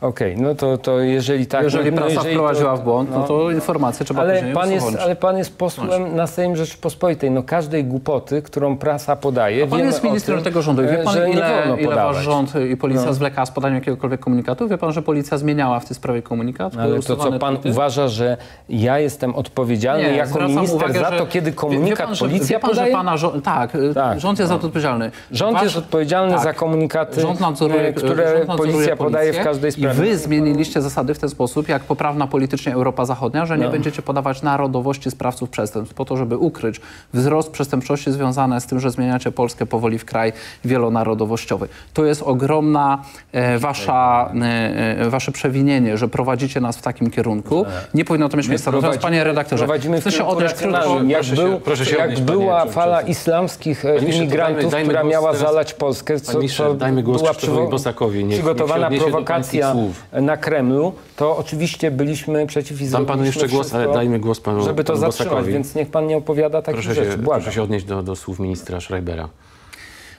Okej, 0.00 0.36
no 0.36 0.54
to, 0.54 0.78
to 0.78 1.00
jeżeli 1.00 1.46
tak... 1.46 1.64
Jeżeli 1.64 1.90
no, 1.90 1.96
prasa 1.96 2.14
jeżeli 2.14 2.34
wprowadziła 2.34 2.76
w 2.76 2.84
błąd, 2.84 3.10
no 3.10 3.22
to 3.22 3.50
informację 3.50 4.06
trzeba 4.06 4.20
Ale 4.20 4.34
później 4.34 4.54
pan, 4.54 4.70
jest, 4.72 4.96
ale 5.00 5.16
pan 5.16 5.38
jest 5.38 5.58
posłem 5.58 6.16
na 6.16 6.26
Sejm 6.26 6.56
Rzeczypospolitej. 6.56 7.30
No 7.30 7.42
każdej 7.42 7.84
głupoty, 7.84 8.42
którą 8.42 8.78
prasa 8.78 9.16
podaje, 9.16 9.64
A 9.64 9.66
pan 9.66 9.78
jest 9.78 10.04
ministrem 10.04 10.36
tym, 10.36 10.44
tego 10.44 10.62
rządu. 10.62 10.82
Wie 10.82 11.00
e, 11.00 11.04
pan, 11.04 11.14
że 11.14 11.28
nie 11.28 11.32
ile, 11.32 11.48
wolno 11.66 11.76
ile 11.76 11.94
wasz 11.94 12.16
rząd 12.16 12.52
i 12.72 12.76
policja 12.76 13.12
zwleka 13.12 13.46
z 13.46 13.50
podaniem 13.50 13.74
jakiegokolwiek 13.74 14.20
komunikatu? 14.20 14.68
Wie 14.68 14.78
pan, 14.78 14.92
że 14.92 15.02
policja 15.02 15.38
zmieniała 15.38 15.80
w 15.80 15.84
tej 15.84 15.94
sprawie 15.94 16.22
komunikat? 16.22 16.72
Były 16.72 16.84
Ale 16.84 17.02
to 17.02 17.16
co 17.16 17.32
pan 17.32 17.54
tweety? 17.54 17.70
uważa, 17.70 18.08
że 18.08 18.36
ja 18.68 18.98
jestem 18.98 19.34
odpowiedzialny 19.34 20.02
Nie, 20.02 20.16
jako 20.16 20.40
minister 20.48 20.76
uwagę, 20.76 21.00
za 21.00 21.10
to, 21.10 21.26
kiedy 21.26 21.52
komunikat 21.52 21.98
wie 21.98 22.06
pan, 22.06 22.14
że, 22.14 22.24
policja 22.24 22.56
wie 22.56 22.60
pan, 22.60 22.70
podaje? 22.70 22.90
że 22.90 23.28
pana 23.28 23.40
tak, 23.44 23.74
y, 23.74 23.94
Tak, 23.94 24.20
rząd 24.20 24.38
jest 24.38 24.48
za 24.48 24.58
to 24.58 24.66
odpowiedzialny. 24.66 25.10
Rząd 25.30 25.62
jest 25.62 25.76
odpowiedzialny 25.76 26.34
tak. 26.34 26.42
za 26.42 26.52
komunikaty, 26.52 27.24
nadzoruje, 27.40 27.88
e, 27.88 27.92
które 27.92 28.46
policja 28.56 28.96
podaje 28.96 29.32
w 29.32 29.44
każdej 29.44 29.72
sprawie. 29.72 29.85
I 29.92 29.94
wy 29.96 30.18
zmieniliście 30.18 30.82
zasady 30.82 31.14
w 31.14 31.18
ten 31.18 31.30
sposób, 31.30 31.68
jak 31.68 31.82
poprawna 31.82 32.26
politycznie 32.26 32.72
Europa 32.74 33.04
Zachodnia, 33.04 33.46
że 33.46 33.58
nie 33.58 33.64
No. 33.64 33.70
będziecie 33.70 34.02
podawać 34.02 34.42
narodowości 34.42 35.10
sprawców 35.10 35.50
przestępstw, 35.50 35.94
po 35.94 36.04
to, 36.04 36.16
żeby 36.16 36.36
ukryć 36.36 36.80
wzrost 37.14 37.50
przestępczości 37.50 38.12
związany 38.12 38.60
z 38.60 38.66
tym, 38.66 38.80
że 38.80 38.90
zmieniacie 38.90 39.32
Polskę 39.32 39.66
powoli 39.66 39.98
w 39.98 40.04
kraj 40.04 40.32
wielonarodowościowy. 40.64 41.68
To 41.94 42.04
jest 42.04 42.22
ogromna 42.22 43.02
e, 43.32 43.58
wasza, 43.58 44.32
e, 44.42 45.00
e, 45.00 45.10
wasze 45.10 45.32
przewinienie, 45.32 45.96
że 45.96 46.08
prowadzicie 46.08 46.60
nas 46.60 46.76
w 46.76 46.82
takim 46.82 47.10
kierunku. 47.10 47.64
Nie 47.94 48.04
powinno 48.04 48.28
to 48.28 48.36
mieć 48.36 48.48
miejsca. 48.48 48.70
Natomiast, 48.70 48.98
panie 48.98 49.24
redaktorze, 49.24 49.66
chcę 50.00 50.12
się 50.12 50.26
odnieść 50.26 50.54
krótko. 50.54 51.00
Jak, 51.06 51.20
Proszę 51.22 51.36
się- 51.36 51.42
był, 51.42 51.60
proszę 51.60 51.84
się 51.86 51.96
jak 51.96 52.04
odnieść, 52.04 52.22
panie 52.22 52.38
była 52.38 52.54
przewodniczący. 52.56 52.74
fala 52.74 53.00
islamskich 53.00 53.84
e, 53.84 53.94
Panie 53.94 54.16
imigrantów, 54.16 54.58
dajmy- 54.64 54.70
dajmy 54.70 54.88
która 54.88 55.02
miała 55.04 55.32
teraz- 55.32 55.46
zalać 55.48 55.74
Polskę, 55.74 56.20
co, 56.20 56.32
Panie 56.32 56.48
co 56.48 56.74
dajmy 56.74 57.02
głos 57.02 57.20
była 57.22 57.32
przywo- 57.34 57.70
Bosakowi. 57.70 58.18
Niech- 58.18 58.26
niech 58.28 58.38
przygotowana 58.38 58.90
do 58.90 58.96
prowokacja 58.98 59.74
słów. 59.76 60.04
na 60.12 60.36
Kremlu, 60.36 60.92
to 61.16 61.36
oczywiście 61.36 61.90
byliśmy 61.90 62.46
przeciw 62.46 62.80
i 62.80 62.88
Dam 62.88 63.06
panu 63.06 63.24
jeszcze 63.24 63.48
głos, 63.48 63.74
ale 63.74 63.92
dajmy 63.92 64.18
głos 64.18 64.40
panu- 64.40 64.64
Żeby 64.64 64.84
to 64.84 64.92
panu 64.92 65.00
zatrzymać, 65.00 65.28
Bosakowi. 65.30 65.52
więc 65.52 65.74
niech 65.74 65.90
pan 65.90 66.06
nie 66.06 66.16
opowiada 66.16 66.62
takich 66.62 66.80
Proszę 66.82 66.94
rzeczy. 66.94 67.10
się, 67.12 67.18
Błagam. 67.18 67.42
proszę 67.42 67.54
się 67.54 67.62
odnieść 67.62 67.84
do, 67.84 68.02
do 68.02 68.16
słów 68.16 68.38
ministra 68.40 68.80
Schreibera. 68.80 69.28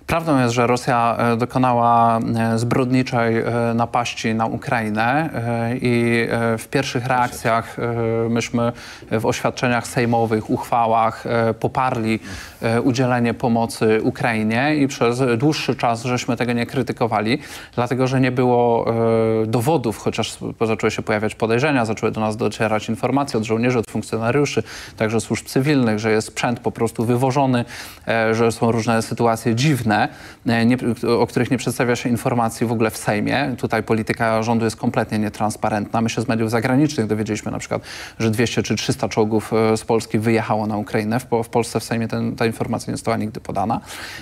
Prawdą 0.08 0.40
jest, 0.40 0.54
że 0.54 0.68
Rosja 0.68 1.18
e, 1.20 1.38
dokonała 1.38 2.20
e, 2.20 2.60
zbrodniczej 2.60 3.38
e, 3.38 3.44
napaści 3.76 4.36
na 4.36 4.46
Ukrainę 4.46 5.30
i 5.82 6.28
w 6.58 6.68
pierwszych 6.68 7.06
reakcjach 7.08 7.78
myśmy 8.30 8.72
w 9.12 9.26
oświadczeniach 9.26 9.88
sejmowych, 9.88 10.50
uchwałach 10.50 11.24
poparli 11.60 12.20
udzielenie 12.84 13.34
pomocy 13.34 14.00
Ukrainie 14.04 14.76
i 14.76 14.88
przez 14.88 15.22
dłuższy 15.38 15.76
czas 15.76 16.04
żeśmy 16.04 16.38
tego 16.38 16.54
nie 16.54 16.66
krytykowali, 16.66 17.40
dlatego 17.76 18.08
że 18.08 18.22
nie 18.22 18.32
było 18.32 18.86
e, 19.44 19.46
dowodów, 19.46 19.98
chociaż 19.98 20.38
zaczęły 20.62 20.92
się 20.92 21.02
pojawiać 21.02 21.36
podejrzenia, 21.36 21.86
zaczęły 21.86 22.12
do 22.12 22.22
nas 22.22 22.38
docierać 22.38 22.90
informacje 22.90 23.38
od 23.38 23.44
żołnierzy, 23.44 23.80
od 23.80 23.92
funkcjonariuszy, 23.92 24.64
także 24.98 25.22
służb 25.22 25.46
cywilnych, 25.46 26.00
że 26.00 26.12
jest 26.12 26.28
sprzęt 26.28 26.60
po 26.60 26.72
prostu 26.72 27.06
wywożony, 27.06 27.66
e, 28.08 28.36
że 28.36 28.52
są 28.52 28.72
różne 28.72 29.02
sytuacje 29.02 29.56
dziwne, 29.56 30.08
e, 30.46 30.66
nie, 30.66 30.78
o 31.20 31.28
których 31.28 31.52
nie 31.52 31.58
przedstawia 31.58 31.96
się 31.96 32.10
informacji 32.10 32.68
w 32.68 32.72
ogóle 32.72 32.92
w 32.92 32.98
Sejmie. 32.98 33.56
Tutaj 33.58 33.84
polityka 33.84 34.44
rządu 34.44 34.66
jest 34.66 34.78
kompletnie 34.78 35.20
nietransparentna. 35.20 36.02
My 36.02 36.10
się 36.10 36.22
z 36.22 36.28
mediów 36.28 36.52
zagranicznych 36.52 37.08
dowiedzieliśmy 37.08 37.52
na 37.52 37.60
przykład, 37.60 37.82
że 38.20 38.32
200 38.32 38.64
czy 38.64 38.76
300 38.76 39.10
czołgów 39.10 39.54
e, 39.54 39.78
z 39.78 39.86
Polski 39.86 40.20
wyjechało 40.20 40.68
na 40.68 40.78
Ukrainę. 40.78 41.20
W, 41.20 41.26
w 41.44 41.50
Polsce 41.50 41.80
w 41.80 41.84
Sejmie 41.84 42.08
ten, 42.08 42.36
ta 42.36 42.46
informacja 42.48 42.92
nie 42.92 42.98
została 42.98 43.18
nigdy 43.18 43.40
podana 43.40 43.80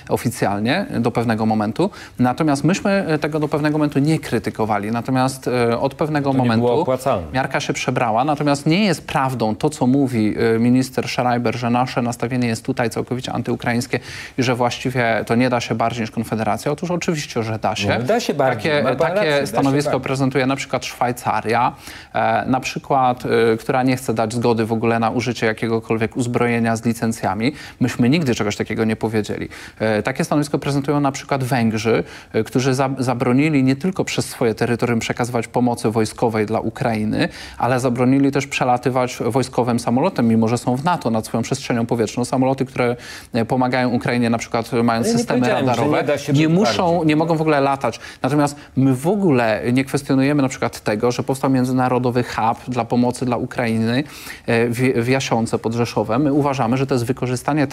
oficjalnie 0.08 0.86
do 1.00 1.10
pewnego 1.10 1.46
momentu. 1.46 1.90
Natomiast 2.18 2.64
myśmy 2.64 2.90
e, 2.90 3.18
tego 3.18 3.40
do 3.40 3.48
pewnego 3.48 3.78
momentu 3.78 3.98
nie 3.98 4.18
krytykowali. 4.18 4.90
Natomiast 4.90 5.48
e, 5.48 5.78
od 5.78 5.94
pewnego 5.94 6.32
nie 6.32 6.38
momentu 6.38 6.86
miarka 7.32 7.60
się 7.60 7.72
przebrała. 7.72 8.24
Natomiast 8.24 8.66
nie 8.66 8.84
jest 8.84 9.06
prawdą 9.06 9.56
to, 9.56 9.70
co 9.70 9.86
mówi 9.86 10.34
y, 10.54 10.58
minister 10.58 11.08
Schreiber, 11.08 11.56
że 11.56 11.70
nasze 11.70 12.02
nastawienie 12.02 12.48
jest 12.48 12.64
tutaj 12.64 12.90
całkowicie 12.90 13.32
antyukraińskie 13.32 14.00
i 14.38 14.42
że 14.42 14.54
właściwie 14.54 15.24
to 15.26 15.34
nie 15.34 15.50
da 15.50 15.60
się 15.60 15.74
bardziej 15.74 16.00
niż 16.00 16.10
Konfederacja. 16.10 16.72
Otóż 16.72 16.90
oczywiście, 16.90 17.42
że 17.42 17.58
da 17.58 17.76
się. 17.76 17.88
No, 17.88 18.04
da 18.04 18.20
się 18.20 18.34
bardziej. 18.34 18.72
Takie, 18.82 18.96
takie 18.96 19.14
rację, 19.14 19.46
stanowisko 19.46 20.00
prezentuje 20.00 20.46
na 20.46 20.56
przykład 20.56 20.84
Szwajcaria, 20.84 21.72
e, 22.14 22.44
na 22.46 22.60
przykład, 22.60 23.22
która 23.60 23.82
nie 23.82 23.96
chce 23.96 24.14
dać 24.14 24.34
zgody 24.34 24.66
w 24.66 24.72
ogóle 24.72 24.98
na 24.98 25.10
użycie 25.10 25.46
jakiegokolwiek 25.46 26.16
uzbrojenia 26.16 26.76
z 26.76 26.84
licencjami. 26.84 27.52
Myśmy 27.80 28.08
nigdy 28.18 28.34
czegoś 28.34 28.56
takiego 28.56 28.84
nie 28.84 28.96
powiedzieli. 28.96 29.48
E, 29.78 30.02
takie 30.02 30.24
stanowisko 30.24 30.58
prezentują 30.58 31.00
na 31.00 31.12
przykład 31.12 31.44
Węgrzy, 31.44 32.04
y, 32.34 32.44
którzy 32.44 32.74
za, 32.74 32.90
zabronili 32.98 33.64
nie 33.64 33.76
tylko 33.76 34.04
przez 34.04 34.28
swoje 34.28 34.54
terytorium 34.54 34.98
przekazywać 34.98 35.48
pomocy 35.48 35.90
wojskowej 35.90 36.46
dla 36.46 36.60
Ukrainy, 36.60 37.28
ale 37.58 37.80
zabronili 37.80 38.32
też 38.32 38.46
przelatywać 38.46 39.18
wojskowym 39.26 39.80
samolotem, 39.80 40.28
mimo 40.28 40.48
że 40.48 40.58
są 40.58 40.76
w 40.76 40.84
NATO 40.84 41.10
nad 41.10 41.26
swoją 41.26 41.42
przestrzenią 41.42 41.86
powietrzną. 41.86 42.24
Samoloty, 42.24 42.64
które 42.64 42.96
e, 43.32 43.44
pomagają 43.44 43.90
Ukrainie, 43.90 44.30
na 44.30 44.38
przykład 44.38 44.70
mając 44.72 45.06
systemy 45.06 45.48
radarowe, 45.48 46.04
nie 46.32 46.46
nie 46.48 46.54
muszą, 46.54 46.90
bardziej. 46.90 47.06
nie 47.06 47.16
mogą 47.16 47.36
w 47.36 47.40
ogóle 47.40 47.60
latać. 47.60 48.00
Natomiast 48.22 48.56
my 48.76 48.94
w 48.94 49.06
ogóle 49.08 49.62
nie 49.72 49.84
kwestionujemy 49.84 50.42
na 50.42 50.48
przykład 50.48 50.80
tego, 50.80 51.12
że 51.12 51.22
powstał 51.22 51.50
międzynarodowy 51.50 52.22
hub 52.22 52.58
dla 52.68 52.84
pomocy 52.84 53.24
dla 53.24 53.36
Ukrainy 53.36 54.04
e, 54.46 54.68
w, 54.68 55.04
w 55.04 55.08
Jasionce 55.08 55.58
pod 55.58 55.74
Rzeszowem. 55.74 56.22
My 56.22 56.32
uważamy, 56.32 56.76
że 56.76 56.86
to 56.86 56.94
jest 56.94 57.04
wykorzystanie 57.04 57.66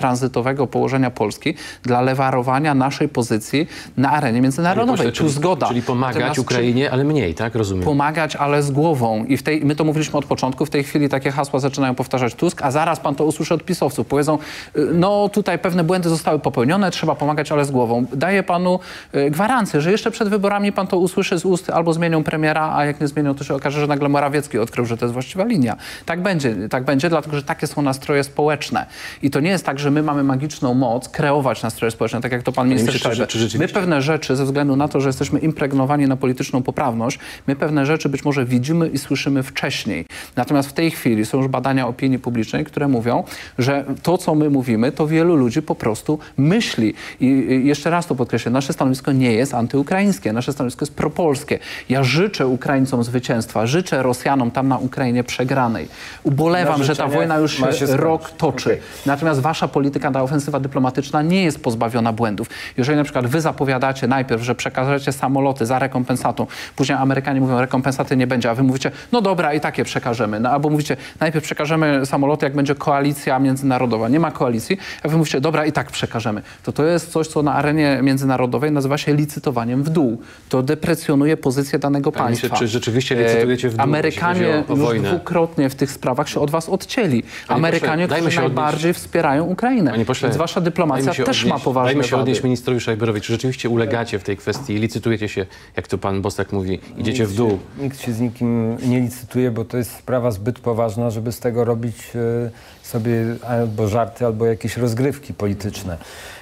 położenia 0.71 1.11
Polski 1.11 1.53
dla 1.83 2.01
lewarowania 2.01 2.73
naszej 2.75 3.09
pozycji 3.09 3.67
na 3.97 4.11
arenie 4.11 4.41
międzynarodowej. 4.41 4.97
Pośle, 4.97 5.11
Tu 5.11 5.17
czyli, 5.17 5.29
zgoda. 5.29 5.67
Czyli 5.67 5.81
pomagać 5.81 6.15
Natomiast 6.15 6.39
Ukrainie, 6.39 6.91
ale 6.91 7.03
mniej, 7.03 7.33
tak? 7.33 7.55
Rozumiem. 7.55 7.85
pomagać, 7.85 8.35
ale 8.35 8.63
z 8.63 8.71
głową. 8.71 9.25
I 9.25 9.37
w 9.37 9.43
tej, 9.43 9.65
my 9.65 9.75
to 9.75 9.83
mówiliśmy 9.83 10.19
od 10.19 10.25
początku, 10.25 10.65
w 10.65 10.69
tej 10.69 10.83
chwili 10.83 11.09
takie 11.09 11.31
hasła 11.31 11.59
zaczynają 11.59 11.95
powtarzać 11.95 12.35
Tusk, 12.35 12.61
a 12.61 12.71
zaraz 12.71 12.99
pan 12.99 13.15
to 13.15 13.25
usłyszy 13.25 13.53
od 13.53 13.63
pisowców. 13.63 14.07
Powiedzą, 14.07 14.37
y, 14.77 14.87
no 14.93 15.29
tutaj 15.29 15.59
pewne 15.59 15.83
błędy 15.83 16.09
zostały 16.09 16.39
popełnione, 16.39 16.91
trzeba 16.91 17.15
pomagać, 17.15 17.51
ale 17.51 17.65
z 17.65 17.71
głową. 17.71 18.05
Daję 18.13 18.43
panu 18.43 18.79
y, 19.15 19.31
gwarancję, 19.31 19.81
że 19.81 19.91
jeszcze 19.91 20.11
przed 20.11 20.29
wyborami 20.29 20.71
pan 20.71 20.87
to 20.87 20.97
usłyszy 20.97 21.39
z 21.39 21.45
ust, 21.45 21.69
albo 21.69 21.93
zmienią 21.93 22.23
premiera, 22.23 22.75
a 22.75 22.85
jak 22.85 23.01
nie 23.01 23.07
zmienią, 23.07 23.35
to 23.35 23.43
się 23.43 23.55
okaże, 23.55 23.81
że 23.81 23.87
nagle 23.87 24.09
Morawiecki 24.09 24.59
odkrył, 24.59 24.85
że 24.85 24.97
to 24.97 25.05
jest 25.05 25.13
właściwa 25.13 25.43
linia. 25.43 25.77
Tak 26.05 26.21
będzie, 26.21 26.55
tak 26.69 26.83
będzie, 26.83 27.09
dlatego 27.09 27.37
że 27.37 27.43
takie 27.43 27.67
są 27.67 27.81
nastroje 27.81 28.23
społeczne. 28.23 28.85
I 29.21 29.29
to 29.29 29.39
nie 29.39 29.49
jest 29.49 29.65
tak, 29.65 29.79
że 29.79 29.91
my 29.91 30.03
mamy 30.03 30.22
magiczną 30.23 30.73
moc 30.73 31.09
kreować 31.09 31.63
nastroje 31.63 31.91
społeczne, 31.91 32.21
tak 32.21 32.31
jak 32.31 32.43
to 32.43 32.51
pan 32.51 32.69
minister 32.69 32.93
czy 33.27 33.57
My 33.57 33.67
pewne 33.67 34.01
rzeczy, 34.01 34.35
ze 34.35 34.45
względu 34.45 34.75
na 34.75 34.87
to, 34.87 35.01
że 35.01 35.09
jesteśmy 35.09 35.39
impregnowani 35.39 36.07
na 36.07 36.15
polityczną 36.15 36.63
poprawność, 36.63 37.19
my 37.47 37.55
pewne 37.55 37.85
rzeczy 37.85 38.09
być 38.09 38.25
może 38.25 38.45
widzimy 38.45 38.87
i 38.87 38.97
słyszymy 38.97 39.43
wcześniej. 39.43 40.05
Natomiast 40.35 40.69
w 40.69 40.73
tej 40.73 40.91
chwili 40.91 41.25
są 41.25 41.37
już 41.37 41.47
badania 41.47 41.87
opinii 41.87 42.19
publicznej, 42.19 42.65
które 42.65 42.87
mówią, 42.87 43.23
że 43.57 43.85
to, 44.03 44.17
co 44.17 44.35
my 44.35 44.49
mówimy, 44.49 44.91
to 44.91 45.07
wielu 45.07 45.35
ludzi 45.35 45.61
po 45.61 45.75
prostu 45.75 46.19
myśli. 46.37 46.93
I 47.19 47.33
i 47.33 47.67
jeszcze 47.67 47.89
raz 47.89 48.07
to 48.07 48.15
podkreślę, 48.15 48.51
nasze 48.51 48.73
stanowisko 48.73 49.11
nie 49.11 49.33
jest 49.33 49.53
antyukraińskie, 49.53 50.33
nasze 50.33 50.53
stanowisko 50.53 50.85
jest 50.85 50.95
propolskie. 50.95 51.59
Ja 51.89 52.03
życzę 52.03 52.47
Ukraińcom 52.47 53.03
zwycięstwa, 53.03 53.67
życzę 53.67 54.03
Rosjanom 54.03 54.51
tam 54.51 54.67
na 54.67 54.77
Ukrainie 54.77 55.23
przegranej. 55.23 55.87
Ubolewam, 56.23 56.83
że 56.83 56.95
ta 56.95 57.07
wojna 57.07 57.37
już 57.37 57.57
się 57.57 57.85
rok 57.87 58.31
toczy. 58.31 58.77
Natomiast 59.05 59.41
wasza 59.41 59.67
polityka, 59.67 60.11
ta 60.13 60.21
ofensywa 60.23 60.59
dyplomatyczna 60.59 61.21
nie 61.21 61.43
jest 61.43 61.63
pozbawiona 61.63 62.13
błędów. 62.13 62.47
Jeżeli 62.77 62.97
na 62.97 63.03
przykład 63.03 63.27
wy 63.27 63.41
zapowiadacie 63.41 64.07
najpierw, 64.07 64.41
że 64.43 64.55
przekażecie 64.55 65.11
samoloty 65.11 65.65
za 65.65 65.79
rekompensatą, 65.79 66.47
później 66.75 66.97
Amerykanie 66.97 67.41
mówią, 67.41 67.59
rekompensaty 67.61 68.17
nie 68.17 68.27
będzie, 68.27 68.49
a 68.49 68.55
wy 68.55 68.63
mówicie, 68.63 68.91
no 69.11 69.21
dobra, 69.21 69.53
i 69.53 69.59
takie 69.59 69.83
przekażemy. 69.83 70.39
No, 70.39 70.49
albo 70.49 70.69
mówicie, 70.69 70.97
najpierw 71.19 71.45
przekażemy 71.45 72.05
samoloty, 72.05 72.45
jak 72.45 72.55
będzie 72.55 72.75
koalicja 72.75 73.39
międzynarodowa. 73.39 74.09
Nie 74.09 74.19
ma 74.19 74.31
koalicji, 74.31 74.77
a 75.03 75.07
wy 75.07 75.17
mówicie, 75.17 75.41
dobra, 75.41 75.65
i 75.65 75.71
tak 75.71 75.91
przekażemy. 75.91 76.41
To 76.63 76.71
to 76.71 76.85
jest 76.85 77.11
coś, 77.11 77.27
co 77.27 77.43
na 77.43 77.53
arenie 77.53 77.99
międzynarodowej 78.03 78.71
nazywa 78.71 78.97
się 78.97 79.13
licytowaniem 79.15 79.83
w 79.83 79.89
dół. 79.89 80.21
To 80.49 80.63
deprecjonuje 80.63 81.37
pozycję 81.37 81.79
danego 81.79 82.11
Panie 82.11 82.25
państwa. 82.25 82.55
czy 82.55 82.67
rzeczywiście 82.67 83.15
licytujecie 83.15 83.69
w 83.69 83.73
dół, 83.73 83.83
Amerykanie 83.83 84.63
o- 84.69 84.73
o 84.73 84.75
już 84.93 85.01
dwukrotnie 85.01 85.69
w 85.69 85.75
tych 85.75 85.91
sprawach 85.91 86.29
się 86.29 86.39
od 86.39 86.51
was 86.51 86.69
odcięli. 86.69 87.23
Panie 87.47 87.57
Amerykanie, 87.57 88.07
dajmy 88.07 88.21
którzy 88.27 88.35
się 88.35 88.41
odnieść- 88.45 88.55
najbardziej 88.55 88.93
wspierają 88.93 89.43
Ukrainę. 89.43 89.91
Panie 90.03 90.07
pośle, 90.07 90.29
Więc 90.29 90.37
wasza 90.37 90.61
dyplomacja 90.61 91.13
się 91.13 91.23
też 91.23 91.37
odnieść, 91.37 91.45
ma 91.45 91.59
poważne 91.59 91.87
Dajmy 91.87 92.03
się 92.03 92.17
odnieść 92.17 92.43
ministrowi 92.43 92.79
Szajberowi. 92.79 93.21
Czy 93.21 93.33
rzeczywiście 93.33 93.69
ulegacie 93.69 94.19
w 94.19 94.23
tej 94.23 94.37
kwestii, 94.37 94.73
licytujecie 94.73 95.29
się, 95.29 95.45
jak 95.75 95.87
to 95.87 95.97
pan 95.97 96.21
Bosak 96.21 96.51
mówi, 96.51 96.79
idziecie 96.97 97.25
w 97.25 97.33
dół? 97.33 97.59
Nikt 97.77 98.01
się 98.01 98.13
z 98.13 98.19
nikim 98.19 98.77
nie 98.87 98.99
licytuje, 98.99 99.51
bo 99.51 99.65
to 99.65 99.77
jest 99.77 99.91
sprawa 99.91 100.31
zbyt 100.31 100.59
poważna, 100.59 101.09
żeby 101.09 101.31
z 101.31 101.39
tego 101.39 101.65
robić 101.65 101.95
e, 102.15 102.51
sobie 102.81 103.25
albo 103.47 103.87
żarty, 103.87 104.25
albo 104.25 104.45
jakieś 104.45 104.77
rozgrywki 104.77 105.33
polityczne. 105.33 105.97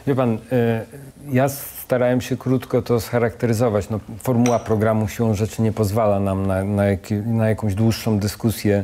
Wie 0.07 0.15
pan, 0.15 0.37
e, 0.51 0.85
ja 1.29 1.49
starałem 1.49 2.21
się 2.21 2.37
krótko 2.37 2.81
to 2.81 2.99
scharakteryzować. 2.99 3.89
No, 3.89 3.99
formuła 4.23 4.59
programu 4.59 5.07
siłą 5.07 5.33
rzeczy 5.33 5.61
nie 5.61 5.71
pozwala 5.71 6.19
nam 6.19 6.47
na, 6.47 6.63
na, 6.63 6.85
jaki, 6.85 7.13
na 7.13 7.49
jakąś 7.49 7.75
dłuższą 7.75 8.19
dyskusję 8.19 8.83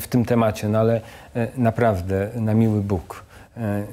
w 0.00 0.06
tym 0.08 0.24
temacie, 0.24 0.68
no 0.68 0.78
ale 0.78 1.00
e, 1.36 1.48
naprawdę, 1.56 2.30
na 2.34 2.54
miły 2.54 2.80
Bóg, 2.80 3.24
e, 3.56 3.86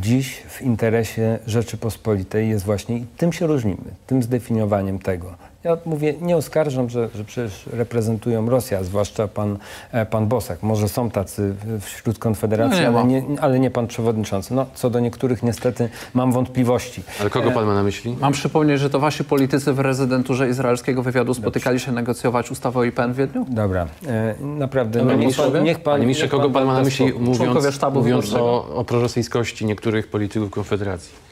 dziś 0.00 0.42
w 0.48 0.62
interesie 0.62 1.38
Rzeczypospolitej 1.46 2.48
jest 2.48 2.64
właśnie, 2.64 2.96
i 2.96 3.06
tym 3.16 3.32
się 3.32 3.46
różnimy, 3.46 3.84
tym 4.06 4.22
zdefiniowaniem 4.22 4.98
tego. 4.98 5.34
Ja 5.64 5.76
mówię, 5.84 6.14
nie 6.20 6.36
oskarżam, 6.36 6.90
że, 6.90 7.08
że 7.14 7.24
przecież 7.24 7.66
reprezentują 7.72 8.50
Rosję, 8.50 8.78
a 8.78 8.84
zwłaszcza 8.84 9.28
pan, 9.28 9.58
e, 9.92 10.06
pan 10.06 10.26
Bosak. 10.26 10.62
Może 10.62 10.88
są 10.88 11.10
tacy 11.10 11.54
wśród 11.80 12.18
Konfederacji, 12.18 12.82
No 12.84 12.90
nie 12.90 12.98
ale, 12.98 13.22
nie, 13.22 13.40
ale 13.40 13.60
nie 13.60 13.70
pan 13.70 13.86
przewodniczący. 13.86 14.54
No, 14.54 14.66
co 14.74 14.90
do 14.90 15.00
niektórych 15.00 15.42
niestety 15.42 15.88
mam 16.14 16.32
wątpliwości. 16.32 17.02
Ale 17.20 17.30
kogo 17.30 17.50
pan 17.50 17.66
ma 17.66 17.74
na 17.74 17.82
myśli? 17.82 18.16
Mam 18.20 18.32
przypomnieć, 18.32 18.80
że 18.80 18.90
to 18.90 19.00
wasi 19.00 19.24
politycy 19.24 19.72
w 19.72 19.78
rezydenturze 19.78 20.48
izraelskiego 20.48 21.02
wywiadu 21.02 21.34
spotykali 21.34 21.80
się 21.80 21.92
negocjować 21.92 22.50
ustawę 22.50 22.80
o 22.80 22.84
IPN 22.84 23.12
w 23.12 23.16
Wiedniu? 23.16 23.46
Dobra, 23.48 23.86
e, 24.06 24.34
naprawdę. 24.40 24.98
Dobra, 24.98 25.14
no, 25.14 25.18
niech 25.18 25.20
ministrze, 25.20 25.50
pan, 25.50 25.64
niech 25.64 25.80
pan, 25.80 26.06
niech 26.06 26.28
kogo 26.28 26.50
pan 26.50 26.66
ma 26.66 26.74
na 26.74 26.82
myśli, 26.82 27.12
mówiąc, 27.18 27.80
mówiąc 27.94 28.34
o, 28.34 28.74
o 28.74 28.84
prorosyjskości 28.84 29.61
niektórych 29.64 30.06
polityków 30.06 30.50
Konfederacji? 30.50 31.22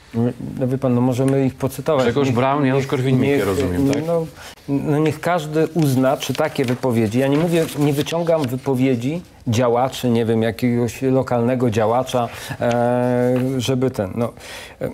No 0.59 0.69
wie 0.69 0.79
pan, 0.79 0.95
no 0.95 1.01
możemy 1.01 1.47
ich 1.47 1.55
pocytować. 1.55 2.05
Grzegorz 2.05 2.31
Braun, 2.31 2.67
Janusz 2.67 2.87
Korwin-Mikke, 2.87 3.45
rozumiem, 3.45 3.93
tak? 3.93 4.03
No, 4.07 4.27
no 4.69 4.99
niech 4.99 5.21
każdy 5.21 5.67
uzna, 5.67 6.17
czy 6.17 6.35
takie 6.35 6.65
wypowiedzi, 6.65 7.19
ja 7.19 7.27
nie 7.27 7.37
mówię, 7.37 7.67
nie 7.79 7.93
wyciągam 7.93 8.43
wypowiedzi 8.43 9.23
działaczy, 9.47 10.11
nie 10.11 10.25
wiem, 10.25 10.43
jakiegoś 10.43 11.03
lokalnego 11.03 11.71
działacza, 11.71 12.29
e, 12.61 13.37
żeby 13.59 13.91
ten, 13.91 14.13
no... 14.15 14.33
E, 14.81 14.91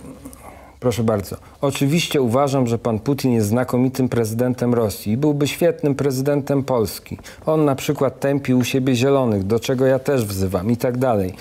Proszę 0.79 1.03
bardzo. 1.03 1.37
Oczywiście 1.61 2.21
uważam, 2.21 2.67
że 2.67 2.77
pan 2.79 2.99
Putin 2.99 3.31
jest 3.33 3.47
znakomitym 3.47 4.09
prezydentem 4.09 4.73
Rosji 4.73 5.11
i 5.13 5.17
byłby 5.17 5.47
świetnym 5.47 5.95
prezydentem 5.95 6.63
Polski. 6.63 7.17
On 7.45 7.65
na 7.65 7.75
przykład 7.75 8.19
tępi 8.19 8.53
u 8.53 8.63
siebie 8.63 8.95
zielonych, 8.95 9.43
do 9.43 9.59
czego 9.59 9.85
ja 9.85 9.99
też 9.99 10.25
wzywam 10.25 10.71
i 10.71 10.77
tak 10.77 10.97
dalej. 10.97 11.33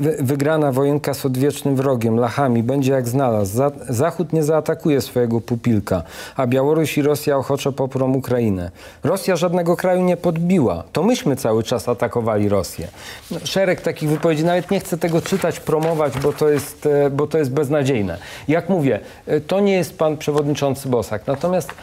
Wy- 0.00 0.16
Wygrana 0.20 0.72
wojenka 0.72 1.14
z 1.14 1.26
odwiecznym 1.26 1.76
wrogiem, 1.76 2.16
Lachami, 2.16 2.62
będzie 2.62 2.92
jak 2.92 3.08
znalazł. 3.08 3.56
Za- 3.56 3.70
Zachód 3.88 4.32
nie 4.32 4.42
zaatakuje 4.42 5.00
swojego 5.00 5.40
pupilka, 5.40 6.02
a 6.36 6.46
Białoruś 6.46 6.98
i 6.98 7.02
Rosja 7.02 7.36
ochoczo 7.36 7.72
poprą 7.72 8.14
Ukrainę. 8.14 8.70
Rosja 9.04 9.36
żadnego 9.36 9.76
kraju 9.76 10.02
nie 10.02 10.16
podbiła. 10.16 10.84
To 10.92 11.02
myśmy 11.02 11.36
cały 11.36 11.62
czas 11.62 11.88
atakowali 11.88 12.48
Rosję. 12.48 12.88
No, 13.30 13.36
szereg 13.44 13.80
takich 13.80 14.08
wypowiedzi, 14.08 14.44
nawet 14.44 14.70
nie 14.70 14.80
chcę 14.80 14.98
tego 14.98 15.22
czytać, 15.22 15.60
promować, 15.60 16.18
bo 16.22 16.32
to 16.32 16.48
jest, 16.48 16.86
e, 16.86 17.10
bo 17.10 17.26
to 17.26 17.38
jest 17.38 17.50
beznadziejne. 17.52 18.18
Jak 18.48 18.68
mówię, 18.68 19.00
e, 19.26 19.39
to 19.40 19.60
nie 19.60 19.72
jest 19.72 19.98
pan 19.98 20.16
przewodniczący 20.16 20.88
Bosak. 20.88 21.26
Natomiast, 21.26 21.74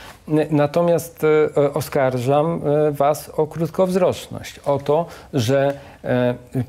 natomiast 0.52 1.24
e, 1.24 1.28
e, 1.62 1.74
oskarżam 1.74 2.62
e, 2.88 2.92
was 2.92 3.30
o 3.30 3.48
krótkowzroczność, 3.48 4.60
o 4.60 4.80
to, 4.80 5.06
że 5.34 5.74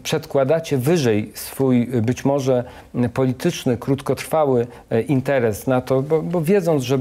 przedkładacie 0.02 0.78
wyżej 0.78 1.32
swój 1.34 1.86
być 1.86 2.24
może 2.24 2.64
polityczny, 3.14 3.76
krótkotrwały 3.76 4.66
interes 5.08 5.66
na 5.66 5.80
to, 5.80 6.02
bo, 6.02 6.22
bo 6.22 6.40
wiedząc, 6.40 6.82
że 6.82 6.98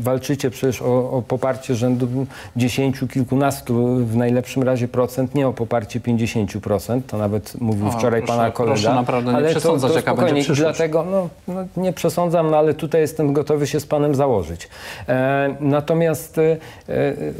walczycie 0.00 0.50
przecież 0.50 0.82
o, 0.82 1.10
o 1.10 1.22
poparcie 1.22 1.74
rzędu 1.74 2.26
dziesięciu, 2.56 3.08
kilkunastu 3.08 3.96
w 3.96 4.16
najlepszym 4.16 4.62
razie 4.62 4.88
procent, 4.88 5.34
nie 5.34 5.48
o 5.48 5.52
poparcie 5.52 6.00
50%, 6.00 7.00
to 7.06 7.18
nawet 7.18 7.60
mówił 7.60 7.86
O, 7.86 7.90
wczoraj 7.90 8.22
proszę- 8.22 8.38
pana 8.38 8.50
kolega. 8.50 8.74
proszę 8.74 8.94
naprawdę 8.94 9.30
nie 9.30 9.36
ale 9.36 9.48
przesądzać, 9.48 9.92
to, 9.92 10.00
to 10.02 10.10
jaka 10.10 10.14
będzie 10.22 10.34
przyszłość. 10.42 10.60
Dlatego 10.60 11.04
no, 11.10 11.28
no, 11.48 11.64
nie 11.76 11.92
przesądzam, 11.92 12.50
no, 12.50 12.56
ale 12.56 12.74
tutaj 12.74 13.00
jestem 13.00 13.32
gotowy 13.32 13.66
się 13.66 13.80
z 13.80 13.86
panem 13.86 14.14
założyć. 14.14 14.68
E, 15.08 15.56
natomiast 15.64 16.38
e, 16.38 16.60
e, 16.88 17.32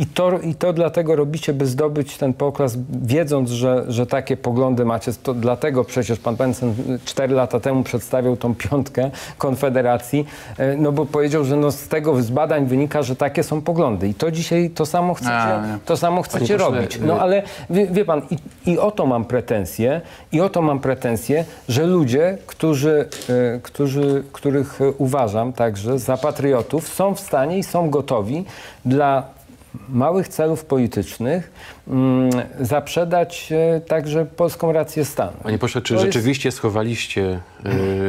i 0.00 0.06
to, 0.06 0.38
I 0.38 0.54
to 0.54 0.72
dlatego 0.72 1.16
robicie, 1.16 1.52
by 1.52 1.66
zdobyć 1.66 2.16
ten 2.16 2.32
poklas, 2.34 2.76
wiedząc, 3.02 3.50
że, 3.50 3.84
że 3.88 4.06
takie 4.06 4.36
poglądy 4.36 4.84
macie. 4.84 5.12
To 5.22 5.34
dlatego 5.34 5.84
przecież 5.84 6.18
pan 6.18 6.36
Benson 6.36 6.74
cztery 7.04 7.34
lata 7.34 7.60
temu 7.60 7.82
przedstawiał 7.82 8.36
tą 8.36 8.54
piątkę 8.54 9.10
Konfederacji, 9.38 10.26
e, 10.58 10.76
no 10.76 10.92
bo 10.92 11.06
powiedział, 11.06 11.44
że 11.44 11.56
no 11.56 11.70
z 11.72 11.88
tego 11.88 12.22
z 12.22 12.30
badań 12.30 12.66
wynika, 12.66 13.02
że 13.02 13.16
takie 13.16 13.42
są 13.42 13.60
poglądy. 13.62 14.08
I 14.08 14.14
to 14.14 14.30
dzisiaj 14.30 14.70
to 14.70 14.86
samo 14.86 15.14
chcecie, 15.14 15.32
A, 15.32 15.78
to 15.84 15.96
samo 15.96 16.22
chcecie 16.22 16.56
robić. 16.56 16.96
y- 16.96 17.00
No 17.06 17.18
ale 17.20 17.42
wie, 17.70 17.86
wie 17.86 18.04
pan, 18.04 18.22
i, 18.64 18.70
i 18.70 18.78
o 18.78 18.90
to 18.90 19.06
mam 19.06 19.24
pretensje, 19.24 20.00
i 20.32 20.40
o 20.40 20.48
to 20.48 20.62
mam 20.62 20.78
pretensje, 20.80 21.44
że 21.68 21.86
ludzie, 21.86 22.38
którzy, 22.46 23.08
e, 23.56 23.60
którzy, 23.62 24.24
których 24.32 24.78
uważam 24.98 25.52
także 25.52 25.98
za 25.98 26.16
patriotów, 26.16 26.88
są 26.88 27.14
w 27.14 27.20
stanie 27.20 27.58
i 27.58 27.62
są 27.62 27.90
gotowi 27.90 28.44
dla 28.84 29.39
małych 29.88 30.28
celów 30.28 30.64
politycznych 30.64 31.50
mm, 31.88 32.30
zaprzedać 32.60 33.52
e, 33.76 33.80
także 33.80 34.26
polską 34.26 34.72
rację 34.72 35.04
stanu. 35.04 35.32
Panie 35.42 35.58
pośle, 35.58 35.80
czy 35.82 35.94
To 35.94 36.00
jest- 36.00 36.12
rzeczywiście 36.14 36.52
schowaliście 36.52 37.40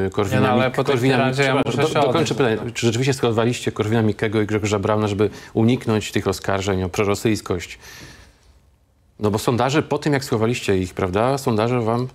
y, 0.08 0.10
Korwina 0.10 0.42
Nie, 0.42 0.48
no, 0.48 0.54
ale 0.54 0.70
Mik- 0.70 0.76
po 0.76 0.84
tej 0.84 0.94
Korwina 0.96 1.16
tiradzie 1.16 1.44
ja 1.44 1.54
Mik- 1.56 1.62
muszę 1.66 1.78
do, 1.82 1.88
się 1.88 1.94
dokończę 1.94 2.10
odnieść. 2.18 2.34
pytanie. 2.34 2.72
Czy 2.74 2.86
rzeczywiście 2.86 3.14
schowaliście 3.14 3.72
Korwina 3.72 4.02
Mikkego 4.02 4.42
i 4.42 4.46
Grzegorza 4.46 4.80
Brauna, 4.80 5.08
żeby 5.08 5.30
uniknąć 5.54 6.12
tych 6.12 6.28
oskarżeń 6.28 6.84
o 6.84 6.90
prorosyjskość? 6.90 7.80
No 9.22 9.32
bo 9.32 9.40
sondaże, 9.40 9.84
po 9.84 9.98
tym 9.98 10.14
jak 10.14 10.24
schowaliście 10.24 10.78
ich, 10.78 10.94
prawda, 10.94 11.38
sondaże 11.38 11.82
wam 11.82 12.08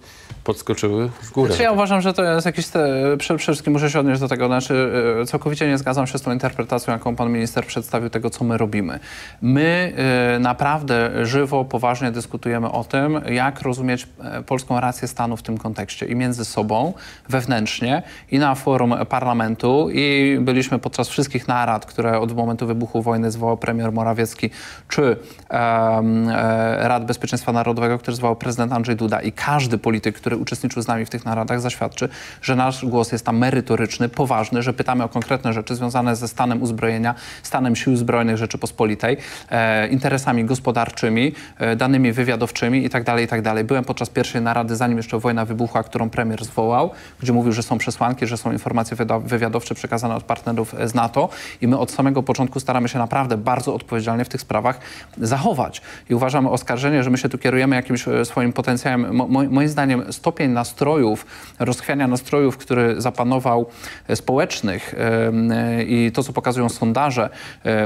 podskoczyły 0.44 1.10
w 1.22 1.32
górę. 1.32 1.48
Znaczy 1.48 1.62
ja 1.62 1.72
uważam, 1.72 2.00
że 2.00 2.12
to 2.12 2.24
jest 2.24 2.46
jakiś... 2.46 2.66
Te, 2.66 3.16
przede 3.18 3.38
wszystkim 3.38 3.72
muszę 3.72 3.90
się 3.90 4.00
odnieść 4.00 4.20
do 4.20 4.28
tego, 4.28 4.46
znaczy 4.46 4.92
e, 5.22 5.26
całkowicie 5.26 5.68
nie 5.68 5.78
zgadzam 5.78 6.06
się 6.06 6.18
z 6.18 6.22
tą 6.22 6.32
interpretacją, 6.32 6.92
jaką 6.92 7.16
pan 7.16 7.32
minister 7.32 7.66
przedstawił 7.66 8.10
tego, 8.10 8.30
co 8.30 8.44
my 8.44 8.58
robimy. 8.58 8.98
My 9.42 9.92
e, 9.96 10.38
naprawdę 10.38 11.26
żywo, 11.26 11.64
poważnie 11.64 12.10
dyskutujemy 12.10 12.70
o 12.72 12.84
tym, 12.84 13.20
jak 13.28 13.62
rozumieć 13.62 14.08
e, 14.24 14.42
polską 14.42 14.80
rację 14.80 15.08
stanu 15.08 15.36
w 15.36 15.42
tym 15.42 15.58
kontekście 15.58 16.06
i 16.06 16.14
między 16.14 16.44
sobą, 16.44 16.92
wewnętrznie 17.28 18.02
i 18.30 18.38
na 18.38 18.54
forum 18.54 18.94
parlamentu 19.08 19.88
i 19.92 20.38
byliśmy 20.40 20.78
podczas 20.78 21.08
wszystkich 21.08 21.48
narad, 21.48 21.86
które 21.86 22.20
od 22.20 22.36
momentu 22.36 22.66
wybuchu 22.66 23.02
wojny 23.02 23.30
zwołał 23.30 23.56
premier 23.56 23.92
Morawiecki, 23.92 24.50
czy 24.88 25.16
e, 25.50 26.76
Rad 26.96 27.06
Bezpieczeństwa 27.06 27.52
Narodowego, 27.52 27.98
który 27.98 28.16
zwołał 28.16 28.36
prezydent 28.36 28.72
Andrzej 28.72 28.96
Duda 28.96 29.22
i 29.22 29.32
każdy 29.32 29.78
polityk, 29.78 30.16
który 30.16 30.36
uczestniczył 30.36 30.82
z 30.82 30.86
nami 30.86 31.04
w 31.04 31.10
tych 31.10 31.24
naradach 31.24 31.60
zaświadczy, 31.60 32.08
że 32.42 32.56
nasz 32.56 32.84
głos 32.84 33.12
jest 33.12 33.26
tam 33.26 33.38
merytoryczny, 33.38 34.08
poważny, 34.08 34.62
że 34.62 34.72
pytamy 34.72 35.04
o 35.04 35.08
konkretne 35.08 35.52
rzeczy 35.52 35.74
związane 35.74 36.16
ze 36.16 36.28
stanem 36.28 36.62
uzbrojenia, 36.62 37.14
stanem 37.42 37.76
sił 37.76 37.96
zbrojnych 37.96 38.36
Rzeczypospolitej, 38.36 39.16
e, 39.50 39.88
interesami 39.88 40.44
gospodarczymi, 40.44 41.32
e, 41.58 41.76
danymi 41.76 42.12
wywiadowczymi 42.12 42.82
itd., 42.82 43.20
itd. 43.20 43.64
Byłem 43.64 43.84
podczas 43.84 44.10
pierwszej 44.10 44.42
narady, 44.42 44.76
zanim 44.76 44.96
jeszcze 44.96 45.18
wojna 45.18 45.44
wybuchła, 45.44 45.82
którą 45.82 46.10
premier 46.10 46.44
zwołał, 46.44 46.90
gdzie 47.20 47.32
mówił, 47.32 47.52
że 47.52 47.62
są 47.62 47.78
przesłanki, 47.78 48.26
że 48.26 48.36
są 48.36 48.52
informacje 48.52 48.96
wywiadowcze 49.20 49.74
przekazane 49.74 50.14
od 50.14 50.24
partnerów 50.24 50.74
z 50.84 50.94
NATO 50.94 51.28
i 51.60 51.68
my 51.68 51.78
od 51.78 51.90
samego 51.90 52.22
początku 52.22 52.60
staramy 52.60 52.88
się 52.88 52.98
naprawdę 52.98 53.36
bardzo 53.36 53.74
odpowiedzialnie 53.74 54.24
w 54.24 54.28
tych 54.28 54.40
sprawach 54.40 54.80
zachować. 55.18 55.82
I 56.10 56.14
uważam 56.14 56.46
oskarżenie, 56.86 57.04
że 57.04 57.10
my 57.10 57.18
się 57.18 57.28
tu 57.28 57.38
kierujemy 57.38 57.76
jakimś 57.76 58.08
e, 58.08 58.24
swoim 58.24 58.52
potencjałem. 58.52 59.14
Mo, 59.14 59.28
mo, 59.28 59.44
moim 59.44 59.68
zdaniem 59.68 60.12
stopień 60.12 60.50
nastrojów, 60.50 61.26
rozchwiania 61.58 62.06
nastrojów, 62.06 62.56
który 62.56 63.00
zapanował 63.00 63.66
e, 64.08 64.16
społecznych 64.16 64.94
e, 64.94 65.84
i 65.84 66.12
to, 66.12 66.22
co 66.22 66.32
pokazują 66.32 66.68
sondaże, 66.68 67.30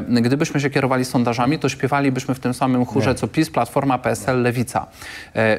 gdybyśmy 0.09 0.61
się 0.61 0.71
kierowali 0.71 1.05
sondażami, 1.05 1.59
to 1.59 1.69
śpiewalibyśmy 1.69 2.35
w 2.35 2.41
tym 2.41 2.55
samym 2.55 2.85
chórze, 2.85 3.15
co 3.15 3.29
PiS, 3.29 3.51
Platforma, 3.51 3.99
PSL, 3.99 4.43
Lewica. 4.43 4.87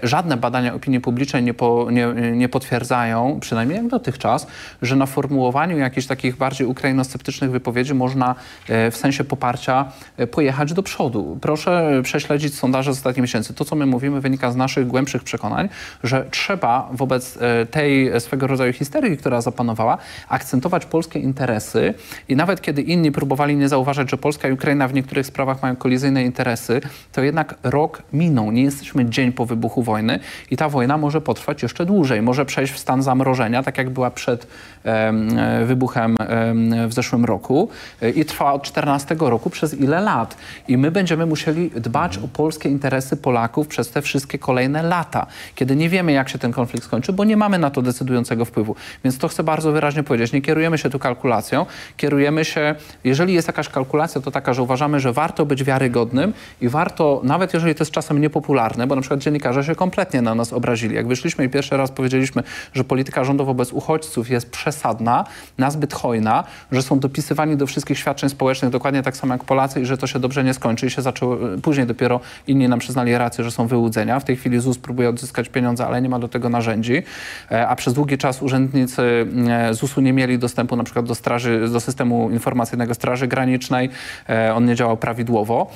Żadne 0.03 0.37
badania 0.37 0.73
opinii 0.73 0.99
publicznej 0.99 1.43
nie, 1.43 1.53
po, 1.53 1.87
nie, 1.91 2.07
nie 2.33 2.49
potwierdzają, 2.49 3.39
przynajmniej 3.41 3.77
jak 3.77 3.87
dotychczas, 3.87 4.47
że 4.81 4.95
na 4.95 5.05
formułowaniu 5.05 5.77
jakichś 5.77 6.07
takich 6.07 6.37
bardziej 6.37 6.67
ukrainosceptycznych 6.67 7.51
wypowiedzi 7.51 7.93
można 7.93 8.35
w 8.67 8.95
sensie 8.95 9.23
poparcia 9.23 9.91
pojechać 10.31 10.73
do 10.73 10.83
przodu. 10.83 11.37
Proszę 11.41 12.01
prześledzić 12.03 12.55
sondaże 12.55 12.93
z 12.93 12.97
ostatnich 12.97 13.20
miesięcy. 13.22 13.53
To, 13.53 13.65
co 13.65 13.76
my 13.76 13.86
mówimy, 13.86 14.22
wynika 14.22 14.51
z 14.51 14.55
naszych 14.55 14.88
głębszych 14.88 15.24
przekonań, 15.24 15.69
że 16.03 16.26
trzeba 16.32 16.89
wobec 16.91 17.38
e, 17.41 17.65
tej 17.65 18.22
swego 18.22 18.47
rodzaju 18.47 18.74
histerii, 18.74 19.17
która 19.17 19.41
zapanowała, 19.41 19.97
akcentować 20.30 20.86
polskie 20.86 21.19
interesy 21.19 21.93
i 22.30 22.36
nawet 22.36 22.61
kiedy 22.61 22.82
inni 22.82 23.11
próbowali 23.11 23.55
nie 23.55 23.69
zauważać, 23.69 24.11
że 24.11 24.17
Polska 24.17 24.47
i 24.47 24.51
Ukraina 24.51 24.88
w 24.88 24.93
niektórych 24.93 25.26
sprawach 25.26 25.61
mają 25.61 25.76
kolizyjne 25.76 26.24
interesy, 26.24 26.82
to 27.11 27.22
jednak 27.22 27.55
rok 27.63 28.03
minął. 28.13 28.51
Nie 28.51 28.63
jesteśmy 28.63 29.05
dzień 29.05 29.32
po 29.32 29.45
wybuchu 29.45 29.84
wojny 29.84 30.19
i 30.51 30.57
ta 30.57 30.69
wojna 30.69 30.97
może 30.97 31.22
potrwać 31.22 31.63
jeszcze 31.63 31.86
dłużej. 31.86 32.22
Może 32.22 32.45
przejść 32.45 32.74
w 32.74 32.80
stan 32.80 33.03
zamrożenia, 33.03 33.63
tak 33.63 33.78
jak 33.78 33.89
była 33.89 34.11
przed 34.11 34.47
e, 34.86 35.65
wybuchem 35.65 36.15
e, 36.19 36.88
w 36.88 36.93
zeszłym 36.93 37.26
roku 37.26 37.69
e, 38.01 38.09
i 38.09 38.26
trwa 38.26 38.53
od 38.53 38.63
14 38.63 39.15
roku 39.19 39.49
przez 39.49 39.74
ile 39.74 40.01
lat. 40.01 40.38
I 40.67 40.78
my 40.78 40.91
będziemy 40.91 41.26
musieli 41.26 41.69
dbać 41.69 42.17
o 42.17 42.28
polskie 42.28 42.69
interesy 42.69 43.11
Polaków 43.18 43.68
przez 43.68 43.89
te 43.89 44.01
wszystkie 44.01 44.39
kolejne 44.39 44.84
lata, 44.84 45.28
kiedy 45.55 45.76
nie 45.76 45.89
wiemy, 45.89 46.12
jak 46.12 46.30
się 46.30 46.39
ten 46.39 46.51
konflikt 46.51 46.86
skończy, 46.86 47.14
bo 47.14 47.24
nie 47.24 47.38
mamy 47.38 47.59
na 47.59 47.70
to 47.70 47.82
decydującego 47.82 48.45
wpływu. 48.45 48.76
Więc 49.03 49.18
to 49.18 49.28
chcę 49.28 49.43
bardzo 49.43 49.72
wyraźnie 49.72 50.03
powiedzieć. 50.03 50.32
Nie 50.32 50.41
kierujemy 50.41 50.78
się 50.78 50.89
tu 50.89 50.99
kalkulacją, 50.99 51.66
kierujemy 51.97 52.45
się, 52.45 52.76
jeżeli 53.03 53.34
jest 53.34 53.47
jakaś 53.47 53.70
kalkulacja, 53.70 54.22
to 54.22 54.32
taka, 54.32 54.53
że 54.53 54.64
uważamy, 54.64 54.99
że 54.99 55.14
warto 55.14 55.45
być 55.45 55.64
wiarygodnym 55.64 56.34
i 56.62 56.70
warto, 56.70 57.22
nawet 57.24 57.53
jeżeli 57.53 57.76
to 57.76 57.82
jest 57.82 57.91
czasem 57.91 58.22
niepopularne, 58.22 58.88
bo 58.88 58.95
na 58.95 59.01
przykład 59.01 59.20
dziennikarze 59.20 59.64
się 59.64 59.76
kompletnie 59.76 60.22
na 60.22 60.36
nas 60.36 60.53
obrazili. 60.53 60.95
Jak 60.95 61.07
wyszliśmy 61.07 61.45
i 61.45 61.49
pierwszy 61.49 61.78
raz 61.78 61.91
powiedzieliśmy, 61.91 62.43
że 62.74 62.84
polityka 62.84 63.24
rządu 63.24 63.45
wobec 63.45 63.74
uchodźców 63.74 64.30
jest 64.30 64.51
przesadna, 64.51 65.26
nazbyt 65.57 65.93
hojna, 65.93 66.43
że 66.72 66.82
są 66.82 66.99
dopisywani 66.99 67.57
do 67.57 67.68
wszystkich 67.68 67.99
świadczeń 67.99 68.30
społecznych 68.30 68.72
dokładnie 68.72 69.03
tak 69.03 69.18
samo 69.18 69.34
jak 69.34 69.43
Polacy 69.43 69.82
i 69.82 69.86
że 69.86 69.97
to 69.97 70.07
się 70.07 70.20
dobrze 70.20 70.43
nie 70.43 70.53
skończy 70.53 70.86
i 70.88 70.89
się 70.89 71.01
zaczęło, 71.01 71.38
później 71.62 71.88
dopiero 71.88 72.20
inni 72.47 72.70
nam 72.70 72.80
przyznali 73.02 73.18
rację, 73.18 73.43
że 73.43 73.52
są 73.52 73.68
wyłudzenia. 73.68 74.20
W 74.20 74.24
tej 74.24 74.36
chwili 74.36 74.60
ZUS 74.60 74.78
próbuje 74.78 75.10
odzyskać 75.10 75.49
pieniądze, 75.49 75.86
ale 75.86 76.02
nie 76.02 76.10
ma 76.10 76.20
do 76.20 76.28
tego 76.28 76.49
narzędzi, 76.49 77.04
e, 77.52 77.68
a 77.68 77.76
przez 77.76 77.93
długi 77.93 78.18
czas 78.18 78.41
urzędnicy 78.41 79.02
e, 79.49 79.74
ZUS-u 79.74 80.02
nie 80.02 80.14
mieli 80.14 80.39
dostępu 80.39 80.76
na 80.76 80.84
przykład 80.84 81.06
do, 81.06 81.16
straży, 81.16 81.70
do 81.74 81.80
systemu 81.80 82.30
informacyjnego 82.30 82.93
Straży 82.93 83.28
Granicznej, 83.28 83.89
e, 84.30 84.54
on 84.56 84.66
nie 84.66 84.76
działał 84.76 84.97
prawidłowo. 84.97 85.72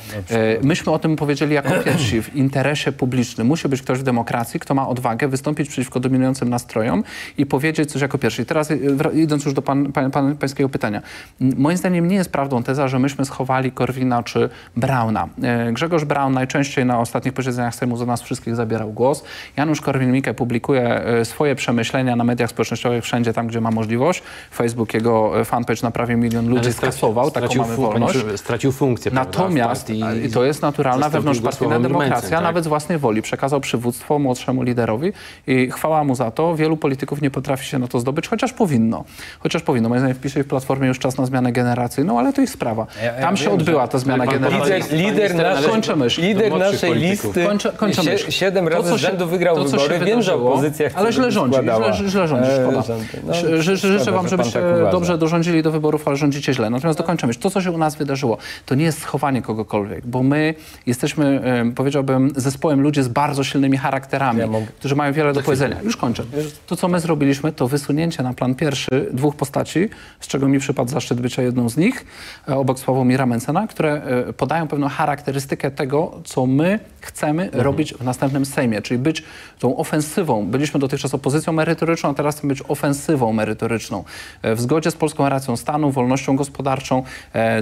Myśmy 0.64 0.92
o 0.92 1.00
tym 1.00 1.16
powiedzieli 1.16 1.54
jako 1.54 1.70
pierwsi 1.86 2.22
w 2.22 2.36
interesie 2.36 2.92
publicznym. 2.92 3.48
Musi 3.48 3.70
być 3.70 3.82
ktoś 3.82 4.00
w 4.00 4.04
demokracji, 4.04 4.60
kto 4.60 4.76
ma 4.76 4.88
odwagę 4.88 5.28
wystąpić 5.28 5.70
przeciwko 5.70 6.00
dominującym 6.00 6.50
nastrojom 6.50 7.04
i 7.38 7.46
powiedzieć 7.46 7.92
coś 7.92 8.02
jako 8.02 8.18
pierwszy. 8.18 8.42
I 8.42 8.46
teraz 8.46 8.70
idąc 9.14 9.46
już 9.46 9.54
do 9.54 9.62
pan, 9.62 9.92
pan, 9.92 10.12
pan, 10.12 10.38
pańskiego 10.38 10.70
pytania. 10.70 11.02
Moim 11.40 11.78
zdaniem 11.78 12.08
nie 12.08 12.16
jest 12.16 12.32
prawdą 12.32 12.64
teza, 12.64 12.88
że 12.88 13.00
myśmy 13.00 13.26
schowali 13.26 13.72
Korwina 13.72 14.24
czy 14.24 14.50
Brauna. 14.78 15.28
Grzegorz 15.74 16.06
Braun 16.06 16.34
najczęściej 16.34 16.86
na 16.86 17.00
ostatnich 17.00 17.15
posiedzeniach 17.22 17.76
Sejmu 17.76 17.98
za 17.98 18.06
nas 18.06 18.22
wszystkich 18.22 18.56
zabierał 18.56 18.92
głos. 18.94 19.24
Janusz 19.58 19.82
Korwin-Mikke 19.82 20.34
publikuje 20.34 21.04
swoje 21.24 21.56
przemyślenia 21.56 22.16
na 22.16 22.24
mediach 22.24 22.50
społecznościowych 22.50 23.04
wszędzie 23.04 23.34
tam, 23.34 23.48
gdzie 23.48 23.62
ma 23.62 23.72
możliwość. 23.72 24.24
Facebook, 24.54 24.94
jego 24.94 25.40
e, 25.40 25.46
fanpage 25.46 25.80
na 25.84 25.92
prawie 25.92 26.16
milion 26.16 26.50
ludzi 26.50 26.74
skasował, 26.74 27.32
taką 27.32 27.56
mamy 27.56 27.76
wolność. 27.76 28.20
Stracił 28.36 28.72
funkcję. 28.72 29.12
Natomiast, 29.12 29.90
i 29.90 30.30
to 30.34 30.46
jest 30.46 30.62
naturalna 30.62 31.10
wewnątrzpartyjna 31.10 31.80
demokracja, 31.80 32.30
tak? 32.30 32.44
nawet 32.44 32.64
z 32.64 32.68
własnej 32.68 32.98
woli. 32.98 33.22
Przekazał 33.22 33.62
przywództwo 33.62 34.20
młodszemu 34.20 34.64
liderowi 34.64 35.14
i 35.48 35.72
chwała 35.72 36.04
mu 36.04 36.16
za 36.16 36.32
to. 36.32 36.56
Wielu 36.56 36.78
polityków 36.78 37.22
nie 37.22 37.32
potrafi 37.32 37.66
się 37.66 37.80
na 37.80 37.88
to 37.88 38.00
zdobyć, 38.00 38.28
chociaż 38.28 38.54
powinno. 38.54 39.04
Chociaż 39.40 39.64
powinno. 39.64 39.90
Moim 39.90 40.00
zdaniem 40.00 40.18
w 40.18 40.20
PiSie 40.20 40.44
w 40.44 40.48
Platformie 40.48 40.88
już 40.88 41.00
czas 41.00 41.18
na 41.18 41.26
zmianę 41.26 41.52
generacyjną, 41.52 42.20
ale 42.20 42.34
to 42.34 42.42
ich 42.42 42.50
sprawa. 42.50 42.88
Ja, 42.98 43.06
ja 43.06 43.22
Tam 43.22 43.38
się 43.38 43.52
odbyła 43.52 43.88
ta 43.88 43.98
zmiana 43.98 44.26
generacyjna. 44.26 44.86
Lider, 44.92 45.32
lider, 45.32 45.70
kończymy. 45.70 46.08
lider 46.18 46.58
naszej 46.58 46.94
listy 47.10 47.46
kończę, 47.46 47.72
kończę 47.78 48.18
siedem 48.18 48.68
razy 48.68 48.90
to, 48.90 48.98
z 48.98 49.02
rzędu 49.02 49.28
wygrał 49.28 49.56
to, 49.56 49.64
wybory. 49.64 50.00
Wiem, 50.00 50.22
że 50.22 50.36
opozycja 50.36 50.90
Ale 50.96 51.14
źle 51.14 51.32
rządzi, 51.32 51.60
źle, 51.64 52.10
źle 52.10 52.28
rządzi, 52.28 52.50
szkoda. 52.62 52.84
No, 53.28 53.34
życzę 53.62 54.12
wam, 54.12 54.28
żebyście 54.28 54.60
tak 54.60 54.92
dobrze 54.92 55.18
dorządzili 55.18 55.64
do 55.64 55.72
wyborów, 55.72 56.08
ale 56.08 56.18
rządzicie 56.18 56.54
źle. 56.54 56.70
Natomiast 56.70 57.00
dokończę 57.00 57.28
myśl. 57.28 57.40
To, 57.40 57.50
co 57.50 57.62
się 57.62 57.72
u 57.72 57.78
nas 57.78 57.96
wydarzyło, 57.96 58.38
to 58.66 58.76
nie 58.76 58.86
jest 58.86 59.02
schowanie 59.02 59.42
kogokolwiek, 59.42 60.08
bo 60.08 60.24
my 60.24 60.54
jesteśmy, 60.86 61.42
powiedziałbym, 61.76 62.32
zespołem 62.36 62.82
ludzi 62.82 63.04
z 63.04 63.08
bardzo 63.08 63.44
silnymi 63.44 63.78
charakterami, 63.78 64.40
ja 64.40 64.48
mogę... 64.48 64.66
którzy 64.80 64.96
mają 64.96 65.14
wiele 65.14 65.34
do 65.34 65.42
powiedzenia. 65.42 65.76
Już 65.84 65.98
kończę. 65.98 66.24
To, 66.68 66.76
co 66.76 66.88
my 66.88 67.00
zrobiliśmy, 67.00 67.52
to 67.52 67.68
wysunięcie 67.68 68.24
na 68.24 68.34
plan 68.34 68.56
pierwszy 68.56 69.10
dwóch 69.14 69.36
postaci, 69.36 69.90
z 70.20 70.28
czego 70.28 70.48
mi 70.48 70.60
przypadł 70.60 70.92
zaszczyt 70.92 71.22
bycia 71.22 71.42
jedną 71.42 71.70
z 71.70 71.78
nich, 71.78 72.06
e, 72.50 72.56
obok 72.56 72.80
Sławomira 72.80 73.26
Mencena, 73.26 73.68
które 73.68 73.94
e, 73.94 74.34
podają 74.34 74.68
pewną 74.68 74.88
charakterystykę 74.88 75.72
tego, 75.72 76.22
co 76.24 76.46
my 76.46 76.80
chcemy 77.06 77.44
mhm. 77.44 77.64
robić 77.64 77.94
w 77.94 78.04
następnym 78.04 78.46
Sejmie, 78.46 78.82
czyli 78.82 78.98
być 78.98 79.24
tą 79.60 79.78
ofensywą. 79.78 80.46
Byliśmy 80.46 80.80
dotychczas 80.80 81.14
opozycją 81.14 81.54
merytoryczną, 81.54 82.10
a 82.10 82.14
teraz 82.14 82.38
chcemy 82.38 82.54
być 82.54 82.64
ofensywą 82.68 83.34
merytoryczną. 83.34 84.04
E, 84.42 84.56
w 84.56 84.62
zgodzie 84.62 84.92
z 84.92 84.96
polską 84.96 85.30
racją 85.30 85.58
stanu, 85.58 85.92
wolnością 85.92 86.36
gospodarczą, 86.36 87.04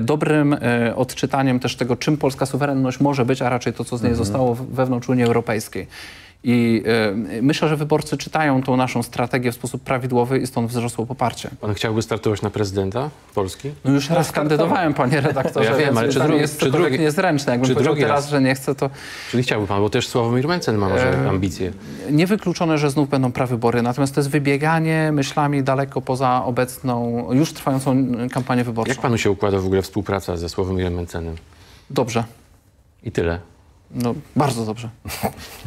dobrym 0.01 0.57
odczytaniem 0.95 1.59
też 1.59 1.75
tego, 1.75 1.95
czym 1.95 2.17
polska 2.17 2.45
suwerenność 2.45 2.99
może 2.99 3.25
być, 3.25 3.41
a 3.41 3.49
raczej 3.49 3.73
to, 3.73 3.83
co 3.83 3.97
z 3.97 4.01
niej 4.01 4.11
mhm. 4.11 4.25
zostało 4.25 4.55
wewnątrz 4.55 5.09
Unii 5.09 5.23
Europejskiej. 5.23 5.87
I 6.43 6.83
y, 7.37 7.41
myślę, 7.41 7.69
że 7.69 7.77
wyborcy 7.77 8.17
czytają 8.17 8.63
tą 8.63 8.77
naszą 8.77 9.03
strategię 9.03 9.51
w 9.51 9.55
sposób 9.55 9.83
prawidłowy 9.83 10.39
i 10.39 10.47
stąd 10.47 10.69
wzrosło 10.69 11.05
poparcie. 11.05 11.49
Pan 11.61 11.73
chciałby 11.73 12.01
startować 12.01 12.41
na 12.41 12.49
prezydenta 12.49 13.09
Polski? 13.35 13.71
No 13.85 13.91
już 13.91 14.09
raz 14.09 14.31
kandydowałem, 14.31 14.93
panie 14.93 15.21
redaktorze. 15.21 15.69
Ja 15.69 15.77
wiem, 15.77 15.97
ale 15.97 16.09
czy 16.09 16.19
drugi 16.19 16.39
jest, 16.39 16.59
czy 16.59 16.71
drugi, 16.71 16.99
niezręczne. 16.99 17.51
Jakbym 17.51 17.67
czy 17.67 17.73
powiedział 17.73 17.95
teraz, 17.95 18.09
raz. 18.09 18.29
że 18.29 18.41
nie 18.41 18.55
chcę, 18.55 18.75
to... 18.75 18.89
Czyli 19.31 19.43
chciałby 19.43 19.67
pan, 19.67 19.81
bo 19.81 19.89
też 19.89 20.07
Sławomir 20.07 20.47
Mencen 20.47 20.77
ma 20.77 20.89
może 20.89 21.25
e, 21.25 21.29
ambicje. 21.29 21.71
Niewykluczone, 22.11 22.77
że 22.77 22.89
znów 22.89 23.09
będą 23.09 23.31
prawybory, 23.31 23.81
natomiast 23.81 24.15
to 24.15 24.19
jest 24.19 24.29
wybieganie 24.29 25.11
myślami 25.13 25.63
daleko 25.63 26.01
poza 26.01 26.45
obecną, 26.45 27.27
już 27.33 27.53
trwającą 27.53 28.07
kampanię 28.31 28.63
wyborczą. 28.63 28.89
Jak 28.89 29.01
panu 29.01 29.17
się 29.17 29.31
układa 29.31 29.59
w 29.59 29.65
ogóle 29.65 29.81
współpraca 29.81 30.37
ze 30.37 30.49
Sławomirem 30.49 30.93
Mencenem? 30.93 31.35
Dobrze. 31.89 32.23
I 33.03 33.11
tyle? 33.11 33.52
No, 33.95 34.13
bardzo 34.35 34.65
dobrze. 34.65 34.89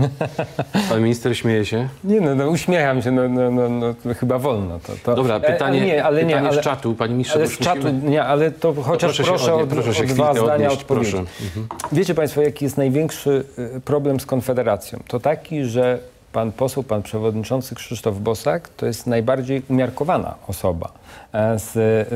Pan 0.89 1.03
minister 1.03 1.37
śmieje 1.37 1.66
się? 1.66 1.89
Nie, 2.05 2.20
no, 2.20 2.35
no 2.35 2.49
uśmiecham 2.49 3.03
się, 3.03 3.11
no, 3.11 3.29
no, 3.29 3.51
no, 3.51 3.68
no 4.05 4.14
chyba 4.14 4.39
wolno. 4.39 4.79
To, 4.79 4.93
to. 5.05 5.14
Dobra, 5.14 5.41
pytanie, 5.41 5.83
e, 5.83 5.87
nie, 5.87 6.05
ale 6.05 6.20
pytanie 6.20 6.43
nie, 6.43 6.49
ale, 6.49 6.61
z 6.61 6.64
czatu, 6.64 6.95
panie 6.95 7.12
ministrze. 7.12 7.39
Ale 7.39 7.49
z 7.49 7.59
czatu, 7.59 7.83
musimy... 7.83 8.11
nie, 8.11 8.24
ale 8.24 8.51
to 8.51 8.74
chociaż 8.74 9.16
to 9.16 9.24
proszę, 9.24 9.45
proszę, 9.45 9.55
od, 9.55 9.68
proszę 9.68 10.03
od 10.03 10.07
dwa 10.07 10.35
zdania 10.35 10.70
odpowiedzi. 10.70 11.16
Mhm. 11.16 11.68
Wiecie 11.93 12.14
państwo, 12.14 12.41
jaki 12.41 12.64
jest 12.64 12.77
największy 12.77 13.45
y, 13.77 13.81
problem 13.81 14.20
z 14.20 14.27
Konfederacją? 14.27 15.03
To 15.09 15.20
taki, 15.20 15.64
że 15.64 15.99
pan 16.37 16.53
poseł, 16.53 16.82
pan 16.82 17.03
przewodniczący 17.03 17.74
Krzysztof 17.74 18.18
Bosak 18.18 18.68
to 18.68 18.87
jest 18.87 19.07
najbardziej 19.07 19.62
umiarkowana 19.68 20.34
osoba 20.49 20.93
e, 21.32 21.59
z, 21.59 21.72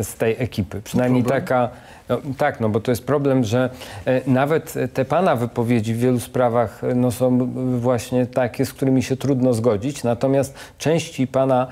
z 0.09 0.15
tej 0.15 0.37
ekipy. 0.39 0.81
Przynajmniej 0.83 1.25
taka 1.25 1.69
no, 2.09 2.19
tak, 2.39 2.61
no 2.61 2.69
bo 2.69 2.81
to 2.81 2.91
jest 2.93 3.07
problem, 3.07 3.45
że 3.45 3.71
e, 4.05 4.31
nawet 4.31 4.75
te 4.95 5.05
pana 5.05 5.37
wypowiedzi 5.37 5.95
w 5.95 5.99
wielu 5.99 6.21
sprawach 6.21 6.85
e, 6.85 6.95
no, 6.95 7.11
są 7.11 7.51
właśnie 7.81 8.27
takie, 8.27 8.67
z 8.67 8.73
którymi 8.73 9.03
się 9.03 9.17
trudno 9.17 9.55
zgodzić. 9.55 10.05
Natomiast 10.05 10.55
części 10.79 11.27
pana 11.27 11.67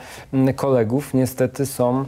kolegów 0.56 1.14
niestety 1.14 1.66
są 1.66 2.04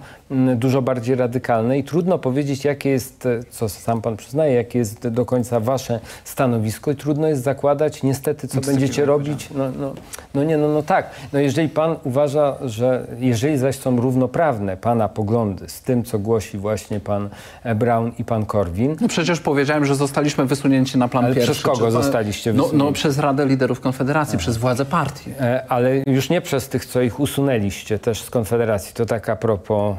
dużo 0.57 0.83
bardziej 0.83 1.17
radykalne 1.17 1.79
i 1.79 1.85
trudno 1.85 2.19
powiedzieć, 2.19 2.65
jakie 2.65 2.91
jest, 2.91 3.27
e, 3.27 3.41
co 3.51 3.69
sam 3.69 4.03
pan 4.03 4.17
przyznaje, 4.17 4.55
jakie 4.55 4.79
jest 4.79 5.09
do 5.09 5.25
końca 5.25 5.61
wasze 5.61 6.01
stanowisko 6.25 6.91
i 6.91 6.97
trudno 6.97 7.29
jest 7.29 7.43
zakładać 7.43 8.03
niestety, 8.03 8.49
co 8.49 8.61
będziecie 8.61 9.05
robić. 9.05 9.49
No, 9.55 9.65
no, 9.79 9.93
no 10.35 10.45
nie, 10.45 10.59
no, 10.59 10.69
no 10.69 10.83
tak. 10.83 11.11
No 11.33 11.39
jeżeli 11.39 11.69
pan 11.69 11.97
uważa, 12.05 12.57
że 12.65 13.07
jeżeli 13.19 13.59
zaś 13.59 13.79
są 13.79 14.01
równoprawne 14.01 14.77
pana 14.77 15.09
poglądy 15.09 15.69
z 15.69 15.83
tym, 15.83 16.05
co 16.05 16.19
głosi 16.19 16.59
właśnie 16.59 17.01
pan 17.01 17.29
Brown 17.77 18.13
i 18.19 18.25
pan 18.25 18.47
Korwin. 18.47 18.97
No 19.01 19.09
przecież 19.09 19.41
powiedziałem, 19.41 19.85
że 19.85 19.95
zostaliśmy 19.95 20.47
wysunięci 20.47 20.99
na 20.99 21.09
plan 21.09 21.25
ale 21.25 21.35
pierwszy. 21.35 21.53
przez 21.53 21.65
kogo 21.65 21.91
zostaliście 21.91 22.53
wysunięci? 22.53 22.77
No, 22.77 22.85
no, 22.85 22.93
przez 22.93 23.19
Radę 23.19 23.47
Liderów 23.47 23.81
Konfederacji, 23.81 24.37
Aha. 24.37 24.43
przez 24.43 24.57
władze 24.57 24.85
partii. 24.85 25.31
E, 25.41 25.65
ale 25.69 25.97
już 26.07 26.31
nie 26.31 26.41
przez 26.41 26.69
tych, 26.69 26.85
co 26.85 27.01
ich 27.01 27.21
usunęliście 27.21 27.99
też 27.99 28.23
z 28.23 28.31
Konfederacji. 28.31 28.95
To 28.95 29.07
tak 29.07 29.29
a 29.29 29.37
propos... 29.37 29.97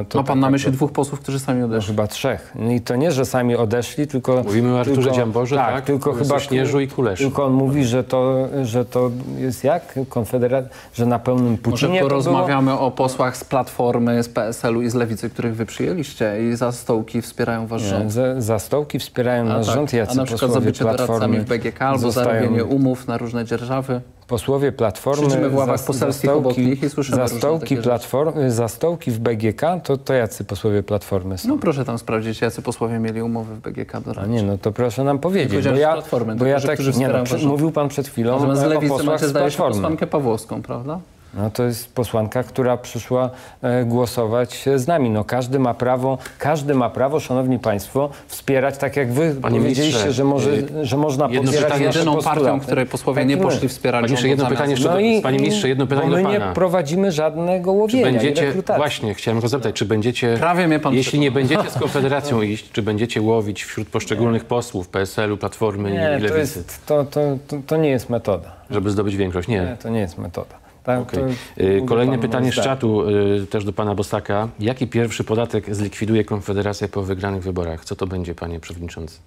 E, 0.00 0.04
to 0.08 0.18
Ma 0.18 0.24
pan 0.24 0.40
na 0.40 0.50
myśli 0.50 0.72
dwóch 0.72 0.92
posłów, 0.92 1.20
którzy 1.20 1.38
sami 1.38 1.62
odeszli? 1.62 1.92
No, 1.92 1.96
chyba 1.96 2.06
trzech. 2.06 2.52
No 2.54 2.70
I 2.70 2.80
to 2.80 2.96
nie, 2.96 3.12
że 3.12 3.24
sami 3.24 3.56
odeszli, 3.56 4.06
tylko... 4.06 4.42
Mówimy 4.44 4.74
o 4.74 4.80
Arturze 4.80 5.02
tylko, 5.02 5.16
Dziamborze, 5.16 5.56
tak? 5.56 5.74
tak? 5.74 5.84
tylko 5.84 6.12
chyba... 6.12 6.40
Śnieżu 6.40 6.80
i 6.80 6.88
Kuleszy. 6.88 7.24
Tylko 7.24 7.44
on 7.44 7.52
mówi, 7.52 7.84
że 7.84 8.04
to, 8.04 8.48
że 8.62 8.84
to 8.84 9.10
jest 9.38 9.64
jak? 9.64 9.98
Konfederat... 10.08 10.64
Że 10.94 11.06
na 11.06 11.18
pełnym 11.18 11.58
Putinie 11.58 11.88
Może 11.88 12.00
porozmawiamy 12.00 12.78
o 12.78 12.90
posłach 12.90 13.36
z 13.36 13.44
Platformy, 13.44 14.22
z 14.22 14.28
PSL-u 14.28 14.82
i 14.82 14.90
z 14.90 14.94
Lewicy, 14.94 15.30
których 15.30 15.56
wy 15.56 15.66
przyjęliście 15.66 16.50
i 16.50 16.56
za 16.56 16.72
stołki 16.72 17.22
wspierają 17.22 17.66
wasz 17.66 17.82
rząd. 17.82 18.12
Za, 18.12 18.40
za 18.40 18.58
stołki 18.58 18.98
wspierają 18.98 19.44
nasz 19.44 19.66
tak. 19.66 19.74
rząd, 19.74 19.92
jacy 19.92 20.12
A 20.12 20.14
na 20.14 20.24
przykład 20.24 20.52
za 20.52 20.60
bycie 20.60 20.84
doradcami 20.84 21.38
w 21.38 21.44
BGK 21.44 21.82
albo 21.82 22.10
za 22.10 22.24
robienie 22.24 22.64
umów 22.64 23.08
na 23.08 23.18
różne 23.18 23.44
dzierżawy? 23.44 24.00
Posłowie 24.34 24.72
Platformy, 24.72 25.24
Siedzimy 25.24 25.48
w 25.48 25.54
ławach 25.54 25.84
poselskich 25.84 26.30
obok 26.30 26.56
nich 26.56 26.82
i 26.82 26.90
słyszymy 26.90 27.16
zastołki, 27.16 27.76
platform, 27.76 28.32
zastołki 28.48 29.10
w 29.10 29.18
BGK, 29.18 29.60
to, 29.84 29.96
to 29.96 30.14
jacy 30.14 30.44
posłowie 30.44 30.82
Platformy 30.82 31.38
są? 31.38 31.48
No 31.48 31.58
proszę 31.58 31.84
tam 31.84 31.98
sprawdzić, 31.98 32.40
jacy 32.40 32.62
posłowie 32.62 32.98
mieli 32.98 33.22
umowy 33.22 33.54
w 33.54 33.58
BGK 33.58 34.00
do 34.00 34.20
A 34.20 34.26
nie, 34.26 34.42
no 34.42 34.58
to 34.58 34.72
proszę 34.72 35.04
nam 35.04 35.18
powiedzieć, 35.18 35.68
bo 35.68 35.76
ja, 35.76 35.92
Platformy, 35.92 36.36
bo 36.36 36.46
ja 36.46 36.60
tak, 36.60 36.78
nie 36.96 37.08
no, 37.08 37.24
mówił 37.46 37.72
pan 37.72 37.88
przed 37.88 38.08
chwilą 38.08 38.32
Natomiast 38.32 38.60
z 38.60 38.64
e, 38.64 38.66
o 38.66 38.68
lewicy 38.68 38.88
posłach 38.88 39.06
macie, 39.06 39.26
z 39.26 39.30
zdaje 39.30 39.50
się, 39.50 39.56
Platformy. 39.56 39.82
posłankę 39.82 40.06
Pawłowską, 40.06 40.62
prawda? 40.62 41.00
No 41.36 41.50
to 41.50 41.62
jest 41.64 41.94
posłanka, 41.94 42.42
która 42.42 42.76
przyszła 42.76 43.30
e, 43.62 43.84
głosować 43.84 44.68
e, 44.68 44.78
z 44.78 44.86
nami. 44.86 45.10
No 45.10 45.24
każdy 45.24 45.58
ma 45.58 45.74
prawo, 45.74 46.18
każdy 46.38 46.74
ma 46.74 46.90
prawo, 46.90 47.20
szanowni 47.20 47.58
państwo, 47.58 48.10
wspierać 48.26 48.78
tak 48.78 48.96
jak 48.96 49.12
wy 49.12 49.34
Panie 49.42 49.60
powiedzieliście, 49.60 50.12
że, 50.12 50.24
może, 50.24 50.50
y, 50.50 50.66
że 50.86 50.96
można 50.96 51.28
popierać 51.28 51.62
nasze 51.70 51.82
Jedyną 51.84 52.14
postulaty. 52.14 52.40
partią, 52.40 52.60
której 52.60 52.86
posłowie 52.86 53.24
nie 53.24 53.34
Tak 53.36 53.42
i 53.42 53.46
my. 53.46 53.50
poszli 53.52 53.68
wspierać 53.68 54.12
Panie 54.12 54.28
jedno 54.28 54.46
pytanie 54.46 54.70
jeszcze 54.70 54.88
No 54.88 54.94
do, 54.94 55.00
i, 55.00 55.20
panie 55.22 55.38
ministrze, 55.38 55.68
jedno 55.68 55.86
pytanie 55.86 56.10
my 56.10 56.22
do 56.22 56.30
nie 56.30 56.38
pana. 56.40 56.52
prowadzimy 56.52 57.12
żadnego 57.12 57.70
Czy 57.72 57.76
łowienia 57.78 58.08
i 58.08 58.12
będziecie, 58.12 58.52
właśnie, 58.76 59.14
chciałem 59.14 59.40
go 59.40 59.48
zapytać, 59.48 59.74
czy 59.74 59.84
będziecie, 59.86 60.36
Prawie 60.38 60.68
mnie 60.68 60.78
pan 60.78 60.94
jeśli 60.94 61.18
nie 61.18 61.30
będziecie 61.30 61.70
z 61.70 61.78
Konfederacją 61.78 62.42
iść, 62.52 62.70
czy 62.72 62.82
będziecie 62.82 63.22
łowić 63.22 63.64
wśród 63.64 63.88
poszczególnych 63.88 64.44
posłów 64.44 64.88
PSL-u, 64.88 65.36
Platformy 65.36 65.90
i 65.90 65.92
Nie, 65.92 66.08
Lewicy, 66.08 66.28
to, 66.32 66.38
jest, 66.38 66.86
to, 66.86 67.04
to, 67.04 67.20
to, 67.48 67.56
to 67.66 67.76
nie 67.76 67.88
jest 67.90 68.10
metoda. 68.10 68.52
żeby 68.70 68.90
zdobyć 68.90 69.16
większość? 69.16 69.48
Nie. 69.48 69.60
Nie, 69.60 69.76
to 69.82 69.88
nie 69.88 70.00
jest 70.00 70.18
metoda. 70.18 70.63
Tak, 70.84 71.14
Y, 71.14 71.74
mówi 71.74 71.88
Kolejne 71.88 72.18
pytanie 72.18 72.52
z 72.52 72.54
czatu, 72.54 73.08
y, 73.42 73.46
też 73.46 73.64
do 73.64 73.72
pana 73.72 73.94
Bosaka. 73.94 74.48
Jaki 74.60 74.86
pierwszy 74.86 75.24
podatek 75.24 75.74
zlikwiduje 75.74 76.24
Konfederacja 76.24 76.88
po 76.88 77.02
wygranych 77.02 77.42
wyborach? 77.42 77.84
Co 77.84 77.96
to 77.96 78.06
będzie, 78.06 78.34
panie 78.34 78.60
przewodniczący? 78.60 79.18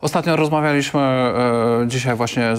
Ostatnio 0.00 0.36
rozmawialiśmy, 0.36 1.00
e, 1.00 1.84
dzisiaj 1.86 2.16
właśnie 2.16 2.44
e, 2.44 2.56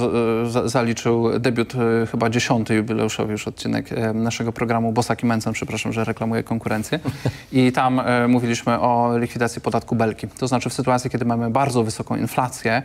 za- 0.50 0.68
zaliczył 0.68 1.40
debiut 1.40 1.74
e, 1.76 2.06
chyba 2.06 2.30
dziesiąty 2.30 2.76
jubileuszowy 2.76 3.32
już 3.32 3.48
odcinek 3.48 3.90
naszego 4.14 4.52
programu 4.52 4.92
Bosak 4.92 5.24
i 5.24 5.26
Mencen, 5.26 5.54
przepraszam, 5.54 5.94
że 5.94 6.04
reklamuję 6.04 6.44
konkurencję. 6.44 7.00
I 7.52 7.72
tam 7.72 8.02
mówiliśmy 8.28 8.80
o 8.80 9.18
likwidacji 9.18 9.62
podatku 9.62 9.96
belki. 9.96 10.28
To 10.28 10.48
znaczy 10.48 10.70
w 10.70 10.74
sytuacji, 10.74 11.10
kiedy 11.10 11.26
mamy 11.26 11.50
bardzo 11.50 11.84
wysoką 11.84 12.16
inflację, 12.16 12.84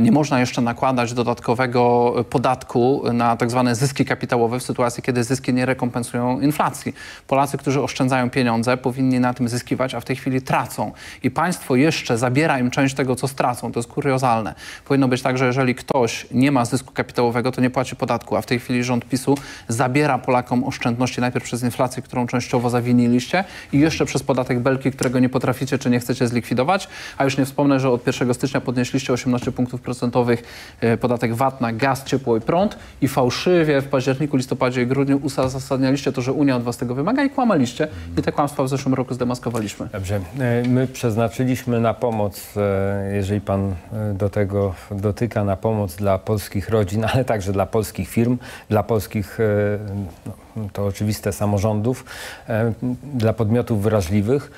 nie 0.00 0.12
można 0.12 0.40
jeszcze 0.40 0.62
nakładać 0.62 1.14
dodatkowego 1.14 2.14
podatku 2.30 3.02
na 3.12 3.36
tak 3.36 3.50
zwane 3.50 3.74
zyski 3.74 4.04
kapitałowe 4.04 4.60
w 4.60 4.62
sytuacji, 4.62 5.02
kiedy 5.02 5.24
zyski 5.24 5.54
nie 5.54 5.66
rekompensują 5.66 6.40
inflacji. 6.40 6.94
Polacy, 7.26 7.58
którzy 7.58 7.82
oszczędzają 7.82 8.30
pieniądze, 8.30 8.76
powinni 8.76 9.20
na 9.20 9.34
tym 9.34 9.48
zyskiwać, 9.48 9.94
a 9.94 10.00
w 10.00 10.04
tej 10.04 10.16
chwili 10.16 10.42
tracą. 10.42 10.92
I 11.22 11.30
państwo 11.30 11.76
jeszcze 11.76 12.18
zabiera 12.18 12.58
im 12.58 12.70
część 12.70 12.94
tego, 12.94 13.16
co 13.16 13.28
stracą. 13.28 13.72
To 13.72 13.81
jest 13.82 13.92
kuriozalne. 13.92 14.54
Powinno 14.84 15.08
być 15.08 15.22
tak, 15.22 15.38
że 15.38 15.46
jeżeli 15.46 15.74
ktoś 15.74 16.26
nie 16.30 16.52
ma 16.52 16.64
zysku 16.64 16.92
kapitałowego, 16.92 17.52
to 17.52 17.60
nie 17.60 17.70
płaci 17.70 17.96
podatku, 17.96 18.36
a 18.36 18.42
w 18.42 18.46
tej 18.46 18.58
chwili 18.58 18.84
rząd 18.84 19.04
PiSu 19.04 19.34
zabiera 19.68 20.18
Polakom 20.18 20.64
oszczędności 20.64 21.20
najpierw 21.20 21.44
przez 21.44 21.62
inflację, 21.62 22.02
którą 22.02 22.26
częściowo 22.26 22.70
zawiniliście 22.70 23.44
i 23.72 23.78
jeszcze 23.78 24.04
przez 24.04 24.22
podatek 24.22 24.60
belki, 24.60 24.90
którego 24.90 25.18
nie 25.18 25.28
potraficie 25.28 25.78
czy 25.78 25.90
nie 25.90 26.00
chcecie 26.00 26.28
zlikwidować. 26.28 26.88
A 27.18 27.24
już 27.24 27.38
nie 27.38 27.44
wspomnę, 27.44 27.80
że 27.80 27.90
od 27.90 28.06
1 28.06 28.34
stycznia 28.34 28.60
podnieśliście 28.60 29.12
18 29.12 29.52
punktów 29.52 29.80
procentowych 29.80 30.42
e, 30.80 30.96
podatek 30.96 31.34
VAT 31.34 31.60
na 31.60 31.72
gaz, 31.72 32.04
ciepło 32.04 32.36
i 32.36 32.40
prąd 32.40 32.78
i 33.00 33.08
fałszywie 33.08 33.80
w 33.80 33.88
październiku, 33.88 34.36
listopadzie 34.36 34.82
i 34.82 34.86
grudniu 34.86 35.20
uzasadnialiście 35.22 36.12
to, 36.12 36.22
że 36.22 36.32
Unia 36.32 36.56
od 36.56 36.62
was 36.62 36.76
tego 36.76 36.94
wymaga 36.94 37.24
i 37.24 37.30
kłamaliście. 37.30 37.88
I 38.18 38.22
te 38.22 38.32
kłamstwa 38.32 38.62
w 38.62 38.68
zeszłym 38.68 38.94
roku 38.94 39.14
zdemaskowaliśmy. 39.14 39.88
Dobrze. 39.92 40.20
E, 40.38 40.68
My 40.68 40.86
przeznaczyliśmy 40.86 41.80
na 41.80 41.94
pomoc, 41.94 42.56
e, 42.56 43.14
jeżeli 43.14 43.40
pan 43.40 43.71
e, 43.92 44.14
do 44.14 44.30
tego 44.30 44.74
dotyka, 44.90 45.44
na 45.44 45.56
pomoc 45.56 45.96
dla 45.96 46.18
polskich 46.18 46.68
rodzin, 46.68 47.04
ale 47.14 47.24
także 47.24 47.52
dla 47.52 47.66
polskich 47.66 48.08
firm, 48.08 48.38
dla 48.68 48.82
polskich, 48.82 49.40
e, 49.40 49.78
no, 50.26 50.32
to 50.72 50.86
oczywiste, 50.86 51.32
samorządów, 51.32 52.04
e, 52.48 52.72
dla 53.14 53.32
podmiotów 53.32 53.82
wrażliwych. 53.82 54.50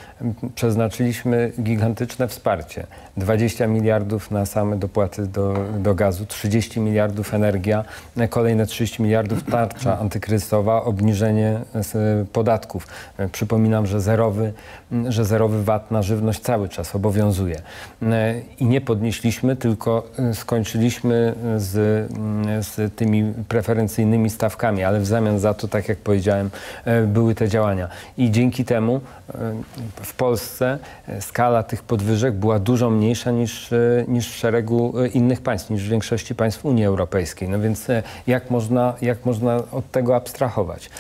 Przeznaczyliśmy 0.55 1.53
gigantyczne 1.61 2.29
wsparcie. 2.29 2.87
20 3.17 3.67
miliardów 3.67 4.31
na 4.31 4.47
same 4.47 4.77
dopłaty 4.77 5.27
do, 5.27 5.55
do 5.79 5.95
gazu, 5.95 6.27
30 6.27 6.81
miliardów 6.81 7.35
energia, 7.35 7.85
e, 8.17 8.29
kolejne 8.29 8.67
30 8.67 9.03
miliardów 9.03 9.43
tarcza 9.43 9.99
antykryzysowa, 9.99 10.83
obniżenie 10.85 11.61
e, 11.75 12.25
podatków. 12.33 12.87
Przypominam, 13.33 13.87
że 13.87 14.01
zerowy, 14.01 14.53
że 15.09 15.25
zerowy 15.25 15.65
VAT 15.65 15.91
na 15.91 16.03
żywność 16.03 16.41
cały 16.41 16.69
czas 16.69 16.95
obowiązuje. 16.95 17.63
I 18.61 18.67
nie 18.67 18.81
podnieśliśmy, 18.81 19.57
tylko 19.57 20.11
skończyliśmy 20.33 21.35
z, 21.57 21.73
z 22.67 22.95
tymi 22.95 23.33
preferencyjnymi 23.49 24.31
stawkami, 24.31 24.85
ale 24.85 25.01
w 25.01 25.07
zamian 25.07 25.39
za 25.39 25.55
to, 25.55 25.69
tak 25.69 25.84
jak 25.89 25.99
powiedziałem, 25.99 26.51
e, 26.85 27.03
były 27.03 27.35
te 27.35 27.49
działania. 27.49 27.89
I 28.19 28.31
dzięki 28.31 28.65
temu 28.65 29.01
e, 29.29 29.55
w 30.03 30.15
Polsce 30.15 30.79
e, 31.09 31.21
skala 31.21 31.63
tych 31.63 31.83
podwyżek 31.83 32.35
była 32.35 32.59
dużo 32.59 32.91
mniejsza 32.91 33.31
niż, 33.31 33.71
niż 34.09 34.31
w 34.31 34.37
szeregu 34.37 34.95
innych 35.15 35.41
państw, 35.41 35.71
niż 35.71 35.83
w 35.83 35.89
większości 35.89 36.35
państw 36.35 36.65
Unii 36.65 36.85
Europejskiej. 36.85 37.49
No 37.49 37.61
więc 37.61 37.87
jak 38.27 38.51
można, 38.51 38.95
jak 39.03 39.27
można 39.27 39.57
od 39.73 39.91
tego 39.91 40.17
abstrahować? 40.17 40.91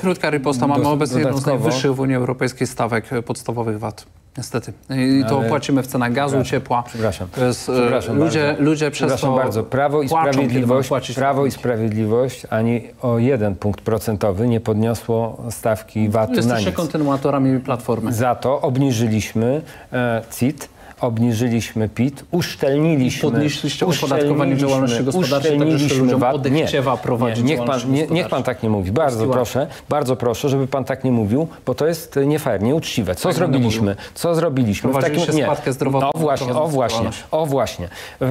Krótka 0.00 0.30
riposta. 0.30 0.66
Mamy 0.66 0.88
obecnie 0.88 1.20
jedną 1.20 1.38
z 1.38 1.46
najwyższych 1.46 1.94
w 1.94 2.00
Unii 2.00 2.16
Europejskiej 2.16 2.66
stawek 2.66 3.04
podstawowych 3.26 3.78
VAT. 3.78 4.06
Niestety. 4.38 4.72
I 4.90 5.24
to 5.28 5.38
Ale- 5.38 5.48
płacimy 5.48 5.82
w 5.82 5.86
cenach 5.86 6.12
gazu, 6.12 6.44
ciepła. 6.44 6.82
Przepraszam. 6.82 7.28
Jest, 7.46 7.68
e, 7.68 7.72
Przepraszam 7.72 8.18
ludzie, 8.18 8.46
bardzo. 8.46 8.62
ludzie 8.62 8.90
przez 8.90 9.06
Przepraszam 9.06 9.30
to 9.30 9.36
bardzo. 9.36 9.62
Prawo 9.64 10.02
i 10.02 10.08
Sprawiedliwość, 10.08 10.90
Prawo 11.14 11.46
i. 11.46 11.50
Sprawiedliwość 11.50 12.46
ani 12.50 12.82
o 13.02 13.18
jeden 13.18 13.54
punkt 13.56 13.80
procentowy 13.80 14.48
nie 14.48 14.60
podniosło 14.60 15.42
stawki 15.50 16.08
VAT-u 16.08 16.30
na 16.32 16.36
Jesteście 16.36 16.66
nic. 16.66 16.76
kontynuatorami 16.76 17.60
Platformy. 17.60 18.12
Za 18.12 18.34
to 18.34 18.60
obniżyliśmy 18.60 19.62
e, 19.92 20.22
CIT, 20.38 20.68
obniżyliśmy 21.02 21.88
PIT, 21.88 22.24
uszczelniliśmy... 22.30 23.30
Podnieśliście 23.30 23.86
opodatkowanie 23.86 24.56
działalności 24.56 25.04
gospodarczej, 25.04 25.58
tak, 25.58 25.70
że 25.70 25.78
się 25.78 25.84
uszczelniliśmy 25.84 25.98
ludziom 26.04 26.20
VAT. 26.20 26.34
odechciewa 26.34 26.96
prowadzić 26.96 27.44
nie, 27.44 27.56
niech, 27.56 27.64
pan, 27.66 27.80
nie, 27.92 28.06
niech 28.06 28.28
pan 28.28 28.42
tak 28.42 28.62
nie 28.62 28.68
mówi. 28.70 28.92
Bardzo 28.92 29.26
proszę, 29.26 29.66
bardzo 29.88 30.16
proszę, 30.16 30.48
żeby 30.48 30.66
pan 30.66 30.84
tak 30.84 31.04
nie 31.04 31.12
mówił, 31.12 31.48
bo 31.66 31.74
to 31.74 31.86
jest 31.86 32.18
nie 32.26 32.38
fair, 32.38 32.62
nieuczciwe. 32.62 33.14
Co 33.14 33.28
Tak 33.28 33.36
zrobiliśmy? 33.36 33.96
Co 34.14 34.34
zrobiliśmy? 34.34 34.90
w 34.90 34.92
Prowadziliście 34.92 35.32
nie. 35.32 35.42
składkę 35.42 35.72
zdrowotną, 35.72 36.12
O 36.12 36.18
właśnie, 36.18 36.54
o 36.54 36.68
właśnie, 36.68 37.10
o 37.30 37.46
właśnie. 37.46 37.88
E, 38.20 38.28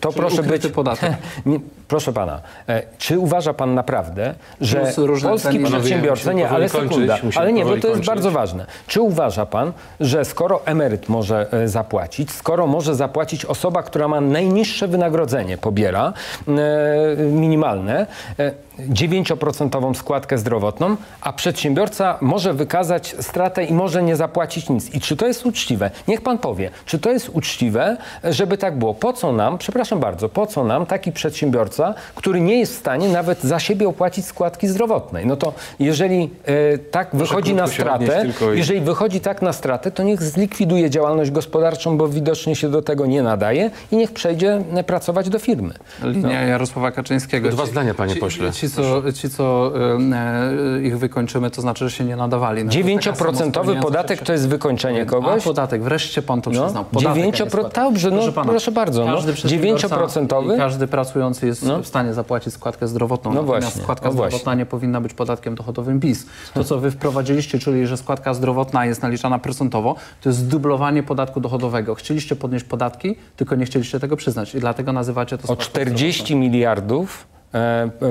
To 0.00 0.08
Czyli 0.08 0.20
proszę 0.20 0.42
być... 0.42 0.66
podatek. 0.66 1.12
Nie, 1.46 1.60
proszę 1.88 2.12
pana, 2.12 2.40
e, 2.68 2.82
czy 2.98 3.18
uważa 3.18 3.54
pan 3.54 3.74
naprawdę, 3.74 4.34
że 4.60 4.92
polski 5.22 5.58
przedsiębiorca... 5.58 6.32
Nie, 6.32 6.48
ale 6.48 6.68
sekunda. 6.68 7.18
Ale 7.34 7.52
nie, 7.52 7.64
bo 7.64 7.76
to 7.76 7.88
jest 7.88 8.04
bardzo 8.04 8.30
ważne. 8.30 8.66
Czy 8.86 9.00
uważa 9.00 9.46
pan, 9.46 9.72
że 10.00 10.24
skoro 10.24 10.66
emeryt 10.66 11.08
może 11.08 11.46
e, 11.52 11.68
zapłacić, 12.12 12.30
skoro 12.30 12.66
może 12.66 12.94
zapłacić 12.94 13.44
osoba, 13.44 13.82
która 13.82 14.08
ma 14.08 14.20
najniższe 14.20 14.88
wynagrodzenie, 14.88 15.58
pobiera 15.58 16.12
e, 16.48 17.16
minimalne, 17.16 18.06
e, 18.38 18.52
9% 18.88 19.94
składkę 19.94 20.38
zdrowotną, 20.38 20.96
a 21.20 21.32
przedsiębiorca 21.32 22.18
może 22.20 22.54
wykazać 22.54 23.16
stratę 23.20 23.64
i 23.64 23.72
może 23.74 24.02
nie 24.02 24.16
zapłacić 24.16 24.68
nic. 24.68 24.94
I 24.94 25.00
czy 25.00 25.16
to 25.16 25.26
jest 25.26 25.46
uczciwe? 25.46 25.90
Niech 26.08 26.20
pan 26.20 26.38
powie, 26.38 26.70
czy 26.86 26.98
to 26.98 27.10
jest 27.10 27.28
uczciwe, 27.28 27.96
żeby 28.24 28.58
tak 28.58 28.78
było? 28.78 28.94
Po 28.94 29.12
co 29.12 29.32
nam, 29.32 29.58
przepraszam 29.58 30.00
bardzo, 30.00 30.28
po 30.28 30.46
co 30.46 30.64
nam 30.64 30.86
taki 30.86 31.12
przedsiębiorca, 31.12 31.94
który 32.14 32.40
nie 32.40 32.58
jest 32.58 32.72
w 32.74 32.78
stanie 32.78 33.08
nawet 33.08 33.42
za 33.42 33.58
siebie 33.60 33.88
opłacić 33.88 34.24
składki 34.26 34.68
zdrowotnej? 34.68 35.26
No 35.26 35.36
to 35.36 35.52
jeżeli 35.78 36.30
e, 36.74 36.78
tak 36.78 37.08
wychodzi 37.12 37.54
na 37.54 37.66
stratę, 37.66 38.26
i- 38.54 38.58
jeżeli 38.58 38.80
wychodzi 38.80 39.20
tak 39.20 39.42
na 39.42 39.52
stratę, 39.52 39.90
to 39.90 40.02
niech 40.02 40.22
zlikwiduje 40.22 40.90
działalność 40.90 41.30
gospodarczą, 41.30 41.96
bo 41.96 42.08
widocznie 42.08 42.56
się 42.56 42.68
do 42.70 42.82
tego 42.82 43.06
nie 43.06 43.22
nadaje 43.22 43.70
i 43.92 43.96
niech 43.96 44.12
przejdzie 44.12 44.62
e, 44.74 44.84
pracować 44.84 45.28
do 45.28 45.38
firmy. 45.38 45.74
Linia 46.02 46.42
Jarosława 46.42 46.90
Kaczyńskiego. 46.90 47.48
Dwa 47.48 47.64
Ci- 47.64 47.70
zdania, 47.70 47.94
panie 47.94 48.14
ci, 48.14 48.20
pośle. 48.20 48.52
Ci, 48.52 48.68
co, 48.72 49.12
ci, 49.12 49.30
co 49.30 49.72
e, 50.14 50.82
ich 50.82 50.98
wykończymy, 50.98 51.50
to 51.50 51.62
znaczy, 51.62 51.88
że 51.88 51.96
się 51.96 52.04
nie 52.04 52.16
nadawali. 52.16 52.62
Taka 52.64 52.74
9% 52.76 53.12
samospełniająca 53.14 53.82
podatek 53.82 54.20
to 54.22 54.32
jest 54.32 54.48
wykończenie 54.48 55.02
A 55.02 55.04
kogoś? 55.04 55.44
podatek, 55.44 55.82
wreszcie 55.82 56.22
pan 56.22 56.42
to 56.42 56.50
No, 56.50 56.62
przyznał. 56.64 56.84
Podatek, 56.84 57.22
a 57.22 57.26
nie 57.26 57.32
9%, 57.32 57.48
składka. 57.50 57.82
dobrze, 57.82 58.10
no, 58.10 58.32
pana, 58.32 58.50
proszę 58.50 58.72
bardzo, 58.72 59.04
no, 59.06 59.14
każdy 59.14 59.32
przedsiębiorca 59.32 59.88
9%? 59.88 60.54
i 60.54 60.58
Każdy 60.58 60.86
pracujący 60.86 61.46
jest 61.46 61.62
No. 61.66 61.82
w 61.82 61.86
stanie 61.86 62.14
zapłacić 62.14 62.54
składkę 62.54 62.88
zdrowotną. 62.88 63.32
No 63.34 63.40
Natomiast 63.42 63.66
właśnie, 63.66 63.82
składka 63.82 64.08
no 64.08 64.12
właśnie. 64.12 64.30
zdrowotna 64.30 64.54
nie 64.54 64.66
powinna 64.66 65.00
być 65.00 65.14
podatkiem 65.14 65.54
dochodowym 65.54 66.00
PiS. 66.00 66.26
To, 66.54 66.64
co 66.64 66.78
wy 66.78 66.90
wprowadziliście, 66.90 67.58
czyli 67.58 67.86
że 67.86 67.96
składka 67.96 68.34
zdrowotna 68.34 68.86
jest 68.86 69.02
naliczana 69.02 69.38
procentowo, 69.38 69.94
to 70.20 70.28
jest 70.28 70.38
zdublowanie 70.38 71.02
podatku 71.02 71.40
dochodowego. 71.40 71.94
Chcieliście 71.94 72.36
podnieść 72.36 72.64
podatki, 72.64 73.16
tylko 73.36 73.54
nie 73.54 73.64
chcieliście 73.64 74.00
tego 74.00 74.16
przyznać 74.16 74.54
i 74.54 74.60
dlatego 74.60 74.92
nazywacie 74.92 75.38
to 75.38 75.42
O 75.42 75.46
składką 75.46 75.64
40 75.64 76.36
miliardów 76.36 77.26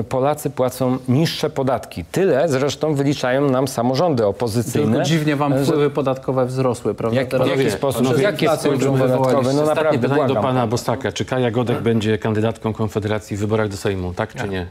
Polacy 0.08 0.50
płacą 0.50 0.98
niższe 1.08 1.50
podatki. 1.50 2.04
Tyle 2.04 2.48
zresztą 2.48 2.94
wyliczają 2.94 3.50
nam 3.50 3.68
samorządy 3.68 4.26
opozycyjne. 4.26 4.92
Tylko 4.92 5.04
dziwnie 5.04 5.36
wam 5.36 5.58
że- 5.58 5.64
wpływy 5.64 5.90
podatkowe 5.90 6.46
wzrosły, 6.46 6.94
prawda? 6.94 7.20
Jak- 7.20 7.28
Teraz 7.28 7.48
w 7.48 7.50
jaki 7.50 7.70
sposób? 7.70 8.00
inflację, 8.02 8.24
Jakie 8.24 8.48
wpływy 8.48 8.98
podatkowe? 8.98 9.52
No 9.52 9.62
naprawdę, 9.66 9.98
pytanie 9.98 10.20
do 10.22 10.34
błagam. 10.34 10.42
pana 10.42 10.66
Bosaka. 10.66 11.12
Czy 11.12 11.24
Kaja 11.24 11.50
Godek 11.50 11.80
będzie 11.80 12.18
kandydatką 12.18 12.72
Konfederacji 12.72 13.36
w 13.36 13.40
wyborach 13.40 13.68
do 13.68 13.76
Sejmu? 13.76 14.14
Tak 14.14 14.34
czy 14.34 14.48
nie? 14.48 14.66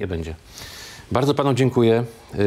Nie 0.00 0.06
będzie. 0.06 0.34
Bardzo 1.12 1.34
panu 1.34 1.54
dziękuję. 1.54 2.04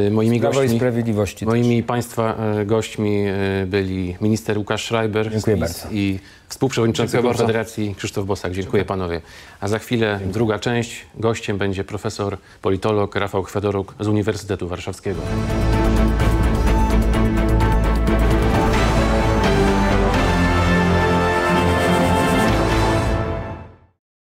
Y, 0.07 0.11
Moimi 0.11 0.39
Prawo 0.39 0.53
i 0.53 0.63
gośćmi, 0.63 0.77
Sprawiedliwości. 0.79 1.45
też. 1.45 1.47
moimi 1.47 1.83
państwa 1.83 2.35
y, 2.61 2.65
gośćmi 2.65 3.25
y, 3.63 3.65
byli 3.67 4.15
minister 4.21 4.57
Łukasz 4.57 4.85
Schreiber 4.85 5.31
Dziękuję 5.31 5.57
bardzo. 5.57 5.87
i 5.91 6.19
współprzewodniczący 6.49 7.11
Dziękuję. 7.11 7.33
Konfederacji 7.33 7.95
Krzysztof 7.97 8.25
Bosak. 8.25 8.53
Dziękuję 8.53 8.85
panowie. 8.85 9.21
A 9.59 9.67
za 9.67 9.79
chwilę 9.79 10.19
druga 10.25 10.59
część. 10.59 11.05
Gościem 11.15 11.57
będzie 11.57 11.83
profesor 11.83 12.37
politolog 12.61 13.15
Rafał 13.15 13.43
Chwedoruk 13.43 13.95
z 13.99 14.07
Uniwersytetu 14.07 14.67
Warszawskiego. 14.67 15.21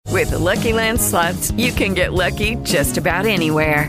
With 0.07 0.31
the 0.31 0.39
Lucky 0.39 0.73
Land 0.73 1.01
slots, 1.01 1.51
you 1.53 1.73
can 1.73 1.95
get 1.95 2.13
lucky 2.13 2.57
just 2.65 2.99
about 2.99 3.27
anywhere. 3.27 3.89